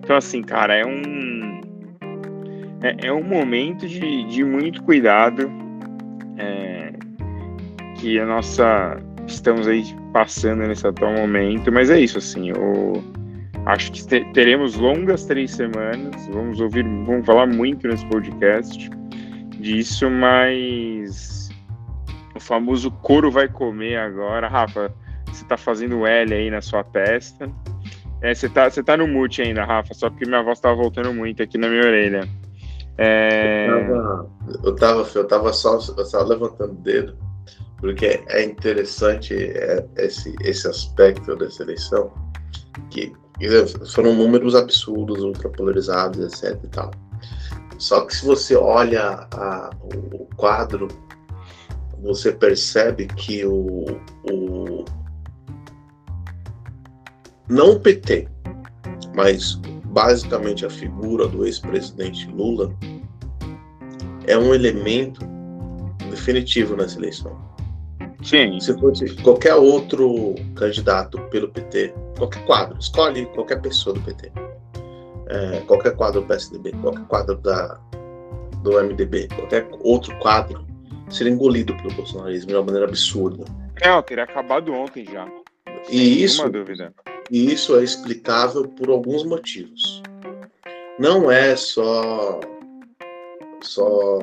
Então, 0.04 0.18
assim, 0.18 0.42
cara, 0.42 0.76
é 0.76 0.86
um. 0.86 1.62
É, 2.82 3.08
é 3.08 3.14
um 3.14 3.24
momento 3.24 3.88
de, 3.88 4.24
de 4.26 4.44
muito 4.44 4.84
cuidado 4.84 5.50
é, 6.38 6.92
que 7.98 8.20
a 8.20 8.26
nossa. 8.26 8.98
Estamos 9.28 9.68
aí 9.68 9.84
passando 10.12 10.66
nesse 10.68 10.88
atual 10.88 11.14
momento, 11.14 11.72
mas 11.72 11.92
é 11.92 12.00
isso, 12.00 12.18
assim, 12.18 12.50
eu 12.50 13.04
acho 13.70 13.92
que 13.92 14.06
te- 14.06 14.26
teremos 14.34 14.76
longas 14.76 15.26
três 15.26 15.52
semanas, 15.52 16.28
vamos 16.28 16.60
ouvir, 16.60 16.84
vamos 17.06 17.26
falar 17.26 17.48
muito 17.48 17.88
nesse 17.88 18.06
podcast 18.08 18.90
disso, 19.60 20.10
mas 20.10 21.50
o 22.36 22.40
famoso 22.40 22.90
couro 22.92 23.30
vai 23.30 23.48
comer 23.48 23.98
agora. 23.98 24.48
Rafa, 24.48 24.94
você 25.28 25.46
tá 25.46 25.58
fazendo 25.58 26.06
L 26.06 26.34
aí 26.34 26.50
na 26.50 26.62
sua 26.62 26.84
testa. 26.84 27.50
É, 28.22 28.34
você, 28.34 28.50
tá, 28.50 28.70
você 28.70 28.84
tá 28.84 28.98
no 28.98 29.08
mute 29.08 29.42
ainda, 29.42 29.64
Rafa, 29.64 29.94
só 29.94 30.10
porque 30.10 30.26
minha 30.26 30.44
voz 30.44 30.60
tava 30.60 30.76
voltando 30.76 31.14
muito 31.14 31.42
aqui 31.42 31.58
na 31.58 31.70
minha 31.70 31.84
orelha. 31.84 32.28
É... 32.98 33.68
Eu 33.70 33.86
tava, 33.86 34.30
eu 34.64 34.76
tava, 34.76 35.10
eu 35.16 35.28
tava 35.28 35.54
só, 35.54 35.80
só 35.80 36.24
levantando 36.24 36.74
o 36.74 36.82
dedo, 36.82 37.18
porque 37.78 38.22
é 38.28 38.44
interessante 38.44 39.34
é, 39.34 39.86
esse, 39.98 40.36
esse 40.42 40.68
aspecto 40.68 41.34
dessa 41.38 41.64
eleição, 41.64 42.12
que 42.90 43.14
foram 43.94 44.14
números 44.16 44.56
absurdos, 44.56 45.24
ultrapolarizados, 45.24 46.20
etc 46.20 46.60
e 46.64 46.68
tal. 46.68 46.92
Só 47.78 48.02
que 48.02 48.16
se 48.16 48.26
você 48.26 48.56
olha 48.56 49.28
a- 49.32 49.70
o, 49.82 50.26
quadro, 50.36 50.88
você 52.02 52.32
percebe 52.32 53.08
que 53.08 53.46
o, 53.46 53.86
o 54.32 54.86
não 57.48 57.72
o 57.74 57.80
PT, 57.80 58.28
mas 59.16 59.56
basicamente 59.86 60.66
a 60.66 60.70
figura 60.70 61.28
do 61.28 61.46
ex-presidente 61.46 62.30
Lula 62.30 62.74
é 64.28 64.38
um 64.38 64.54
elemento 64.54 65.22
definitivo 66.10 66.76
nessa 66.76 66.98
eleição. 67.00 67.49
Sim, 68.24 68.60
Se 68.60 68.78
fosse 68.78 69.16
qualquer 69.22 69.56
outro 69.56 70.36
candidato 70.56 71.20
pelo 71.30 71.50
PT, 71.50 71.94
qualquer 72.18 72.46
quadro, 72.46 72.78
escolhe 72.78 73.26
qualquer 73.28 73.62
pessoa 73.62 73.94
do 73.96 74.02
PT, 74.02 74.32
é, 75.28 75.62
qualquer 75.62 75.96
quadro 75.96 76.22
do 76.22 76.28
PSDB, 76.28 76.74
qualquer 76.82 77.06
quadro 77.06 77.38
da, 77.38 77.80
do 78.62 78.72
MDB, 78.84 79.30
qualquer 79.30 79.68
outro 79.82 80.18
quadro, 80.20 80.66
seria 81.10 81.32
engolido 81.32 81.76
pelo 81.78 81.94
bolsonarismo 81.94 82.50
de 82.50 82.56
uma 82.56 82.64
maneira 82.64 82.88
absurda. 82.88 83.46
não, 83.86 84.02
teria 84.02 84.26
acabado 84.26 84.74
ontem 84.74 85.06
já. 85.06 85.26
E 85.90 86.24
isso, 86.24 86.44
e 87.32 87.54
isso 87.54 87.80
é 87.80 87.84
explicável 87.84 88.68
por 88.68 88.90
alguns 88.90 89.24
motivos. 89.24 90.04
Não 91.00 91.32
é 91.32 91.56
só 91.56 92.42
só 93.62 94.20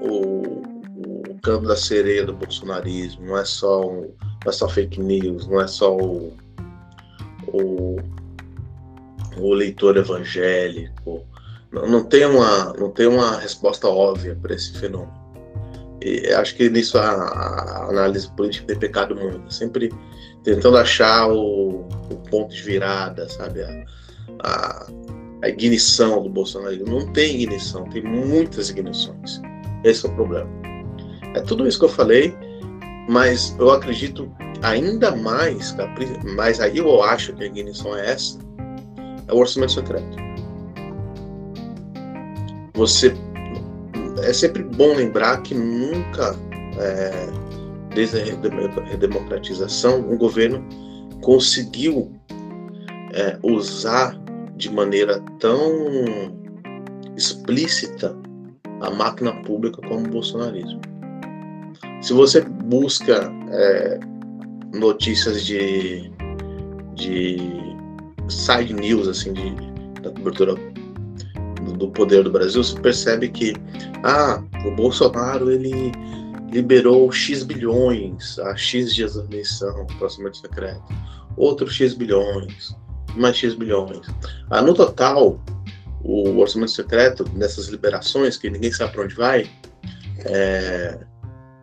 o, 0.00 0.62
o 0.96 1.38
canto 1.42 1.66
da 1.66 1.76
sereia 1.76 2.24
do 2.24 2.34
bolsonarismo, 2.34 3.26
não 3.26 3.38
é 3.38 3.44
só 3.44 3.82
não 3.82 4.12
é 4.46 4.52
só 4.52 4.68
fake 4.68 5.00
news, 5.00 5.46
não 5.46 5.60
é 5.60 5.66
só 5.66 5.96
o, 5.96 6.36
o, 7.48 7.96
o 9.38 9.52
leitor 9.54 9.96
evangélico. 9.96 11.24
Não, 11.70 11.86
não 11.86 12.04
tem 12.04 12.26
uma 12.26 12.72
não 12.74 12.90
tem 12.90 13.06
uma 13.06 13.38
resposta 13.38 13.88
óbvia 13.88 14.36
para 14.40 14.54
esse 14.54 14.72
fenômeno. 14.78 15.22
E 16.04 16.32
acho 16.32 16.56
que 16.56 16.68
nisso 16.68 16.98
a, 16.98 17.04
a 17.04 17.88
análise 17.88 18.28
política 18.32 18.66
tem 18.66 18.78
pecado 18.78 19.14
muito, 19.14 19.52
sempre 19.52 19.88
tentando 20.42 20.76
achar 20.76 21.28
o, 21.28 21.86
o 22.10 22.16
ponto 22.28 22.52
de 22.52 22.60
virada, 22.60 23.28
sabe? 23.28 23.62
A, 23.62 23.84
a, 24.42 24.86
a 25.42 25.48
ignição 25.48 26.22
do 26.22 26.28
bolsonarismo. 26.28 26.86
Não 26.86 27.12
tem 27.12 27.36
ignição, 27.36 27.84
tem 27.84 28.02
muitas 28.02 28.70
ignições. 28.70 29.40
Esse 29.84 30.06
é 30.06 30.08
o 30.08 30.14
problema. 30.14 30.61
É 31.34 31.40
tudo 31.40 31.66
isso 31.66 31.78
que 31.78 31.84
eu 31.84 31.90
falei, 31.90 32.34
mas 33.08 33.56
eu 33.58 33.70
acredito 33.70 34.30
ainda 34.62 35.14
mais, 35.16 35.74
mas 36.36 36.60
aí 36.60 36.78
eu 36.78 37.02
acho 37.02 37.32
que 37.34 37.44
a 37.44 37.46
ignição 37.46 37.96
é 37.96 38.12
essa, 38.12 38.38
é 39.28 39.32
o 39.32 39.38
orçamento 39.38 39.72
secreto. 39.72 40.32
você 42.74 43.14
é 44.22 44.32
sempre 44.32 44.62
bom 44.62 44.94
lembrar 44.94 45.40
que 45.42 45.54
nunca, 45.54 46.36
é, 46.78 47.28
desde 47.94 48.20
a 48.20 48.84
redemocratização, 48.84 50.00
um 50.00 50.16
governo 50.16 50.64
conseguiu 51.20 52.12
é, 53.12 53.38
usar 53.42 54.18
de 54.56 54.70
maneira 54.70 55.20
tão 55.38 55.62
explícita 57.16 58.16
a 58.80 58.90
máquina 58.90 59.32
pública 59.42 59.80
como 59.86 60.06
o 60.06 60.10
bolsonarismo. 60.10 60.80
Se 62.02 62.12
você 62.12 62.40
busca 62.40 63.32
é, 63.52 64.00
notícias 64.74 65.44
de, 65.44 66.10
de 66.94 67.38
side 68.28 68.74
news, 68.74 69.06
assim, 69.06 69.32
de, 69.32 69.54
da 70.02 70.10
cobertura 70.10 70.56
do, 71.78 71.88
poder 71.90 72.24
do 72.24 72.30
Brasil, 72.32 72.62
você 72.62 72.78
percebe 72.80 73.28
que 73.28 73.54
ah, 74.02 74.42
o 74.66 74.72
Bolsonaro 74.72 75.52
ele 75.52 75.92
liberou 76.50 77.10
X 77.12 77.44
bilhões 77.44 78.36
a 78.40 78.56
X 78.56 78.92
dias 78.92 79.14
da 79.14 79.24
eleição, 79.24 79.86
próximo 79.98 80.34
secreto, 80.34 80.82
outro 81.36 81.70
X 81.70 81.94
bilhões, 81.94 82.76
mais 83.14 83.36
X 83.36 83.54
bilhões. 83.54 84.06
Ah, 84.50 84.60
no 84.60 84.74
total, 84.74 85.40
o 86.02 86.36
orçamento 86.38 86.72
secreto, 86.72 87.24
nessas 87.34 87.68
liberações, 87.68 88.36
que 88.36 88.50
ninguém 88.50 88.72
sabe 88.72 88.92
para 88.92 89.04
onde 89.04 89.14
vai, 89.14 89.48
é, 90.24 90.98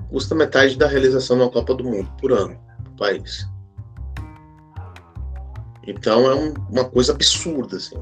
custa 0.10 0.36
metade 0.36 0.78
da 0.78 0.88
realização 0.88 1.38
da 1.38 1.49
Copa 1.49 1.74
do 1.76 1.84
Mundo 1.84 2.12
por 2.20 2.32
ano 2.32 2.57
para 2.84 2.91
o 2.91 2.95
país. 2.95 3.47
Então 5.88 6.30
é 6.30 6.36
um, 6.36 6.53
uma 6.70 6.86
coisa 6.86 7.14
absurda, 7.14 7.78
assim. 7.78 7.95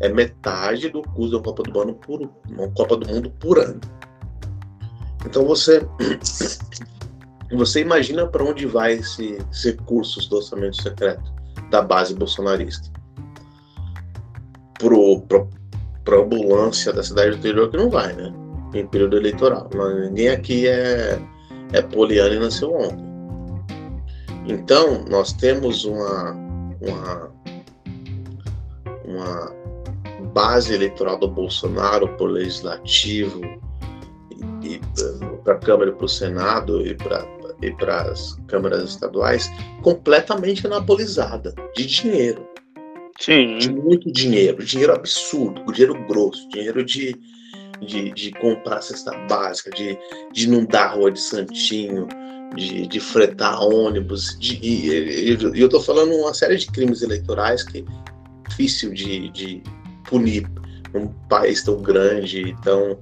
É 0.00 0.08
metade 0.08 0.88
do 0.88 1.02
custo 1.02 1.38
da 1.38 1.44
Copa 1.44 1.62
do 1.62 1.72
Mundo 1.72 1.94
por 1.94 2.20
uma 2.48 2.68
Copa 2.70 2.96
do 2.96 3.06
Mundo 3.06 3.30
por 3.38 3.58
ano. 3.58 3.80
Então 5.24 5.44
você 5.44 5.86
você 7.52 7.80
imagina 7.80 8.26
para 8.26 8.44
onde 8.44 8.66
vai 8.66 8.94
esse, 8.94 9.38
esses 9.50 9.64
recursos 9.64 10.26
do 10.28 10.36
orçamento 10.36 10.80
secreto 10.82 11.32
da 11.70 11.82
base 11.82 12.14
bolsonarista? 12.14 12.90
Pro, 14.78 15.20
pro, 15.22 15.48
ambulância 16.22 16.92
da 16.92 17.02
cidade 17.02 17.32
do 17.32 17.36
interior 17.36 17.70
que 17.70 17.76
não 17.76 17.90
vai, 17.90 18.14
né? 18.14 18.32
Em 18.72 18.86
período 18.86 19.16
eleitoral. 19.16 19.68
Ninguém 20.08 20.30
aqui 20.30 20.66
é, 20.66 21.20
é 21.72 21.82
poliana 21.82 22.34
e 22.34 22.38
nasceu 22.38 22.72
ontem. 22.72 23.10
Então, 24.46 25.04
nós 25.08 25.32
temos 25.32 25.84
uma, 25.84 26.32
uma, 26.80 27.32
uma 29.04 29.54
base 30.32 30.74
eleitoral 30.74 31.18
do 31.18 31.28
Bolsonaro 31.28 32.08
por 32.16 32.30
legislativo 32.30 33.40
e, 34.62 34.74
e 34.74 34.80
para 35.44 35.54
a 35.54 35.58
Câmara 35.58 35.90
e 35.90 35.92
para 35.92 36.04
o 36.04 36.08
Senado 36.08 36.86
e 36.86 36.94
para 36.94 37.24
e 37.62 37.70
para 37.72 38.02
as 38.10 38.38
câmaras 38.46 38.88
estaduais 38.88 39.50
completamente 39.82 40.66
anabolizada 40.66 41.54
de 41.76 41.86
dinheiro. 41.86 42.48
Sim. 43.20 43.58
De 43.58 43.70
muito 43.70 44.10
dinheiro, 44.10 44.64
dinheiro 44.64 44.94
absurdo, 44.94 45.70
dinheiro 45.72 45.94
grosso, 46.06 46.48
dinheiro 46.48 46.82
de, 46.82 47.14
de, 47.80 48.10
de 48.12 48.30
comprar 48.32 48.82
cesta 48.82 49.12
básica, 49.28 49.70
de, 49.70 49.98
de 50.32 50.44
inundar 50.44 50.90
a 50.90 50.94
rua 50.94 51.10
de 51.10 51.20
Santinho, 51.20 52.06
de, 52.54 52.86
de 52.86 53.00
fretar 53.00 53.62
ônibus. 53.62 54.38
De, 54.38 54.58
e, 54.62 55.38
eu 55.54 55.66
estou 55.66 55.80
falando 55.80 56.12
uma 56.14 56.34
série 56.34 56.56
de 56.56 56.66
crimes 56.66 57.02
eleitorais 57.02 57.62
que 57.62 57.78
é 57.78 58.48
difícil 58.48 58.92
de, 58.92 59.30
de 59.30 59.62
punir 60.08 60.46
num 60.92 61.08
país 61.28 61.62
tão 61.62 61.80
grande, 61.80 62.54
tão, 62.62 62.98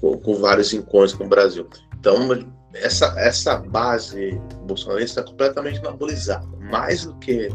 com, 0.00 0.16
com 0.18 0.34
vários 0.36 0.72
encontros 0.72 1.14
com 1.14 1.24
o 1.24 1.28
Brasil. 1.28 1.68
Então, 1.98 2.28
essa, 2.74 3.14
essa 3.18 3.56
base 3.56 4.40
bolsonarista 4.66 5.20
está 5.20 5.30
completamente 5.30 5.78
anabolizada. 5.80 6.46
Mais 6.70 7.04
do 7.04 7.14
que 7.16 7.48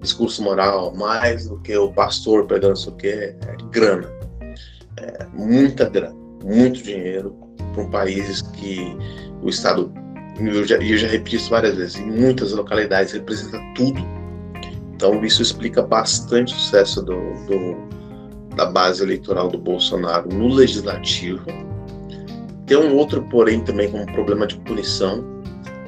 discurso 0.00 0.42
moral, 0.42 0.94
mais 0.94 1.48
do 1.48 1.58
que 1.60 1.76
o 1.76 1.90
pastor 1.92 2.46
perdendo 2.46 2.70
não 2.70 2.76
sei 2.76 2.92
o 2.92 2.96
que, 2.96 3.08
é 3.08 3.36
grana. 3.70 4.15
É, 4.98 5.26
muita 5.34 5.88
grana, 5.88 6.14
muito 6.44 6.82
dinheiro 6.82 7.36
para 7.72 7.82
um 7.82 7.90
país 7.90 8.42
que 8.42 8.96
o 9.42 9.48
Estado, 9.48 9.92
eu 10.40 10.64
já, 10.64 10.76
eu 10.76 10.96
já 10.96 11.08
repeti 11.08 11.36
isso 11.36 11.50
várias 11.50 11.74
vezes, 11.74 11.96
em 11.96 12.10
muitas 12.10 12.52
localidades 12.52 13.12
representa 13.12 13.58
tudo. 13.74 14.00
Então 14.94 15.22
isso 15.24 15.42
explica 15.42 15.82
bastante 15.82 16.54
o 16.54 16.56
sucesso 16.56 17.02
do, 17.02 17.14
do, 17.46 18.56
da 18.56 18.66
base 18.66 19.02
eleitoral 19.02 19.50
do 19.50 19.58
Bolsonaro 19.58 20.28
no 20.30 20.48
legislativo 20.48 21.44
tem 22.66 22.76
um 22.76 22.96
outro, 22.96 23.22
porém, 23.22 23.60
também 23.60 23.90
como 23.90 24.04
problema 24.06 24.46
de 24.46 24.58
punição. 24.58 25.24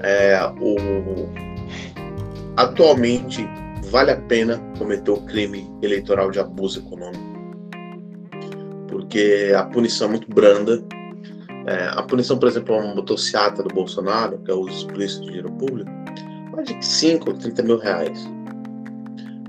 É, 0.00 0.40
o, 0.60 1.28
atualmente, 2.56 3.44
vale 3.90 4.12
a 4.12 4.16
pena 4.16 4.58
cometer 4.78 5.10
o 5.10 5.20
crime 5.22 5.68
eleitoral 5.82 6.30
de 6.30 6.38
abuso 6.38 6.78
econômico. 6.78 7.27
Porque 9.08 9.54
a 9.56 9.62
punição 9.64 10.08
é 10.08 10.10
muito 10.10 10.28
branda. 10.28 10.82
É, 11.66 11.88
a 11.96 12.02
punição, 12.02 12.38
por 12.38 12.46
exemplo, 12.46 12.74
a 12.74 12.78
uma 12.78 12.94
motocicleta 12.94 13.62
do 13.62 13.74
Bolsonaro, 13.74 14.38
que 14.44 14.50
é 14.50 14.54
o 14.54 14.60
uso 14.60 14.86
explícito 14.86 15.22
de 15.22 15.26
dinheiro 15.28 15.50
público, 15.52 15.90
mais 16.52 16.68
de 16.68 16.84
5 16.84 17.30
ou 17.30 17.36
30 17.36 17.62
mil 17.62 17.78
reais. 17.78 18.28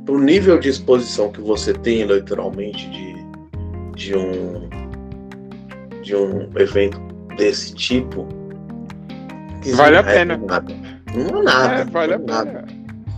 Para 0.05 0.16
o 0.16 0.20
nível 0.20 0.57
de 0.57 0.70
exposição 0.70 1.30
que 1.30 1.41
você 1.41 1.74
tem 1.74 1.99
eleitoralmente 1.99 2.89
de, 2.89 3.16
de, 3.97 4.16
um, 4.16 4.70
de 6.01 6.16
um 6.16 6.49
evento 6.57 6.97
desse 7.36 7.76
tipo. 7.76 8.26
Vale 9.76 9.97
a 9.97 10.03
pena. 10.03 10.38
Nada. 10.38 10.74
Não 11.14 11.41
é 11.41 11.43
nada. 11.43 11.82
É, 11.82 11.84
vale 11.84 12.14
a 12.14 12.20
pena. 12.20 12.66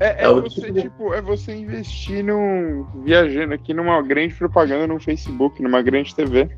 É, 0.02 0.24
é, 0.24 0.26
é 0.26 0.34
você, 0.34 0.62
tipo... 0.62 0.82
tipo, 0.82 1.14
é 1.14 1.22
você 1.22 1.54
investir 1.54 2.24
num. 2.24 2.86
viajando 3.06 3.54
aqui 3.54 3.72
numa 3.72 4.02
grande 4.02 4.34
propaganda 4.34 4.88
no 4.88 5.00
Facebook, 5.00 5.62
numa 5.62 5.82
grande 5.84 6.16
TV. 6.16 6.50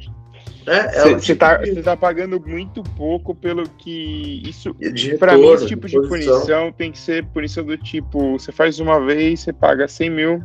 É, 0.65 0.87
você 0.91 1.15
tipo 1.17 1.39
tá, 1.39 1.57
de... 1.57 1.83
tá 1.83 1.97
pagando 1.97 2.39
muito 2.39 2.81
pouco 2.95 3.35
pelo 3.35 3.67
que. 3.67 4.41
Isso. 4.47 4.73
Para 5.19 5.37
mim, 5.37 5.49
esse 5.49 5.67
tipo 5.67 5.87
de, 5.87 5.99
de 5.99 6.07
punição 6.07 6.71
tem 6.71 6.93
que 6.93 6.97
ser 6.97 7.25
punição 7.25 7.65
do 7.65 7.77
tipo: 7.77 8.39
você 8.39 8.53
faz 8.53 8.79
uma 8.79 8.97
vez, 9.05 9.41
você 9.41 9.51
paga 9.51 9.89
100 9.89 10.09
mil, 10.09 10.41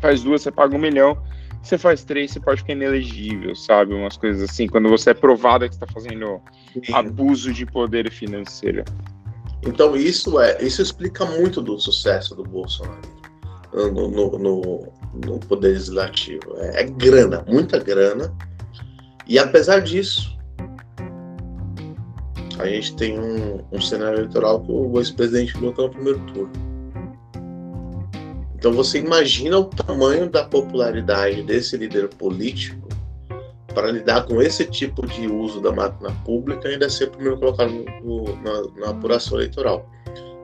faz 0.00 0.22
duas, 0.22 0.40
você 0.40 0.50
paga 0.50 0.74
um 0.74 0.78
milhão 0.78 1.22
você 1.66 1.76
faz 1.76 2.04
três, 2.04 2.30
você 2.30 2.38
pode 2.38 2.60
ficar 2.60 2.74
inelegível, 2.74 3.54
sabe? 3.56 3.92
Umas 3.92 4.16
coisas 4.16 4.48
assim, 4.48 4.68
quando 4.68 4.88
você 4.88 5.10
é 5.10 5.14
provado 5.14 5.68
que 5.68 5.74
está 5.74 5.86
fazendo 5.86 6.40
Sim. 6.72 6.94
abuso 6.94 7.52
de 7.52 7.66
poder 7.66 8.08
financeiro. 8.10 8.84
Então 9.62 9.96
isso 9.96 10.38
é, 10.40 10.62
isso 10.62 10.82
explica 10.82 11.24
muito 11.24 11.60
do 11.60 11.78
sucesso 11.78 12.34
do 12.34 12.44
Bolsonaro 12.44 13.16
no, 13.72 14.08
no, 14.08 14.38
no, 14.38 14.92
no 15.24 15.38
poder 15.40 15.68
legislativo. 15.68 16.56
É, 16.56 16.82
é, 16.82 16.84
grana, 16.84 17.44
muita 17.46 17.78
grana. 17.78 18.34
E 19.26 19.38
apesar 19.38 19.80
disso, 19.80 20.36
a 22.58 22.66
gente 22.66 22.96
tem 22.96 23.18
um, 23.18 23.62
um 23.72 23.80
cenário 23.80 24.18
eleitoral 24.18 24.62
que 24.62 24.72
o 24.72 24.98
ex-presidente 24.98 25.56
lutou 25.58 25.88
no 25.88 25.94
primeiro 25.94 26.20
turno. 26.32 26.52
Então 28.54 28.72
você 28.72 28.98
imagina 28.98 29.58
o 29.58 29.64
tamanho 29.64 30.30
da 30.30 30.44
popularidade 30.44 31.42
desse 31.42 31.76
líder 31.76 32.08
político 32.08 32.85
para 33.76 33.90
lidar 33.90 34.24
com 34.24 34.40
esse 34.40 34.64
tipo 34.64 35.06
de 35.06 35.26
uso 35.26 35.60
da 35.60 35.70
máquina 35.70 36.10
pública 36.24 36.66
ainda 36.66 36.88
ser 36.88 37.10
primeiro 37.10 37.38
colocado 37.38 37.70
no, 38.02 38.24
na, 38.36 38.62
na 38.80 38.90
apuração 38.90 39.36
eleitoral. 39.36 39.86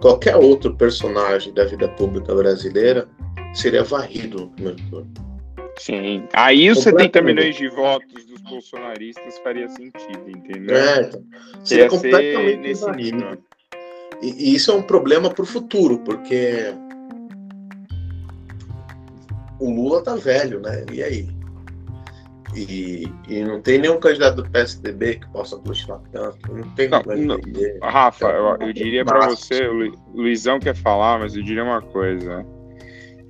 Qualquer 0.03 0.37
outro 0.37 0.77
personagem 0.77 1.51
da 1.55 1.65
vida 1.65 1.89
pública 1.89 2.35
brasileira 2.35 3.09
seria 3.55 3.83
varrido 3.83 4.43
no 4.43 4.49
primeiro 4.51 4.83
turno. 4.91 5.11
Sim. 5.79 6.29
Aí 6.35 6.71
os 6.71 6.81
70 6.81 7.23
milhões 7.23 7.57
de 7.57 7.69
votos 7.71 8.23
dos 8.27 8.43
bolsonaristas 8.43 9.39
faria 9.39 9.67
sentido, 9.71 10.29
entendeu? 10.29 10.77
É, 10.77 11.01
então, 11.01 11.25
seria 11.65 11.89
completamente 11.89 12.59
nesse 12.59 12.91
nível. 12.91 13.39
E, 14.21 14.51
e, 14.51 14.55
isso 14.55 14.73
é 14.73 14.75
um 14.75 14.83
problema 14.83 15.31
para 15.31 15.43
o 15.43 15.47
futuro, 15.47 16.01
porque 16.01 16.75
o 19.59 19.71
Lula 19.71 20.03
tá 20.03 20.17
velho, 20.17 20.61
né? 20.61 20.85
E 20.93 21.03
aí? 21.03 21.42
E, 22.55 23.09
e 23.29 23.43
não 23.45 23.61
tem 23.61 23.79
nenhum 23.79 23.99
candidato 23.99 24.43
do 24.43 24.51
PSDB 24.51 25.17
que 25.17 25.29
possa 25.29 25.57
continuar 25.57 26.01
tanto. 26.13 26.55
Não 26.55 26.69
tem 26.75 26.89
não, 26.89 27.03
não. 27.03 27.41
Rafa, 27.83 28.27
eu, 28.27 28.57
eu 28.61 28.73
diria 28.73 29.05
para 29.05 29.29
você, 29.29 29.67
o 29.67 29.93
Luizão 30.15 30.59
quer 30.59 30.75
falar, 30.75 31.19
mas 31.19 31.35
eu 31.35 31.43
diria 31.43 31.65
uma 31.65 31.81
coisa. 31.81 32.45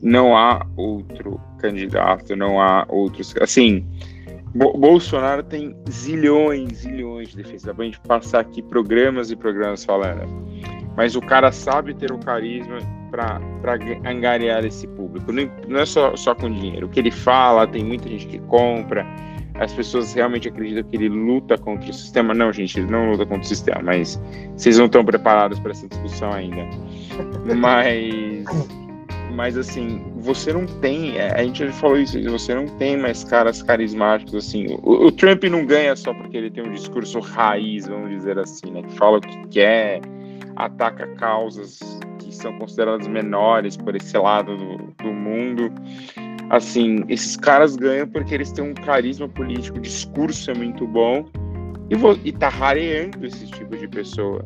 Não 0.02 0.36
há 0.36 0.66
outro 0.76 1.40
candidato, 1.58 2.34
não 2.34 2.60
há 2.60 2.84
outros. 2.88 3.32
Assim, 3.40 3.86
Bo 4.54 4.76
Bolsonaro 4.76 5.42
tem 5.42 5.76
zilhões, 5.88 6.78
zilhões 6.78 7.28
de 7.28 7.36
defesas. 7.36 7.62
Dá 7.62 7.74
pra 7.74 7.84
gente 7.84 8.00
passar 8.00 8.40
aqui 8.40 8.60
programas 8.60 9.30
e 9.30 9.36
programas 9.36 9.84
falando. 9.84 10.26
Mas 10.96 11.14
o 11.16 11.20
cara 11.20 11.50
sabe 11.52 11.94
ter 11.94 12.12
o 12.12 12.18
carisma 12.18 12.78
para 13.12 13.38
angariar 14.06 14.64
esse 14.64 14.88
público. 14.88 15.30
Não, 15.30 15.78
é 15.78 15.84
só, 15.84 16.16
só 16.16 16.34
com 16.34 16.50
dinheiro. 16.50 16.86
O 16.86 16.88
que 16.88 16.98
ele 16.98 17.10
fala, 17.10 17.66
tem 17.66 17.84
muita 17.84 18.08
gente 18.08 18.26
que 18.26 18.38
compra. 18.40 19.06
as 19.56 19.72
pessoas 19.74 20.14
realmente 20.14 20.48
acreditam 20.48 20.82
que 20.82 20.96
ele 20.96 21.10
luta 21.10 21.58
contra 21.58 21.90
o 21.90 21.92
sistema. 21.92 22.32
Não, 22.32 22.50
gente, 22.50 22.80
ele 22.80 22.90
não 22.90 23.10
luta 23.10 23.26
contra 23.26 23.42
o 23.42 23.46
sistema, 23.46 23.82
mas 23.82 24.20
vocês 24.56 24.78
não 24.78 24.86
estão 24.86 25.04
preparados 25.04 25.60
para 25.60 25.72
essa 25.72 25.86
discussão 25.86 26.32
ainda. 26.32 26.66
Mas, 27.54 28.44
mas 29.34 29.58
assim, 29.58 30.02
você 30.16 30.50
não 30.50 30.64
tem, 30.80 31.18
é, 31.18 31.34
a 31.38 31.44
gente 31.44 31.66
já 31.66 31.72
falou 31.72 31.98
isso, 31.98 32.18
você 32.30 32.54
não 32.54 32.66
tem 32.78 32.96
mais 32.96 33.24
caras 33.24 33.62
carismáticos 33.62 34.34
assim. 34.34 34.78
O, 34.82 35.06
o 35.06 35.12
Trump 35.12 35.44
não 35.44 35.66
ganha 35.66 35.94
só 35.94 36.14
porque 36.14 36.38
ele 36.38 36.50
tem 36.50 36.66
um 36.66 36.72
discurso 36.72 37.20
raiz, 37.20 37.86
vamos 37.86 38.08
dizer 38.08 38.38
assim, 38.38 38.70
né? 38.70 38.82
Que 38.82 38.94
fala 38.94 39.18
o 39.18 39.20
que 39.20 39.48
quer, 39.48 40.00
ataca 40.56 41.06
causas 41.16 41.78
que 42.32 42.42
são 42.42 42.58
consideradas 42.58 43.06
menores 43.06 43.76
por 43.76 43.94
esse 43.94 44.16
lado 44.16 44.56
do, 44.56 44.76
do 45.02 45.12
mundo 45.12 45.72
assim, 46.52 47.02
esses 47.08 47.34
caras 47.34 47.76
ganham 47.76 48.06
porque 48.06 48.34
eles 48.34 48.52
têm 48.52 48.62
um 48.62 48.74
carisma 48.74 49.26
político, 49.26 49.78
o 49.78 49.80
discurso 49.80 50.50
é 50.50 50.54
muito 50.54 50.86
bom 50.86 51.24
e, 51.90 52.28
e 52.28 52.32
tá 52.32 52.48
rareando 52.48 53.24
esse 53.26 53.46
tipo 53.46 53.76
de 53.76 53.88
pessoa. 53.88 54.44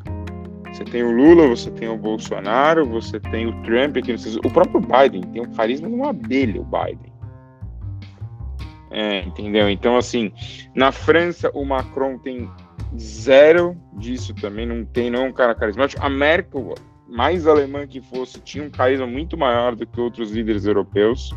Você 0.73 0.85
tem 0.85 1.03
o 1.03 1.11
Lula, 1.11 1.49
você 1.49 1.71
tem 1.71 1.89
o 1.89 1.97
Bolsonaro, 1.97 2.87
você 2.87 3.19
tem 3.19 3.47
o 3.47 3.63
Trump, 3.63 3.97
aqui, 3.97 4.15
o 4.45 4.51
próprio 4.51 4.81
Biden 4.81 5.23
tem 5.33 5.43
um 5.43 5.53
carisma 5.53 5.89
de 5.89 5.95
uma 5.95 6.11
abelha, 6.11 6.61
o 6.61 6.65
Biden. 6.65 7.13
É, 8.93 9.21
entendeu? 9.21 9.69
Então, 9.69 9.97
assim, 9.97 10.33
na 10.75 10.93
França, 10.93 11.51
o 11.55 11.65
Macron 11.65 12.19
tem 12.19 12.49
zero 12.97 13.77
disso 13.95 14.33
também, 14.35 14.65
não 14.65 14.85
tem, 14.85 15.11
não 15.11 15.25
é 15.25 15.29
um 15.29 15.33
cara 15.33 15.55
carismático. 15.57 16.05
A 16.05 16.09
Merkel, 16.09 16.75
mais 17.09 17.47
alemã 17.47 17.87
que 17.87 18.01
fosse, 18.01 18.41
tinha 18.41 18.65
um 18.65 18.71
carisma 18.71 19.07
muito 19.07 19.37
maior 19.37 19.75
do 19.75 19.87
que 19.87 20.01
outros 20.01 20.33
líderes 20.33 20.65
europeus. 20.67 21.31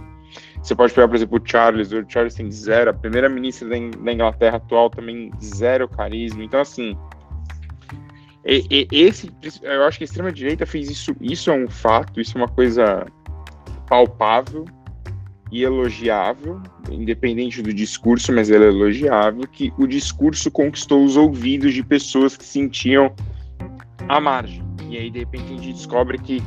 Você 0.62 0.76
pode 0.76 0.94
pegar, 0.94 1.08
por 1.08 1.16
exemplo, 1.16 1.42
o 1.42 1.48
Charles, 1.50 1.92
o 1.92 2.06
Charles 2.08 2.36
tem 2.36 2.52
zero, 2.52 2.90
a 2.92 2.94
primeira-ministra 2.94 3.70
da 3.70 4.12
Inglaterra 4.12 4.58
atual 4.58 4.90
também 4.90 5.32
zero 5.42 5.88
carisma. 5.88 6.44
Então, 6.44 6.60
assim, 6.60 6.98
esse, 8.44 9.32
eu 9.62 9.84
acho 9.84 9.98
que 9.98 10.04
a 10.04 10.06
extrema-direita 10.06 10.66
fez 10.66 10.90
isso, 10.90 11.16
isso 11.22 11.52
é 11.52 11.54
um 11.54 11.70
fato, 11.70 12.20
isso 12.20 12.38
é 12.38 12.42
uma 12.42 12.48
coisa 12.48 13.06
palpável 13.88 14.66
e 15.52 15.64
elogiável, 15.64 16.62
independente 16.92 17.62
do 17.62 17.74
discurso, 17.74 18.32
mas 18.32 18.52
ela 18.52 18.66
é 18.66 18.68
elogiável, 18.68 19.42
que 19.52 19.74
o 19.78 19.88
discurso 19.88 20.52
conquistou 20.52 21.04
os 21.04 21.18
ouvidos 21.18 21.74
de 21.74 21.84
pessoas 21.84 22.38
que 22.38 22.46
sentiam 22.46 23.14
a 24.10 24.20
margem. 24.20 24.62
E 24.90 24.98
aí, 24.98 25.10
de 25.10 25.20
repente, 25.20 25.46
a 25.46 25.58
gente 25.58 25.74
descobre 25.74 26.18
que 26.18 26.44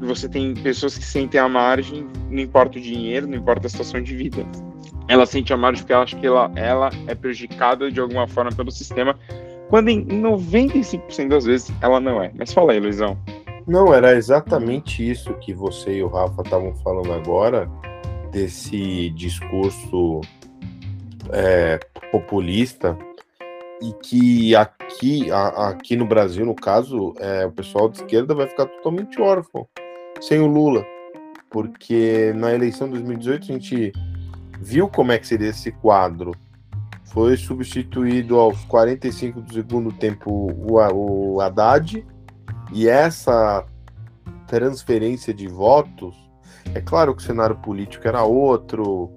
você 0.00 0.28
tem 0.28 0.54
pessoas 0.54 0.96
que 0.96 1.04
sentem 1.04 1.40
a 1.40 1.48
margem, 1.48 2.06
não 2.30 2.38
importa 2.38 2.78
o 2.78 2.80
dinheiro, 2.80 3.26
não 3.26 3.36
importa 3.36 3.66
a 3.66 3.70
situação 3.70 4.00
de 4.00 4.14
vida. 4.14 4.46
Ela 5.08 5.26
sente 5.26 5.52
a 5.52 5.56
margem 5.56 5.82
porque 5.82 5.92
ela 5.92 6.02
acha 6.02 6.16
que 6.16 6.26
ela, 6.26 6.52
ela 6.54 6.90
é 7.06 7.14
prejudicada 7.14 7.90
de 7.90 7.98
alguma 7.98 8.28
forma 8.28 8.52
pelo 8.52 8.70
sistema, 8.70 9.18
quando 9.70 9.88
em 9.88 10.06
95% 10.06 11.28
das 11.28 11.46
vezes 11.46 11.72
ela 11.80 11.98
não 11.98 12.22
é. 12.22 12.30
Mas 12.36 12.52
fala 12.52 12.72
aí, 12.72 12.80
Luizão. 12.80 13.18
Não, 13.66 13.92
era 13.92 14.14
exatamente 14.14 15.08
isso 15.08 15.32
que 15.34 15.52
você 15.52 15.96
e 15.96 16.02
o 16.02 16.08
Rafa 16.08 16.42
estavam 16.42 16.74
falando 16.76 17.12
agora, 17.12 17.68
desse 18.30 19.10
discurso 19.10 20.20
é, 21.30 21.78
populista, 22.12 22.96
e 23.80 23.92
que 24.02 24.56
aqui, 24.56 25.30
a, 25.30 25.68
aqui 25.68 25.96
no 25.96 26.06
Brasil, 26.06 26.44
no 26.44 26.54
caso, 26.54 27.14
é, 27.18 27.46
o 27.46 27.52
pessoal 27.52 27.88
de 27.88 27.98
esquerda 27.98 28.34
vai 28.34 28.46
ficar 28.46 28.66
totalmente 28.66 29.20
órfão 29.20 29.66
sem 30.20 30.40
o 30.40 30.46
Lula, 30.46 30.84
porque 31.50 32.32
na 32.36 32.52
eleição 32.52 32.88
de 32.88 32.94
2018 32.94 33.42
a 33.42 33.46
gente 33.46 33.92
viu 34.60 34.88
como 34.88 35.12
é 35.12 35.18
que 35.18 35.26
seria 35.26 35.50
esse 35.50 35.70
quadro. 35.70 36.32
Foi 37.04 37.36
substituído 37.36 38.38
aos 38.38 38.64
45 38.64 39.40
do 39.40 39.52
segundo 39.52 39.92
tempo 39.92 40.30
o, 40.30 41.34
o 41.34 41.40
Haddad, 41.40 42.04
e 42.72 42.88
essa 42.88 43.64
transferência 44.46 45.32
de 45.32 45.46
votos, 45.46 46.14
é 46.74 46.80
claro 46.80 47.14
que 47.14 47.22
o 47.22 47.26
cenário 47.26 47.56
político 47.56 48.06
era 48.06 48.22
outro, 48.24 49.10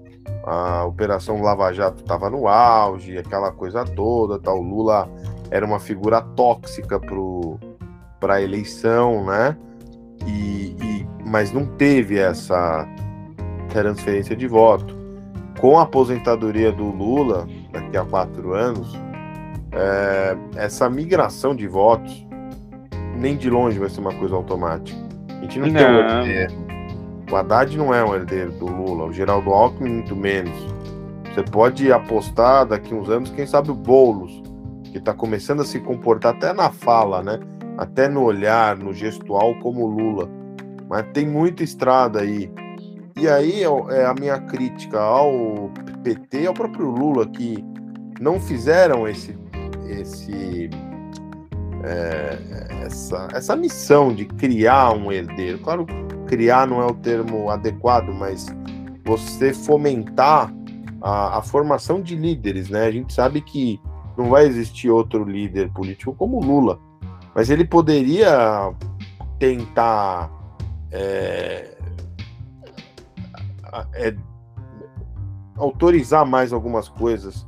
a 0.45 0.85
Operação 0.85 1.41
Lava 1.41 1.71
Jato 1.71 2.01
estava 2.01 2.29
no 2.29 2.47
auge, 2.47 3.17
aquela 3.17 3.51
coisa 3.51 3.85
toda, 3.85 4.39
tal. 4.39 4.59
O 4.59 4.63
Lula 4.63 5.09
era 5.49 5.65
uma 5.65 5.79
figura 5.79 6.21
tóxica 6.21 6.99
para 8.19 8.35
a 8.35 8.41
eleição, 8.41 9.25
né? 9.25 9.57
e, 10.27 10.75
e, 10.81 11.07
mas 11.25 11.51
não 11.51 11.65
teve 11.65 12.17
essa 12.17 12.87
transferência 13.69 14.35
de 14.35 14.47
voto. 14.47 14.99
Com 15.59 15.77
a 15.77 15.83
aposentadoria 15.83 16.71
do 16.71 16.85
Lula, 16.85 17.47
daqui 17.71 17.97
a 17.97 18.03
quatro 18.03 18.53
anos, 18.53 18.97
é, 19.71 20.35
essa 20.55 20.89
migração 20.89 21.55
de 21.55 21.67
votos 21.67 22.25
nem 23.15 23.37
de 23.37 23.49
longe 23.49 23.77
vai 23.77 23.89
ser 23.89 23.99
uma 23.99 24.13
coisa 24.13 24.35
automática. 24.35 24.99
A 25.29 25.41
gente 25.41 25.59
não, 25.59 25.67
não. 25.67 26.23
tem. 26.23 26.47
O 27.31 27.35
Haddad 27.35 27.77
não 27.77 27.93
é 27.93 28.03
um 28.03 28.13
herdeiro 28.13 28.51
do 28.51 28.65
Lula, 28.65 29.05
o 29.05 29.13
Geraldo 29.13 29.51
Alckmin 29.51 29.89
muito 29.89 30.15
menos. 30.15 30.53
Você 31.33 31.43
pode 31.43 31.91
apostar 31.91 32.65
daqui 32.65 32.93
uns 32.93 33.09
anos, 33.09 33.29
quem 33.29 33.47
sabe 33.47 33.71
o 33.71 33.75
Boulos, 33.75 34.43
que 34.91 34.97
está 34.97 35.13
começando 35.13 35.61
a 35.61 35.65
se 35.65 35.79
comportar 35.79 36.35
até 36.35 36.51
na 36.51 36.71
fala, 36.71 37.23
né? 37.23 37.39
até 37.77 38.07
no 38.07 38.23
olhar, 38.23 38.77
no 38.77 38.93
gestual, 38.93 39.55
como 39.59 39.87
Lula. 39.87 40.29
Mas 40.89 41.05
tem 41.13 41.25
muita 41.25 41.63
estrada 41.63 42.19
aí. 42.19 42.51
E 43.17 43.27
aí 43.27 43.63
é 43.63 44.05
a 44.05 44.13
minha 44.13 44.39
crítica 44.39 44.99
ao 44.99 45.71
PT, 46.03 46.47
ao 46.47 46.53
próprio 46.53 46.89
Lula, 46.89 47.25
que 47.27 47.63
não 48.19 48.39
fizeram 48.39 49.07
esse, 49.07 49.37
esse 49.87 50.69
é, 51.83 52.37
essa, 52.85 53.27
essa 53.33 53.55
missão 53.55 54.13
de 54.13 54.25
criar 54.25 54.93
um 54.93 55.11
herdeiro. 55.11 55.59
Claro, 55.59 55.85
criar 56.31 56.65
não 56.65 56.81
é 56.81 56.85
o 56.85 56.95
termo 56.95 57.49
adequado, 57.49 58.09
mas 58.13 58.47
você 59.05 59.53
fomentar 59.53 60.51
a, 61.01 61.37
a 61.37 61.41
formação 61.41 62.01
de 62.01 62.15
líderes, 62.15 62.69
né? 62.69 62.85
A 62.85 62.91
gente 62.91 63.13
sabe 63.13 63.41
que 63.41 63.79
não 64.17 64.29
vai 64.29 64.45
existir 64.45 64.89
outro 64.89 65.23
líder 65.23 65.69
político 65.71 66.15
como 66.15 66.39
Lula 66.39 66.79
mas 67.33 67.49
ele 67.49 67.65
poderia 67.65 68.73
tentar 69.39 70.29
é, 70.91 71.77
é, 73.93 74.15
autorizar 75.55 76.25
mais 76.25 76.51
algumas 76.51 76.89
coisas 76.89 77.47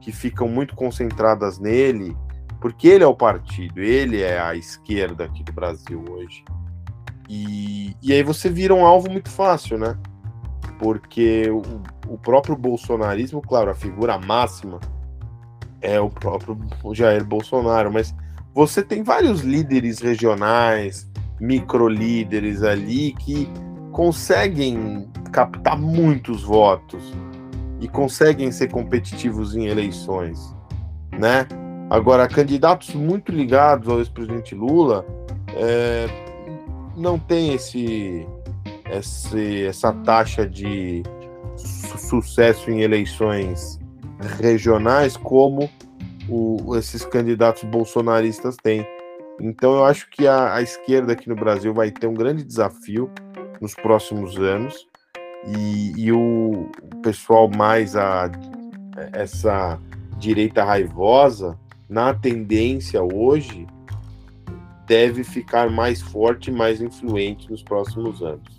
que 0.00 0.10
ficam 0.10 0.48
muito 0.48 0.74
concentradas 0.74 1.58
nele, 1.58 2.16
porque 2.60 2.88
ele 2.88 3.04
é 3.04 3.06
o 3.06 3.14
partido, 3.14 3.80
ele 3.80 4.22
é 4.22 4.40
a 4.40 4.54
esquerda 4.54 5.24
aqui 5.24 5.44
do 5.44 5.52
Brasil 5.52 6.02
hoje. 6.10 6.44
E, 7.28 7.94
e 8.02 8.12
aí 8.12 8.22
você 8.22 8.48
vira 8.48 8.74
um 8.74 8.86
alvo 8.86 9.10
muito 9.10 9.30
fácil, 9.30 9.78
né? 9.78 9.96
Porque 10.78 11.50
o, 11.50 11.62
o 12.14 12.18
próprio 12.18 12.56
bolsonarismo, 12.56 13.42
claro, 13.42 13.70
a 13.70 13.74
figura 13.74 14.18
máxima 14.18 14.80
é 15.80 16.00
o 16.00 16.08
próprio 16.08 16.58
Jair 16.94 17.24
Bolsonaro, 17.24 17.92
mas 17.92 18.14
você 18.54 18.82
tem 18.82 19.02
vários 19.02 19.42
líderes 19.42 20.00
regionais, 20.00 21.08
microlíderes 21.40 22.62
ali 22.62 23.12
que 23.12 23.48
conseguem 23.92 25.08
captar 25.30 25.78
muitos 25.78 26.42
votos 26.42 27.12
e 27.80 27.88
conseguem 27.88 28.50
ser 28.50 28.68
competitivos 28.70 29.54
em 29.54 29.66
eleições, 29.66 30.54
né? 31.12 31.46
Agora, 31.90 32.28
candidatos 32.28 32.94
muito 32.94 33.32
ligados 33.32 33.88
ao 33.88 33.98
ex-presidente 33.98 34.54
Lula 34.54 35.06
é, 35.54 36.06
não 36.98 37.18
tem 37.18 37.54
esse, 37.54 38.26
esse, 38.90 39.64
essa 39.64 39.92
taxa 39.92 40.46
de 40.46 41.02
su 41.56 41.98
sucesso 41.98 42.70
em 42.70 42.80
eleições 42.80 43.78
regionais 44.38 45.16
como 45.16 45.70
o, 46.28 46.76
esses 46.76 47.04
candidatos 47.04 47.64
bolsonaristas 47.64 48.56
têm. 48.56 48.86
Então 49.40 49.74
eu 49.76 49.84
acho 49.84 50.10
que 50.10 50.26
a, 50.26 50.54
a, 50.54 50.62
esquerda 50.62 51.12
aqui 51.12 51.28
no 51.28 51.36
Brasil 51.36 51.72
vai 51.72 51.90
ter 51.90 52.06
um 52.06 52.14
grande 52.14 52.44
desafio 52.44 53.10
nos 53.60 53.74
próximos 53.74 54.36
anos 54.36 54.86
e, 55.46 55.92
e 55.96 56.12
o, 56.12 56.68
pessoal 57.02 57.48
mais 57.48 57.94
a 57.96 58.30
essa 59.12 59.78
direita 60.18 60.64
raivosa 60.64 61.56
na 61.88 62.12
tendência 62.12 63.00
hoje 63.02 63.66
deve 64.88 65.22
ficar 65.22 65.70
mais 65.70 66.00
forte 66.00 66.50
e 66.50 66.52
mais 66.52 66.80
influente 66.80 67.48
nos 67.50 67.62
próximos 67.62 68.22
anos. 68.22 68.58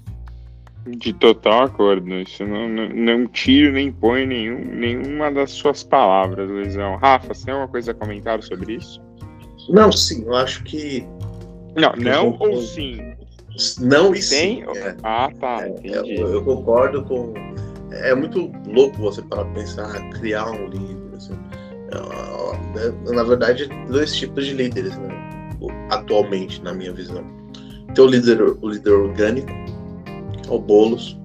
De 0.88 1.11
total 1.11 1.63
acordo. 1.63 2.13
Isso 2.13 2.45
não, 2.45 2.69
não, 2.69 2.89
não 2.89 3.27
tiro 3.27 3.73
nem 3.73 3.91
põe 3.91 4.25
nenhum, 4.25 4.63
nenhuma 4.63 5.32
das 5.32 5.51
suas 5.51 5.84
palavras, 5.84 6.49
Luizão. 6.49 6.95
Rafa, 6.95 7.34
você 7.34 7.45
tem 7.45 7.53
alguma 7.53 7.69
coisa 7.69 7.91
a 7.91 7.93
comentar 7.93 8.41
sobre 8.43 8.75
isso? 8.75 9.01
Não, 9.67 9.91
sim, 9.91 10.23
eu 10.25 10.36
acho 10.36 10.63
que. 10.63 11.05
Não, 11.75 11.93
não 11.97 12.38
ou 12.39 12.61
sim? 12.61 12.97
Não 13.80 14.13
e 14.13 14.21
sim. 14.21 14.63
É. 14.75 14.95
Ah, 15.03 15.30
tá. 15.39 15.67
É, 15.67 15.73
eu, 15.84 16.34
eu, 16.34 16.43
concordo 16.43 17.03
com, 17.03 17.34
é 17.91 18.15
muito 18.15 18.51
louco 18.67 18.97
você 18.97 19.21
para 19.23 19.43
pensar, 19.45 19.91
criar 20.11 20.49
um 20.49 20.67
líder. 20.67 21.15
Assim. 21.15 21.38
É, 21.91 23.11
na 23.13 23.23
verdade, 23.23 23.67
dois 23.89 24.15
tipos 24.15 24.45
de 24.45 24.53
líderes, 24.53 24.97
né? 24.97 25.28
Atualmente, 25.89 26.62
na 26.62 26.74
minha 26.74 26.93
visão. 26.93 27.24
Tem 27.93 28.03
o 28.03 28.07
líder, 28.07 28.41
o 28.41 28.70
líder 28.70 28.91
orgânico, 28.91 29.51
o 30.47 30.60
Boulos, 30.60 31.18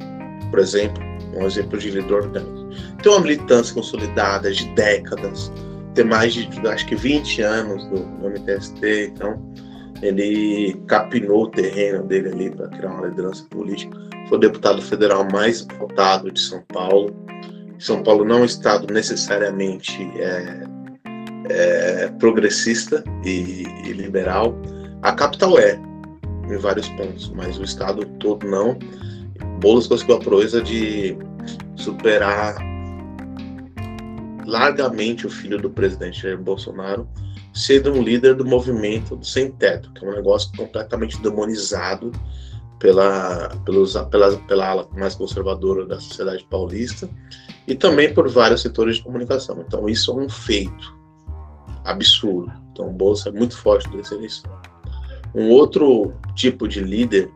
por 0.51 0.59
exemplo, 0.59 1.03
um 1.37 1.47
exemplo 1.47 1.79
de 1.79 1.91
líder 1.91 2.13
orgânico. 2.13 2.69
Tem 3.03 3.13
uma 3.13 3.21
militância 3.21 3.75
consolidada 3.75 4.51
de 4.51 4.67
décadas, 4.75 5.53
tem 5.95 6.05
mais 6.05 6.35
de, 6.35 6.49
acho 6.67 6.87
que 6.87 6.97
20 6.97 7.43
anos 7.43 7.85
do, 7.87 7.97
do 7.97 8.31
MTST, 8.31 9.13
então 9.15 9.41
ele 10.03 10.75
capinou 10.87 11.45
o 11.45 11.51
terreno 11.51 12.05
dele 12.05 12.29
ali 12.29 12.51
para 12.51 12.69
criar 12.69 12.91
uma 12.91 13.07
liderança 13.07 13.45
política. 13.51 13.97
Foi 14.29 14.39
o 14.39 14.41
deputado 14.41 14.83
federal 14.83 15.27
mais 15.33 15.67
votado 15.79 16.31
de 16.31 16.41
São 16.41 16.63
Paulo. 16.73 17.15
São 17.79 18.03
Paulo 18.03 18.25
não 18.25 18.39
é 18.39 18.41
um 18.41 18.45
estado 18.45 18.93
necessariamente 18.93 20.03
é, 20.19 20.65
é, 21.51 22.09
progressista 22.19 23.03
e, 23.25 23.65
e, 23.85 23.93
liberal. 23.93 24.57
A 25.03 25.13
capital 25.13 25.59
é, 25.59 25.81
em 26.49 26.57
vários 26.57 26.89
pontos, 26.91 27.31
mas 27.35 27.59
o 27.59 27.65
estado 27.65 28.05
todo 28.19 28.47
não. 28.47 28.79
Boulos 29.61 29.87
conseguiu 29.87 30.17
a 30.17 30.21
proeza 30.21 30.63
de 30.63 31.17
superar 31.77 32.57
largamente 34.47 35.27
o 35.27 35.31
filho 35.31 35.59
do 35.59 35.71
presidente 35.71 36.23
Jair 36.23 36.39
Bolsonaro, 36.39 37.09
sendo 37.53 37.93
um 37.93 38.03
líder 38.03 38.35
do 38.35 38.45
movimento 38.45 39.17
do 39.17 39.25
sem 39.25 39.51
teto, 39.53 39.93
que 39.93 40.05
é 40.05 40.09
um 40.09 40.15
negócio 40.15 40.51
completamente 40.57 41.21
demonizado 41.23 42.13
pela, 42.79 43.49
pelos, 43.65 43.95
pela, 44.11 44.37
pela 44.39 44.69
ala 44.69 44.89
mais 44.95 45.15
conservadora 45.15 45.87
da 45.87 45.99
sociedade 45.99 46.47
paulista 46.51 47.09
e 47.67 47.75
também 47.75 48.13
por 48.13 48.29
vários 48.29 48.61
setores 48.61 48.97
de 48.97 49.03
comunicação. 49.03 49.65
Então, 49.67 49.89
isso 49.89 50.11
é 50.11 50.15
um 50.15 50.29
feito 50.29 51.04
absurdo. 51.85 52.53
Então, 52.73 52.89
o 52.89 52.93
Bolsa 52.93 53.29
é 53.29 53.33
muito 53.33 53.57
forte 53.57 53.89
nessa 53.97 54.15
eleição. 54.15 54.51
Um 55.35 55.51
outro 55.51 56.15
tipo 56.35 56.67
de 56.69 56.81
líder 56.81 57.31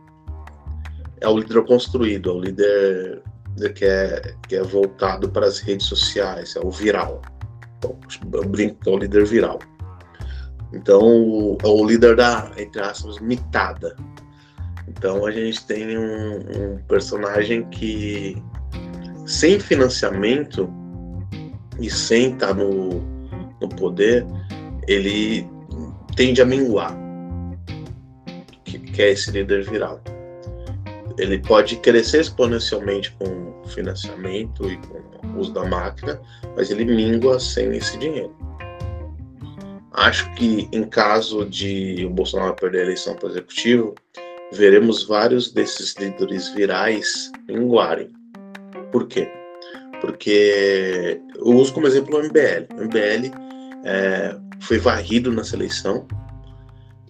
é 1.21 1.29
o 1.29 1.39
líder 1.39 1.65
construído, 1.65 2.31
é 2.31 2.33
o 2.33 2.41
líder 2.41 3.23
que 3.75 3.85
é, 3.85 4.35
que 4.47 4.57
é 4.57 4.63
voltado 4.63 5.29
para 5.29 5.47
as 5.47 5.59
redes 5.59 5.87
sociais, 5.87 6.55
é 6.57 6.61
o 6.61 6.71
viral. 6.71 7.21
Então, 7.79 7.99
eu 8.33 8.49
brinco 8.49 8.89
é 8.89 8.91
o 8.91 8.99
líder 8.99 9.25
viral. 9.27 9.59
Então, 10.73 11.57
é 11.63 11.67
o 11.67 11.85
líder 11.85 12.17
da, 12.17 12.51
entre 12.57 12.81
aspas, 12.81 13.19
mitada. 13.21 13.97
Então, 14.87 15.27
a 15.27 15.31
gente 15.31 15.65
tem 15.67 15.99
um, 15.99 16.37
um 16.37 16.79
personagem 16.89 17.69
que, 17.71 18.41
sem 19.27 19.59
financiamento 19.59 20.69
e 21.81 21.91
sem 21.91 22.33
estar 22.33 22.55
no, 22.55 23.18
no 23.61 23.69
poder, 23.69 24.27
ele 24.87 25.47
tende 26.17 26.43
a 26.43 26.45
minguar, 26.45 26.97
que, 28.65 28.79
que 28.79 29.03
é 29.03 29.11
esse 29.11 29.31
líder 29.31 29.65
viral. 29.69 30.01
Ele 31.19 31.39
pode 31.39 31.77
crescer 31.77 32.21
exponencialmente 32.21 33.13
com 33.19 33.63
financiamento 33.69 34.69
e 34.69 34.77
com 34.79 35.29
o 35.29 35.41
uso 35.41 35.53
da 35.53 35.65
máquina, 35.65 36.21
mas 36.57 36.71
ele 36.71 36.85
mingua 36.85 37.39
sem 37.39 37.77
esse 37.77 37.99
dinheiro. 37.99 38.35
Acho 39.93 40.33
que 40.35 40.69
em 40.73 40.85
caso 40.85 41.45
de 41.45 42.05
o 42.07 42.11
Bolsonaro 42.11 42.55
perder 42.55 42.81
a 42.81 42.85
eleição 42.85 43.15
para 43.17 43.27
o 43.27 43.31
executivo, 43.31 43.95
veremos 44.53 45.05
vários 45.07 45.51
desses 45.51 45.95
líderes 45.97 46.49
virais 46.51 47.33
minguarem. 47.49 48.11
Por 48.93 49.07
quê? 49.09 49.29
Porque 50.01 51.21
eu 51.37 51.57
uso 51.57 51.75
como 51.75 51.87
exemplo 51.87 52.17
o 52.17 52.23
MBL. 52.23 52.73
O 52.77 52.85
MBL 52.85 53.48
é, 53.85 54.37
foi 54.61 54.79
varrido 54.79 55.33
na 55.33 55.45
seleção. 55.45 56.07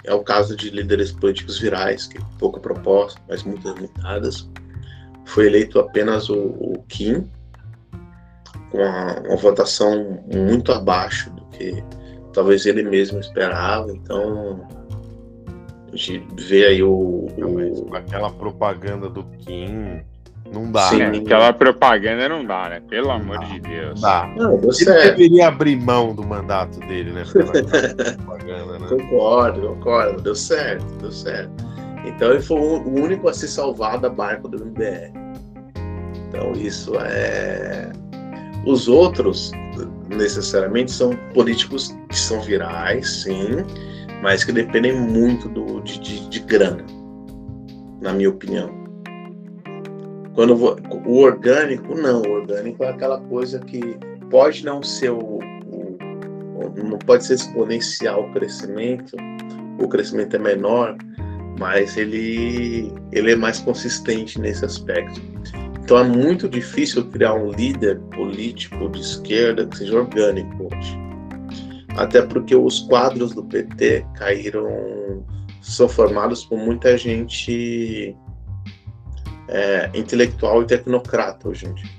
É 0.04 0.14
o 0.14 0.22
caso 0.22 0.56
de 0.56 0.70
líderes 0.70 1.12
políticos 1.12 1.58
virais, 1.58 2.06
que 2.06 2.18
pouca 2.38 2.60
proposta, 2.60 3.20
mas 3.28 3.42
muitas 3.42 3.74
limitadas. 3.74 4.48
Foi 5.26 5.46
eleito 5.46 5.78
apenas 5.78 6.30
o, 6.30 6.38
o 6.38 6.84
Kim, 6.88 7.28
com 8.70 8.78
uma, 8.78 9.20
uma 9.20 9.36
votação 9.36 10.24
muito 10.32 10.72
abaixo 10.72 11.30
do 11.30 11.44
que 11.46 11.84
talvez 12.32 12.64
ele 12.64 12.82
mesmo 12.82 13.18
esperava. 13.18 13.92
Então, 13.92 14.66
a 15.92 15.96
gente 15.96 16.26
vê 16.36 16.66
aí 16.66 16.82
o. 16.82 17.26
o... 17.36 17.94
Aquela 17.94 18.30
propaganda 18.30 19.08
do 19.08 19.24
Kim 19.24 20.02
não 20.52 20.70
dá, 20.70 20.88
Sim, 20.88 20.98
né? 20.98 21.18
Aquela 21.18 21.52
propaganda 21.52 22.28
não 22.28 22.44
dá, 22.44 22.68
né? 22.70 22.82
Pelo 22.88 23.10
amor 23.10 23.38
de 23.46 23.60
Deus. 23.60 24.00
Dá. 24.00 24.26
Não, 24.36 24.54
ele 24.54 24.84
deveria 24.84 25.48
abrir 25.48 25.76
mão 25.76 26.14
do 26.14 26.24
mandato 26.24 26.80
dele, 26.80 27.12
né? 27.12 27.24
propaganda, 27.32 28.78
né? 28.78 28.88
Concordo, 28.88 29.60
concordo. 29.60 30.22
Deu 30.22 30.34
certo, 30.34 30.84
deu 30.96 31.12
certo. 31.12 31.52
Então 32.04 32.30
ele 32.32 32.42
foi 32.42 32.58
o 32.58 32.88
único 32.88 33.28
a 33.28 33.34
se 33.34 33.46
salvar 33.46 33.98
da 33.98 34.08
barca 34.08 34.48
do 34.48 34.56
MBR. 34.56 35.12
Então 36.28 36.52
isso 36.52 36.94
é. 36.98 37.92
Os 38.64 38.88
outros, 38.88 39.50
necessariamente, 40.08 40.90
são 40.90 41.10
políticos 41.34 41.96
que 42.08 42.18
são 42.18 42.40
virais, 42.40 43.22
sim, 43.22 43.64
mas 44.22 44.44
que 44.44 44.52
dependem 44.52 44.98
muito 44.98 45.48
do, 45.48 45.80
de, 45.80 45.98
de, 46.00 46.28
de 46.28 46.40
grana, 46.40 46.84
na 48.00 48.12
minha 48.12 48.28
opinião. 48.28 48.87
Quando 50.38 50.54
o 51.04 51.16
orgânico, 51.16 51.96
não. 51.96 52.22
O 52.22 52.30
orgânico 52.30 52.84
é 52.84 52.90
aquela 52.90 53.20
coisa 53.22 53.58
que 53.58 53.98
pode 54.30 54.64
não 54.64 54.84
ser 54.84 55.10
o, 55.10 55.18
o, 55.18 55.98
não 56.76 56.96
pode 56.96 57.24
ser 57.24 57.34
exponencial 57.34 58.22
o 58.22 58.32
crescimento, 58.32 59.16
o 59.80 59.88
crescimento 59.88 60.36
é 60.36 60.38
menor, 60.38 60.96
mas 61.58 61.96
ele, 61.96 62.92
ele 63.10 63.32
é 63.32 63.34
mais 63.34 63.58
consistente 63.58 64.40
nesse 64.40 64.64
aspecto. 64.64 65.20
Então 65.82 65.98
é 65.98 66.04
muito 66.04 66.48
difícil 66.48 67.10
criar 67.10 67.34
um 67.34 67.50
líder 67.50 67.98
político 68.14 68.88
de 68.90 69.00
esquerda 69.00 69.66
que 69.66 69.76
seja 69.76 69.98
orgânico 69.98 70.68
hoje. 70.72 70.96
Até 71.96 72.22
porque 72.22 72.54
os 72.54 72.82
quadros 72.82 73.34
do 73.34 73.42
PT 73.42 74.06
caíram, 74.14 75.24
são 75.60 75.88
formados 75.88 76.44
por 76.44 76.58
muita 76.58 76.96
gente 76.96 78.16
é, 79.48 79.90
intelectual 79.94 80.62
e 80.62 80.66
tecnocrata 80.66 81.48
hoje 81.48 81.66
em 81.66 81.74
dia. 81.74 81.98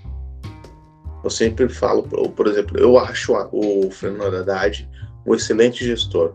Eu 1.24 1.30
sempre 1.30 1.68
falo, 1.68 2.04
por 2.04 2.48
exemplo, 2.48 2.80
eu 2.80 2.98
acho 2.98 3.34
o 3.52 3.92
Fernando 3.92 4.38
Haddad 4.38 4.90
um 5.26 5.36
excelente 5.36 5.84
gestor, 5.84 6.34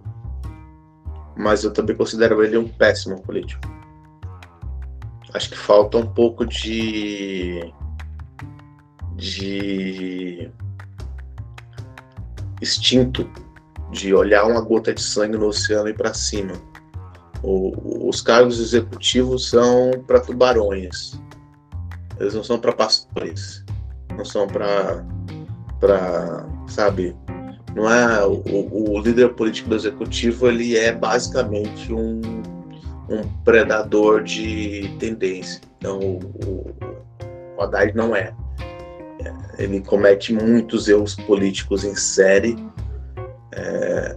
mas 1.37 1.65
eu 1.65 1.73
também 1.73 1.97
considero 1.97 2.43
ele 2.45 2.59
um 2.59 2.69
péssimo 2.69 3.23
político. 3.23 3.63
Acho 5.33 5.51
que 5.51 5.57
falta 5.57 5.97
um 5.97 6.07
pouco 6.07 6.45
de 6.45 7.73
de 9.17 10.51
instinto 12.61 13.29
de 13.91 14.13
olhar 14.13 14.45
uma 14.45 14.61
gota 14.61 14.93
de 14.93 15.01
sangue 15.01 15.39
no 15.39 15.47
oceano 15.47 15.89
e 15.89 15.95
para 15.95 16.13
cima 16.13 16.53
o, 17.45 18.09
os 18.09 18.21
cargos 18.21 18.59
executivos 18.59 19.51
são 19.51 19.91
para 20.07 20.21
tubarões. 20.21 21.21
Eles 22.19 22.35
não 22.35 22.43
são 22.43 22.59
para 22.59 22.73
pastores. 22.73 23.65
Não 24.17 24.25
são 24.25 24.47
para 24.47 25.05
para 25.81 26.47
sabe, 26.67 27.15
não 27.75 27.91
é 27.91 28.25
o, 28.25 28.95
o, 28.95 29.01
líder 29.01 29.35
político 29.35 29.69
do 29.69 29.75
executivo, 29.75 30.49
ele 30.49 30.79
é 30.79 30.93
basicamente 30.93 31.93
um, 31.93 32.23
um 33.11 33.29
predador 33.45 34.23
de 34.23 34.97
tendência. 34.99 35.61
Então, 35.77 35.99
o, 35.99 36.71
o 37.57 37.63
Haddad 37.63 37.95
não 37.95 38.17
é. 38.17 38.33
Ele 39.59 39.81
comete 39.81 40.33
muitos 40.33 40.89
erros 40.89 41.15
políticos 41.15 41.85
em 41.85 41.95
série. 41.95 42.57
É, 43.53 44.17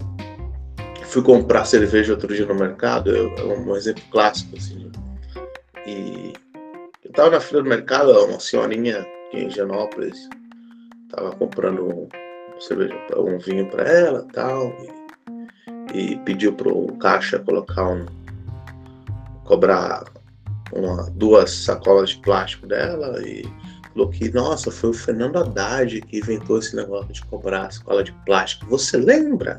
fui 1.07 1.21
comprar 1.23 1.65
cerveja 1.65 2.13
outro 2.13 2.33
dia 2.33 2.45
no 2.45 2.55
mercado, 2.55 3.15
é 3.15 3.43
um 3.43 3.75
exemplo 3.75 4.03
clássico, 4.11 4.57
assim. 4.57 4.91
E 5.85 6.33
eu 7.03 7.11
tava 7.13 7.31
na 7.31 7.39
fila 7.39 7.63
do 7.63 7.69
mercado, 7.69 8.11
uma 8.25 8.39
senhorinha 8.39 9.05
em 9.33 9.49
Genópolis, 9.49 10.29
tava 11.09 11.31
comprando 11.31 11.87
um, 11.87 12.07
cerveja, 12.59 12.95
um 13.15 13.37
vinho 13.39 13.69
para 13.69 13.83
ela 13.83 14.27
tal, 14.33 14.73
e, 15.93 16.11
e 16.11 16.17
pediu 16.19 16.53
pro 16.53 16.87
caixa 16.97 17.39
colocar 17.39 17.87
um. 17.87 18.05
cobrar 19.45 20.03
uma, 20.73 21.09
duas 21.11 21.49
sacolas 21.51 22.09
de 22.09 22.17
plástico 22.17 22.67
dela 22.67 23.21
e 23.25 23.43
falou 23.93 24.09
que, 24.09 24.29
nossa, 24.31 24.69
foi 24.69 24.89
o 24.89 24.93
Fernando 24.93 25.37
Haddad 25.37 26.01
que 26.01 26.17
inventou 26.17 26.59
esse 26.59 26.75
negócio 26.75 27.13
de 27.13 27.23
cobrar 27.25 27.71
sacola 27.71 28.03
de 28.03 28.11
plástico. 28.25 28.65
Você 28.67 28.97
lembra? 28.97 29.57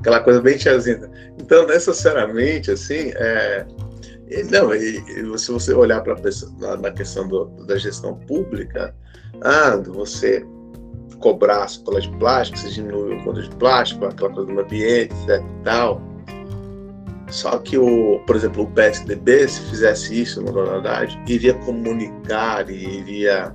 Aquela 0.00 0.20
coisa 0.20 0.40
bem 0.40 0.56
tiazinha. 0.56 1.10
Então, 1.38 1.66
necessariamente, 1.66 2.70
assim, 2.70 3.12
é, 3.16 3.66
Não, 4.50 4.74
e, 4.74 5.38
se 5.38 5.50
você 5.50 5.72
olhar 5.72 6.02
para 6.02 6.16
na, 6.58 6.76
na 6.76 6.90
questão 6.90 7.26
do, 7.26 7.46
da 7.66 7.78
gestão 7.78 8.14
pública, 8.26 8.94
ah, 9.42 9.76
você 9.76 10.44
cobrar 11.20 11.64
a 11.64 11.68
sacola 11.68 12.00
de 12.00 12.10
plástico, 12.18 12.58
você 12.58 12.70
diminui 12.70 13.16
o 13.16 13.24
conta 13.24 13.42
de 13.42 13.50
plástico, 13.56 14.04
aquela 14.04 14.32
coisa 14.32 14.52
do 14.52 14.60
ambiente, 14.60 15.14
etc 15.24 15.42
e 15.42 15.64
tal. 15.64 16.02
Só 17.30 17.58
que, 17.58 17.76
o, 17.76 18.20
por 18.26 18.36
exemplo, 18.36 18.64
o 18.64 18.70
PSDB, 18.70 19.48
se 19.48 19.60
fizesse 19.62 20.22
isso 20.22 20.42
na 20.42 20.50
verdade, 20.52 21.20
iria 21.26 21.54
comunicar 21.54 22.70
e 22.70 23.00
iria 23.00 23.54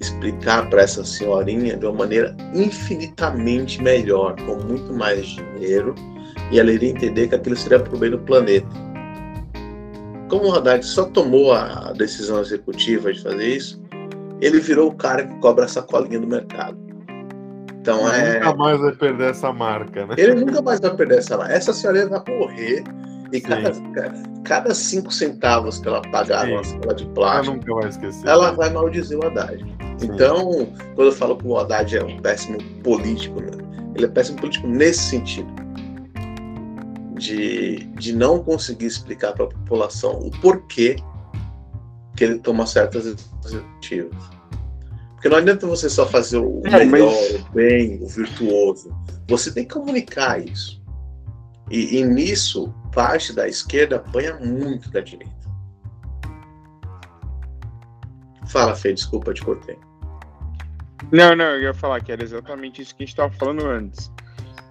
explicar 0.00 0.68
para 0.68 0.82
essa 0.82 1.04
senhorinha 1.04 1.76
de 1.76 1.86
uma 1.86 1.94
maneira 1.94 2.36
infinitamente 2.54 3.82
melhor, 3.82 4.36
com 4.42 4.56
muito 4.56 4.92
mais 4.92 5.26
dinheiro, 5.26 5.94
e 6.50 6.60
ela 6.60 6.72
iria 6.72 6.90
entender 6.90 7.28
que 7.28 7.34
aquilo 7.34 7.56
seria 7.56 7.80
para 7.80 7.94
o 7.94 7.98
bem 7.98 8.10
do 8.10 8.18
planeta. 8.18 8.66
Como 10.28 10.48
o 10.48 10.54
Haddad 10.54 10.84
só 10.84 11.04
tomou 11.04 11.52
a 11.52 11.92
decisão 11.92 12.40
executiva 12.40 13.12
de 13.12 13.22
fazer 13.22 13.46
isso, 13.46 13.80
ele 14.40 14.60
virou 14.60 14.90
o 14.90 14.94
cara 14.94 15.24
que 15.24 15.34
cobra 15.40 15.64
a 15.64 15.68
sacolinha 15.68 16.20
do 16.20 16.26
mercado. 16.26 16.76
Então 17.80 18.12
ele 18.12 18.28
é. 18.28 18.34
Nunca 18.40 18.56
mais 18.56 18.80
vai 18.80 18.92
perder 18.92 19.30
essa 19.30 19.52
marca, 19.52 20.06
né? 20.06 20.14
Ele 20.18 20.34
nunca 20.34 20.60
mais 20.60 20.80
vai 20.80 20.94
perder 20.94 21.18
essa 21.18 21.38
marca. 21.38 21.52
Essa 21.52 21.72
senhora 21.72 22.08
vai 22.08 22.22
morrer 22.36 22.82
e 23.32 23.40
cada, 23.40 23.72
cada 24.44 24.74
cinco 24.74 25.12
centavos 25.12 25.78
que 25.78 25.88
ela 25.88 26.02
pagar 26.10 26.48
na 26.48 26.64
sacola 26.64 26.94
de 26.94 27.06
plástico, 27.06 27.58
ela 27.66 27.80
vai 27.80 27.88
esquecer. 27.88 28.28
Ela 28.28 28.50
vai 28.52 28.70
maldizer 28.70 29.18
o 29.18 29.26
Haddad. 29.26 29.75
Sim. 29.98 30.06
Então, 30.12 30.72
quando 30.94 31.08
eu 31.08 31.12
falo 31.12 31.36
que 31.36 31.46
o 31.46 31.56
Haddad 31.56 31.96
é 31.96 32.04
um 32.04 32.20
péssimo 32.20 32.58
político, 32.82 33.40
né? 33.40 33.52
ele 33.94 34.04
é 34.04 34.08
péssimo 34.08 34.38
político 34.38 34.66
nesse 34.66 35.00
sentido. 35.00 35.48
De, 37.14 37.78
de 37.94 38.14
não 38.14 38.44
conseguir 38.44 38.84
explicar 38.84 39.32
para 39.32 39.44
a 39.44 39.48
população 39.48 40.18
o 40.18 40.30
porquê 40.42 40.96
que 42.14 42.24
ele 42.24 42.38
toma 42.38 42.66
certas 42.66 43.06
executivas. 43.44 44.36
Porque 45.14 45.30
não 45.30 45.38
adianta 45.38 45.66
você 45.66 45.88
só 45.88 46.06
fazer 46.06 46.36
o 46.36 46.60
é, 46.66 46.84
melhor, 46.84 47.10
mas... 47.10 47.40
o 47.40 47.52
bem, 47.52 47.98
o 48.02 48.06
virtuoso. 48.06 48.94
Você 49.28 49.50
tem 49.50 49.64
que 49.64 49.72
comunicar 49.72 50.46
isso. 50.46 50.82
E, 51.70 51.98
e 51.98 52.04
nisso, 52.04 52.72
parte 52.92 53.32
da 53.32 53.48
esquerda 53.48 53.96
apanha 53.96 54.34
muito 54.34 54.90
da 54.90 55.00
direita. 55.00 55.34
Fala, 58.46 58.74
Fê, 58.74 58.92
desculpa, 58.92 59.34
te 59.34 59.42
cortei. 59.42 59.78
Não, 61.12 61.36
não, 61.36 61.44
eu 61.44 61.62
ia 61.62 61.74
falar 61.74 62.00
que 62.00 62.10
era 62.10 62.22
exatamente 62.22 62.82
isso 62.82 62.94
que 62.94 63.02
a 63.02 63.06
gente 63.06 63.12
estava 63.12 63.32
falando 63.32 63.66
antes. 63.66 64.10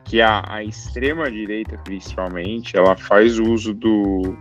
Que 0.04 0.22
a, 0.22 0.44
a 0.48 0.64
extrema-direita, 0.64 1.78
principalmente, 1.84 2.78
ela 2.78 2.96
faz 2.96 3.40
uso 3.40 3.74
do, 3.74 4.38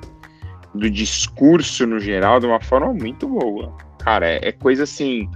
do 0.74 0.91
discurso 0.91 1.87
no 1.87 1.99
geral 1.99 2.41
de 2.41 2.47
uma 2.47 2.61
forma 2.61 2.93
muito 2.93 3.28
boa. 3.28 3.74
Cara, 3.99 4.26
é, 4.26 4.41
é 4.43 4.53
coisa 4.53 4.85
assim 4.85 5.28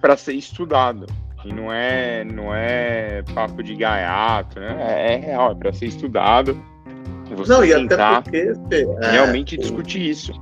para 0.00 0.16
ser 0.16 0.34
estudado. 0.34 1.06
E 1.44 1.52
não 1.52 1.72
é, 1.72 2.24
não 2.24 2.52
é 2.52 3.22
papo 3.34 3.62
de 3.62 3.76
gaiato, 3.76 4.58
né? 4.58 4.76
É, 4.80 5.14
é 5.14 5.16
real, 5.16 5.52
é 5.52 5.54
para 5.54 5.72
ser 5.72 5.86
estudado. 5.86 6.60
Você 7.36 7.52
não, 7.52 7.64
e 7.64 7.72
até 7.72 8.20
porque 8.20 8.52
é, 8.70 9.10
realmente 9.10 9.54
é, 9.54 9.58
discutir 9.58 10.00
isso. 10.00 10.32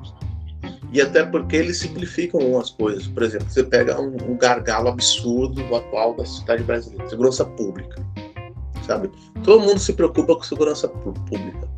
E 0.95 1.01
até 1.01 1.25
porque 1.25 1.57
eles 1.57 1.79
simplificam 1.79 2.41
algumas 2.41 2.71
coisas. 2.71 3.09
Por 3.09 3.25
exemplo, 3.25 3.51
você 3.51 3.65
pega 3.65 4.01
um, 4.01 4.15
um 4.31 4.37
gargalo 4.39 4.89
absurdo 4.89 5.61
do 5.61 5.75
atual 5.75 6.15
da 6.15 6.25
cidade 6.25 6.63
brasileira, 6.63 7.09
segurança 7.09 7.45
pública. 7.45 7.97
Sabe? 8.87 9.11
Todo 9.43 9.65
mundo 9.65 9.81
se 9.81 9.93
preocupa 9.93 10.37
com 10.37 10.43
segurança 10.45 10.87
pública. 10.87 11.69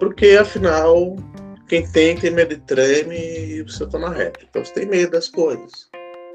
Porque, 0.00 0.30
afinal, 0.30 1.14
quem 1.68 1.86
tem, 1.92 2.16
tem 2.16 2.32
medo 2.32 2.56
de 2.56 2.60
treme 2.62 3.16
e 3.16 3.62
você 3.62 3.86
tá 3.86 3.96
na 3.96 4.10
reta. 4.10 4.40
Então 4.50 4.64
você 4.64 4.74
tem 4.74 4.86
medo 4.86 5.12
das 5.12 5.28
coisas. 5.28 5.88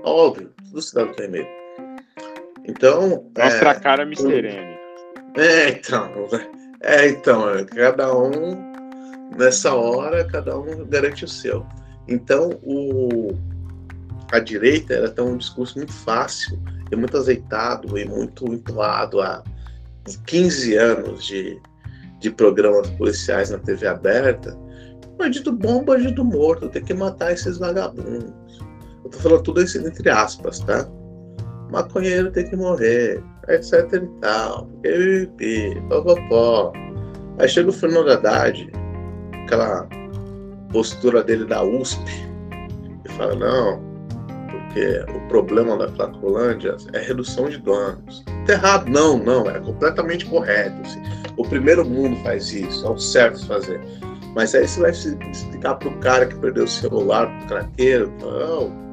Óbvio, 0.06 0.50
todo 0.72 0.82
cidadão 0.82 1.14
tem 1.16 1.28
medo. 1.30 1.50
Então. 2.66 3.26
Mostra 3.38 3.70
é, 3.70 3.72
a 3.72 3.76
cara, 3.76 4.04
Mr. 4.04 4.48
M. 4.48 4.78
É, 5.36 5.70
então. 5.72 6.10
É, 6.82 7.08
então, 7.08 7.50
é, 7.50 7.64
cada 7.66 8.14
um, 8.14 8.30
nessa 9.38 9.74
hora, 9.74 10.26
cada 10.26 10.58
um 10.58 10.86
garante 10.86 11.26
o 11.26 11.28
seu. 11.28 11.66
Então, 12.08 12.60
o, 12.64 13.34
a 14.32 14.40
direita 14.40 14.94
ela 14.94 15.10
tem 15.10 15.24
um 15.24 15.38
discurso 15.38 15.78
muito 15.78 15.94
fácil 15.94 16.60
e 16.92 16.96
muito 16.96 17.18
azeitado 17.18 17.98
e 17.98 18.06
muito 18.06 18.52
entoado 18.54 19.22
há 19.22 19.44
15 20.26 20.76
anos 20.76 21.26
de, 21.26 21.60
de 22.20 22.30
programas 22.30 22.90
policiais 22.92 23.50
na 23.50 23.58
TV 23.58 23.88
aberta 23.88 24.58
Bandido 25.18 25.52
bom, 25.52 25.84
bandido 25.84 26.26
morto, 26.26 26.70
tem 26.70 26.84
que 26.84 26.94
matar 26.94 27.32
esses 27.32 27.58
vagabundos. 27.58 28.34
Eu 29.04 29.10
tô 29.10 29.18
falando 29.20 29.44
tudo 29.44 29.62
isso 29.62 29.78
entre 29.78 30.10
aspas, 30.10 30.60
tá? 30.60 30.88
Maconheiro 31.72 32.32
tem 32.32 32.50
que 32.50 32.56
morrer, 32.56 33.24
etc 33.48 33.94
e 33.94 34.20
tal. 34.20 34.68
Pipi, 34.82 35.82
popopó. 35.88 36.74
Aí 37.40 37.48
chega 37.48 37.70
o 37.70 37.74
Fernando 37.74 38.12
Haddad, 38.12 38.70
aquela 39.46 39.88
postura 40.74 41.24
dele 41.24 41.46
da 41.46 41.64
USP, 41.64 42.02
e 43.06 43.12
fala, 43.12 43.36
não, 43.36 43.82
porque 44.50 45.06
o 45.16 45.28
problema 45.28 45.78
da 45.78 45.88
Cracolândia 45.88 46.76
é 46.94 47.00
redução 47.00 47.48
de 47.48 47.60
danos. 47.60 48.26
Tá 48.46 48.54
errado, 48.54 48.90
não, 48.90 49.18
não, 49.18 49.50
é 49.50 49.60
completamente 49.60 50.26
correto. 50.26 50.76
Assim. 50.82 51.02
O 51.38 51.48
primeiro 51.48 51.86
mundo 51.86 52.18
faz 52.24 52.52
isso, 52.52 52.86
é 52.86 52.90
o 52.90 52.98
certo 52.98 53.46
fazer. 53.46 53.80
Mas 54.36 54.56
aí 54.56 54.68
você 54.68 54.82
vai 54.82 54.92
explicar 54.92 55.76
para 55.76 55.90
o 55.90 55.98
cara 56.00 56.26
que 56.26 56.36
perdeu 56.36 56.64
o 56.64 56.68
celular, 56.68 57.28
para 57.28 57.44
o 57.44 57.48
craqueiro, 57.48 58.12
não, 58.20 58.84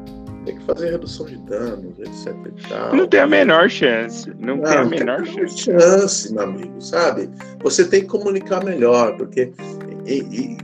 tem 0.45 0.57
que 0.57 0.64
fazer 0.64 0.91
redução 0.91 1.26
de 1.26 1.37
danos, 1.39 1.99
etc 1.99 2.35
e 2.47 2.68
tal. 2.68 2.95
Não 2.95 3.07
tem 3.07 3.20
a 3.20 3.26
menor 3.26 3.68
chance. 3.68 4.31
Não, 4.39 4.57
não 4.57 4.64
tem 4.64 4.76
a 4.76 4.85
menor 4.85 5.22
tem 5.22 5.49
chance. 5.49 5.59
chance, 5.59 6.35
meu 6.35 6.45
amigo, 6.45 6.81
sabe? 6.81 7.31
Você 7.62 7.85
tem 7.87 8.03
que 8.03 8.07
comunicar 8.07 8.64
melhor, 8.64 9.16
porque. 9.16 9.53
E, 10.07 10.57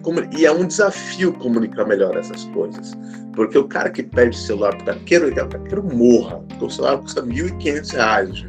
é 0.45 0.53
um 0.53 0.67
desafio 0.67 1.33
comunicar 1.33 1.87
melhor 1.87 2.17
essas 2.17 2.45
coisas. 2.47 2.93
Porque 3.35 3.59
o 3.59 3.69
cara 3.69 3.91
que 3.91 4.03
perde 4.03 4.37
o 4.37 4.41
celular 4.41 4.77
para 4.79 4.97
o 4.97 5.01
que 5.01 5.17
o 5.17 5.33
craqueiro 5.33 5.83
morra. 5.83 6.39
Porque 6.49 6.65
o 6.65 6.71
celular 6.71 6.99
custa 6.99 7.21
R$ 7.23 7.29
1.500 7.29 8.31
hoje. 8.31 8.47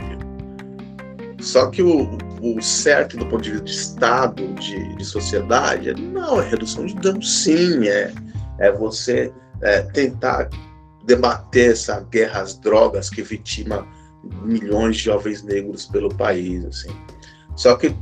Só 1.39 1.69
que 1.69 1.81
o, 1.81 2.17
o 2.41 2.61
certo 2.61 3.17
do 3.17 3.25
ponto 3.25 3.43
de 3.43 3.51
vista 3.51 3.65
de 3.65 3.71
Estado, 3.71 4.53
de, 4.55 4.95
de 4.95 5.05
sociedade, 5.05 5.93
não, 5.93 6.41
é 6.41 6.49
redução 6.49 6.85
de 6.85 6.95
dano, 6.95 7.21
sim, 7.21 7.88
é, 7.88 8.11
é 8.59 8.71
você 8.71 9.31
é, 9.61 9.81
tentar 9.81 10.49
debater 11.05 11.71
essa 11.71 12.01
guerra 12.11 12.41
às 12.41 12.57
drogas 12.57 13.09
que 13.09 13.21
vitima 13.21 13.88
milhões 14.43 14.97
de 14.97 15.03
jovens 15.03 15.43
negros 15.43 15.85
pelo 15.85 16.13
país, 16.13 16.65
assim. 16.65 16.89
Só 17.55 17.75
que 17.75 17.95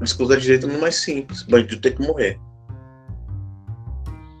o 0.00 0.04
discurso 0.04 0.32
da 0.32 0.38
direita 0.38 0.66
não 0.66 0.76
é 0.76 0.78
mais 0.78 0.96
simples, 0.96 1.42
bandido 1.42 1.80
tem 1.80 1.92
que 1.92 2.02
morrer. 2.02 2.38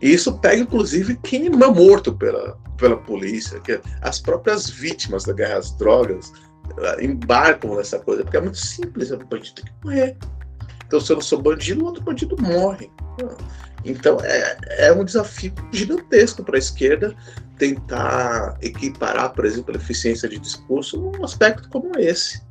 E 0.00 0.12
isso 0.12 0.38
pega, 0.38 0.62
inclusive, 0.62 1.18
quem 1.22 1.46
é 1.46 1.50
morto 1.50 2.14
pela, 2.14 2.58
pela 2.78 2.96
polícia, 2.96 3.60
que 3.60 3.78
as 4.00 4.18
próprias 4.18 4.70
vítimas 4.70 5.24
da 5.24 5.34
guerra 5.34 5.58
às 5.58 5.72
drogas 5.72 6.32
embarcam 7.00 7.76
nessa 7.76 7.98
coisa, 7.98 8.22
porque 8.22 8.36
é 8.36 8.40
muito 8.40 8.58
simples, 8.58 9.10
o 9.10 9.18
bandido 9.18 9.56
tem 9.56 9.64
que 9.64 9.72
morrer. 9.84 10.16
Então, 10.86 11.00
se 11.00 11.12
eu 11.12 11.16
não 11.16 11.22
sou 11.22 11.40
bandido, 11.40 11.82
o 11.82 11.86
outro 11.86 12.02
bandido 12.02 12.36
morre. 12.40 12.90
Então, 13.84 14.18
é, 14.22 14.86
é 14.86 14.92
um 14.92 15.04
desafio 15.04 15.52
gigantesco 15.72 16.42
para 16.42 16.56
a 16.56 16.58
esquerda 16.58 17.14
tentar 17.58 18.56
equiparar, 18.62 19.32
por 19.34 19.44
exemplo, 19.44 19.74
a 19.74 19.76
eficiência 19.76 20.28
de 20.28 20.38
discurso 20.38 20.98
num 20.98 21.24
aspecto 21.24 21.68
como 21.68 21.98
esse. 21.98 22.42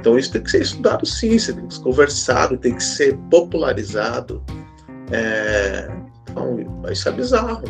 Então, 0.00 0.18
isso 0.18 0.32
tem 0.32 0.42
que 0.42 0.50
ser 0.50 0.62
estudado 0.62 1.04
sim, 1.04 1.32
isso 1.32 1.54
tem 1.54 1.66
que 1.66 1.74
ser 1.74 1.82
conversado, 1.82 2.56
tem 2.56 2.74
que 2.74 2.82
ser 2.82 3.16
popularizado. 3.30 4.42
É... 5.12 5.90
Então, 6.30 6.58
isso 6.90 7.08
é 7.08 7.12
bizarro. 7.12 7.64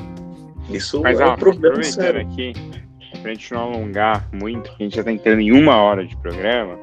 Isso 0.70 1.00
Mas, 1.02 1.18
é 1.18 1.26
um 1.26 1.34
problema 1.34 1.82
sério. 1.82 2.20
Aqui, 2.20 2.52
pra 3.20 3.34
gente 3.34 3.52
não 3.52 3.72
alongar 3.72 4.28
muito, 4.32 4.70
que 4.76 4.82
a 4.82 4.86
gente 4.86 4.96
já 4.96 5.02
tá 5.02 5.10
entrando 5.10 5.40
em 5.40 5.50
uma 5.50 5.76
hora 5.76 6.06
de 6.06 6.16
programa. 6.18 6.78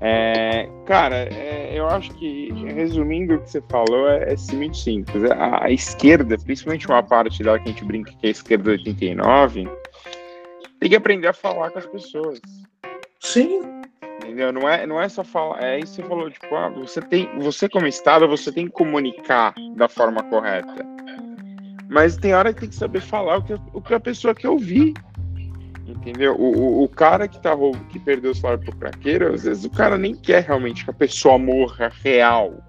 É, 0.00 0.68
cara, 0.86 1.28
é, 1.34 1.72
eu 1.76 1.86
acho 1.88 2.10
que, 2.14 2.50
resumindo 2.72 3.34
o 3.34 3.40
que 3.40 3.50
você 3.50 3.62
falou, 3.68 4.08
é, 4.08 4.32
é 4.32 4.54
muito 4.54 4.76
simples. 4.76 5.30
A, 5.32 5.64
a, 5.64 5.70
esquerda, 5.70 6.38
principalmente 6.38 6.86
uma 6.86 7.02
parte 7.02 7.42
dela 7.42 7.58
que 7.58 7.68
a 7.68 7.72
gente 7.72 7.84
brinca 7.84 8.12
que 8.12 8.26
é 8.26 8.28
a 8.28 8.30
esquerda 8.30 8.70
89, 8.70 9.68
tem 10.78 10.88
que 10.88 10.96
aprender 10.96 11.26
a 11.26 11.32
falar 11.32 11.70
com 11.70 11.80
as 11.80 11.86
pessoas. 11.86 12.40
Sim. 13.18 13.62
Entendeu? 14.20 14.52
Não 14.52 14.68
é, 14.68 14.86
não 14.86 15.00
é 15.00 15.08
só 15.08 15.24
falar. 15.24 15.62
É 15.62 15.78
isso 15.78 15.96
que 15.96 16.02
você 16.02 16.08
falou, 16.08 16.30
tipo, 16.30 16.54
ah, 16.54 16.68
você 16.68 17.00
tem. 17.00 17.28
Você, 17.38 17.68
como 17.68 17.86
Estado, 17.86 18.28
você 18.28 18.52
tem 18.52 18.66
que 18.66 18.72
comunicar 18.72 19.54
da 19.74 19.88
forma 19.88 20.22
correta. 20.24 20.86
Mas 21.88 22.16
tem 22.16 22.34
hora 22.34 22.52
que 22.52 22.60
tem 22.60 22.68
que 22.68 22.74
saber 22.74 23.00
falar 23.00 23.38
o 23.38 23.42
que, 23.42 23.54
o 23.72 23.80
que 23.80 23.94
a 23.94 24.00
pessoa 24.00 24.34
quer 24.34 24.48
ouvir. 24.48 24.94
Entendeu? 25.86 26.36
O, 26.36 26.56
o, 26.56 26.84
o, 26.84 26.88
cara 26.88 27.26
que, 27.26 27.40
tá, 27.40 27.50
que 27.88 27.98
perdeu 27.98 28.30
o 28.30 28.34
salário 28.34 28.62
pro 28.62 28.76
craqueiro, 28.76 29.34
às 29.34 29.42
vezes 29.42 29.64
o 29.64 29.70
cara 29.70 29.98
nem 29.98 30.14
quer 30.14 30.44
realmente 30.44 30.84
que 30.84 30.90
a 30.90 30.94
pessoa 30.94 31.36
morra 31.36 31.90
real. 32.02 32.62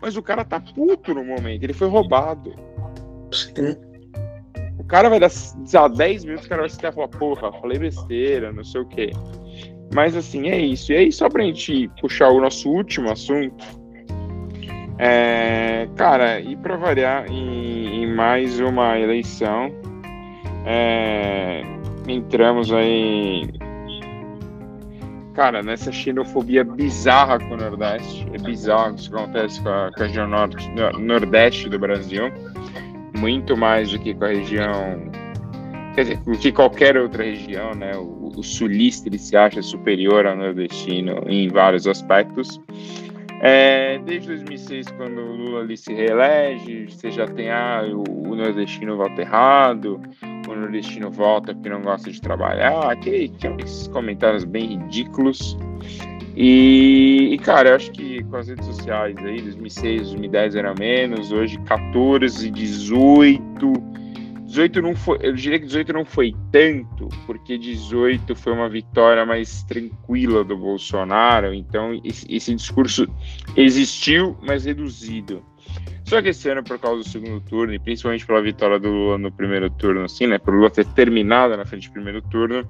Mas 0.00 0.16
o 0.16 0.22
cara 0.22 0.44
tá 0.44 0.58
puto 0.58 1.14
no 1.14 1.24
momento, 1.24 1.62
ele 1.62 1.72
foi 1.72 1.88
roubado. 1.88 2.54
Sim. 3.32 3.76
O 4.78 4.84
cara 4.84 5.08
vai 5.08 5.20
dar, 5.20 5.30
dar 5.70 5.88
10 5.88 6.24
minutos, 6.24 6.46
o 6.46 6.48
cara 6.48 6.62
vai 6.62 6.70
se 6.70 6.78
e 6.84 6.92
falar, 6.92 7.08
porra, 7.08 7.52
falei 7.52 7.78
besteira, 7.78 8.50
não 8.52 8.64
sei 8.64 8.80
o 8.80 8.86
quê. 8.86 9.10
Mas 9.94 10.16
assim, 10.16 10.48
é 10.48 10.58
isso. 10.58 10.92
E 10.92 10.96
aí, 10.96 11.12
só 11.12 11.28
pra 11.28 11.42
gente 11.44 11.90
puxar 12.00 12.28
o 12.28 12.40
nosso 12.40 12.70
último 12.70 13.10
assunto, 13.10 13.64
é, 14.98 15.88
cara, 15.96 16.40
e 16.40 16.56
para 16.56 16.76
variar 16.76 17.30
em, 17.30 18.02
em, 18.02 18.14
mais 18.14 18.58
uma 18.58 18.98
eleição, 18.98 19.72
é, 20.66 21.62
entramos 22.08 22.72
aí, 22.72 23.48
cara, 25.34 25.62
nessa 25.62 25.92
xenofobia 25.92 26.64
bizarra 26.64 27.38
com 27.38 27.54
o 27.54 27.56
Nordeste. 27.56 28.26
É 28.32 28.38
bizarro 28.38 28.96
isso 28.96 29.08
que 29.08 29.16
acontece 29.16 29.62
com 29.62 29.68
a, 29.68 29.90
com 29.96 30.02
a 30.02 30.06
região 30.06 30.26
norte, 30.26 30.68
Nordeste 30.98 31.68
do 31.68 31.78
Brasil, 31.78 32.24
muito 33.16 33.56
mais 33.56 33.92
do 33.92 34.00
que 34.00 34.12
com 34.12 34.24
a 34.24 34.28
região 34.28 35.10
quer 35.98 36.14
dizer, 36.14 36.38
que 36.38 36.52
qualquer 36.52 36.96
outra 36.96 37.24
região, 37.24 37.74
né? 37.74 37.96
O, 37.96 38.30
o, 38.36 38.42
sulista 38.42 39.08
ele 39.08 39.18
se 39.18 39.36
acha 39.36 39.60
superior 39.60 40.26
ao 40.26 40.36
nordestino 40.36 41.24
em 41.26 41.48
vários 41.48 41.88
aspectos. 41.88 42.60
É, 43.40 43.98
desde 44.04 44.28
2006, 44.28 44.86
quando 44.96 45.20
o 45.20 45.36
Lula 45.36 45.60
ali 45.60 45.76
se 45.76 45.92
reelege, 45.92 46.86
você 46.88 47.10
já 47.10 47.26
tem 47.26 47.50
ah, 47.50 47.82
o, 47.92 48.28
o 48.28 48.36
nordestino 48.36 48.96
volta 48.96 49.22
errado, 49.22 50.00
o 50.48 50.54
nordestino 50.54 51.10
volta 51.10 51.52
porque 51.52 51.68
não 51.68 51.82
gosta 51.82 52.10
de 52.10 52.20
trabalhar, 52.20 52.92
aqueles 52.92 53.88
comentários 53.88 54.44
bem 54.44 54.66
ridículos. 54.66 55.56
E, 56.36 57.30
e, 57.32 57.38
cara, 57.38 57.70
eu 57.70 57.74
acho 57.74 57.90
que 57.90 58.22
com 58.24 58.36
as 58.36 58.46
redes 58.46 58.66
sociais 58.66 59.16
aí, 59.24 59.40
2006, 59.40 60.02
2010 60.02 60.54
era 60.54 60.74
menos, 60.78 61.32
hoje 61.32 61.58
14, 61.66 62.48
18 62.50 63.97
18 64.48 64.80
não 64.80 64.96
foi, 64.96 65.18
eu 65.20 65.34
diria 65.34 65.58
que 65.58 65.66
18 65.66 65.92
não 65.92 66.06
foi 66.06 66.34
tanto, 66.50 67.08
porque 67.26 67.58
18 67.58 68.34
foi 68.34 68.54
uma 68.54 68.68
vitória 68.68 69.26
mais 69.26 69.62
tranquila 69.64 70.42
do 70.42 70.56
Bolsonaro, 70.56 71.52
então 71.52 72.00
esse, 72.02 72.26
esse 72.34 72.54
discurso 72.54 73.06
existiu, 73.54 74.38
mas 74.42 74.64
reduzido. 74.64 75.44
Só 76.02 76.22
que 76.22 76.30
esse 76.30 76.48
ano, 76.48 76.64
por 76.64 76.78
causa 76.78 77.02
do 77.02 77.08
segundo 77.08 77.42
turno, 77.42 77.74
e 77.74 77.78
principalmente 77.78 78.24
pela 78.24 78.40
vitória 78.40 78.78
do 78.78 78.88
Lula 78.88 79.18
no 79.18 79.30
primeiro 79.30 79.68
turno, 79.68 80.04
assim, 80.04 80.26
né, 80.26 80.38
por 80.38 80.54
Lula 80.54 80.70
ter 80.70 80.86
terminado 80.86 81.54
na 81.54 81.66
frente 81.66 81.88
do 81.88 81.92
primeiro 81.92 82.22
turno, 82.22 82.66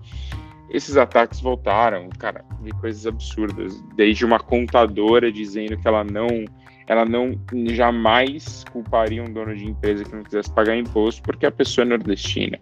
esses 0.68 0.96
ataques 0.96 1.40
voltaram, 1.40 2.08
cara, 2.18 2.44
de 2.60 2.72
coisas 2.72 3.06
absurdas, 3.06 3.80
desde 3.94 4.24
uma 4.24 4.40
contadora 4.40 5.30
dizendo 5.30 5.78
que 5.78 5.86
ela 5.86 6.02
não 6.02 6.44
ela 6.88 7.04
não 7.04 7.38
jamais 7.66 8.64
culparia 8.72 9.22
um 9.22 9.30
dono 9.30 9.54
de 9.54 9.66
empresa 9.66 10.04
que 10.04 10.14
não 10.14 10.24
quisesse 10.24 10.50
pagar 10.52 10.76
imposto 10.76 11.22
porque 11.22 11.46
a 11.46 11.50
pessoa 11.50 11.84
é 11.84 11.88
nordestina. 11.88 12.58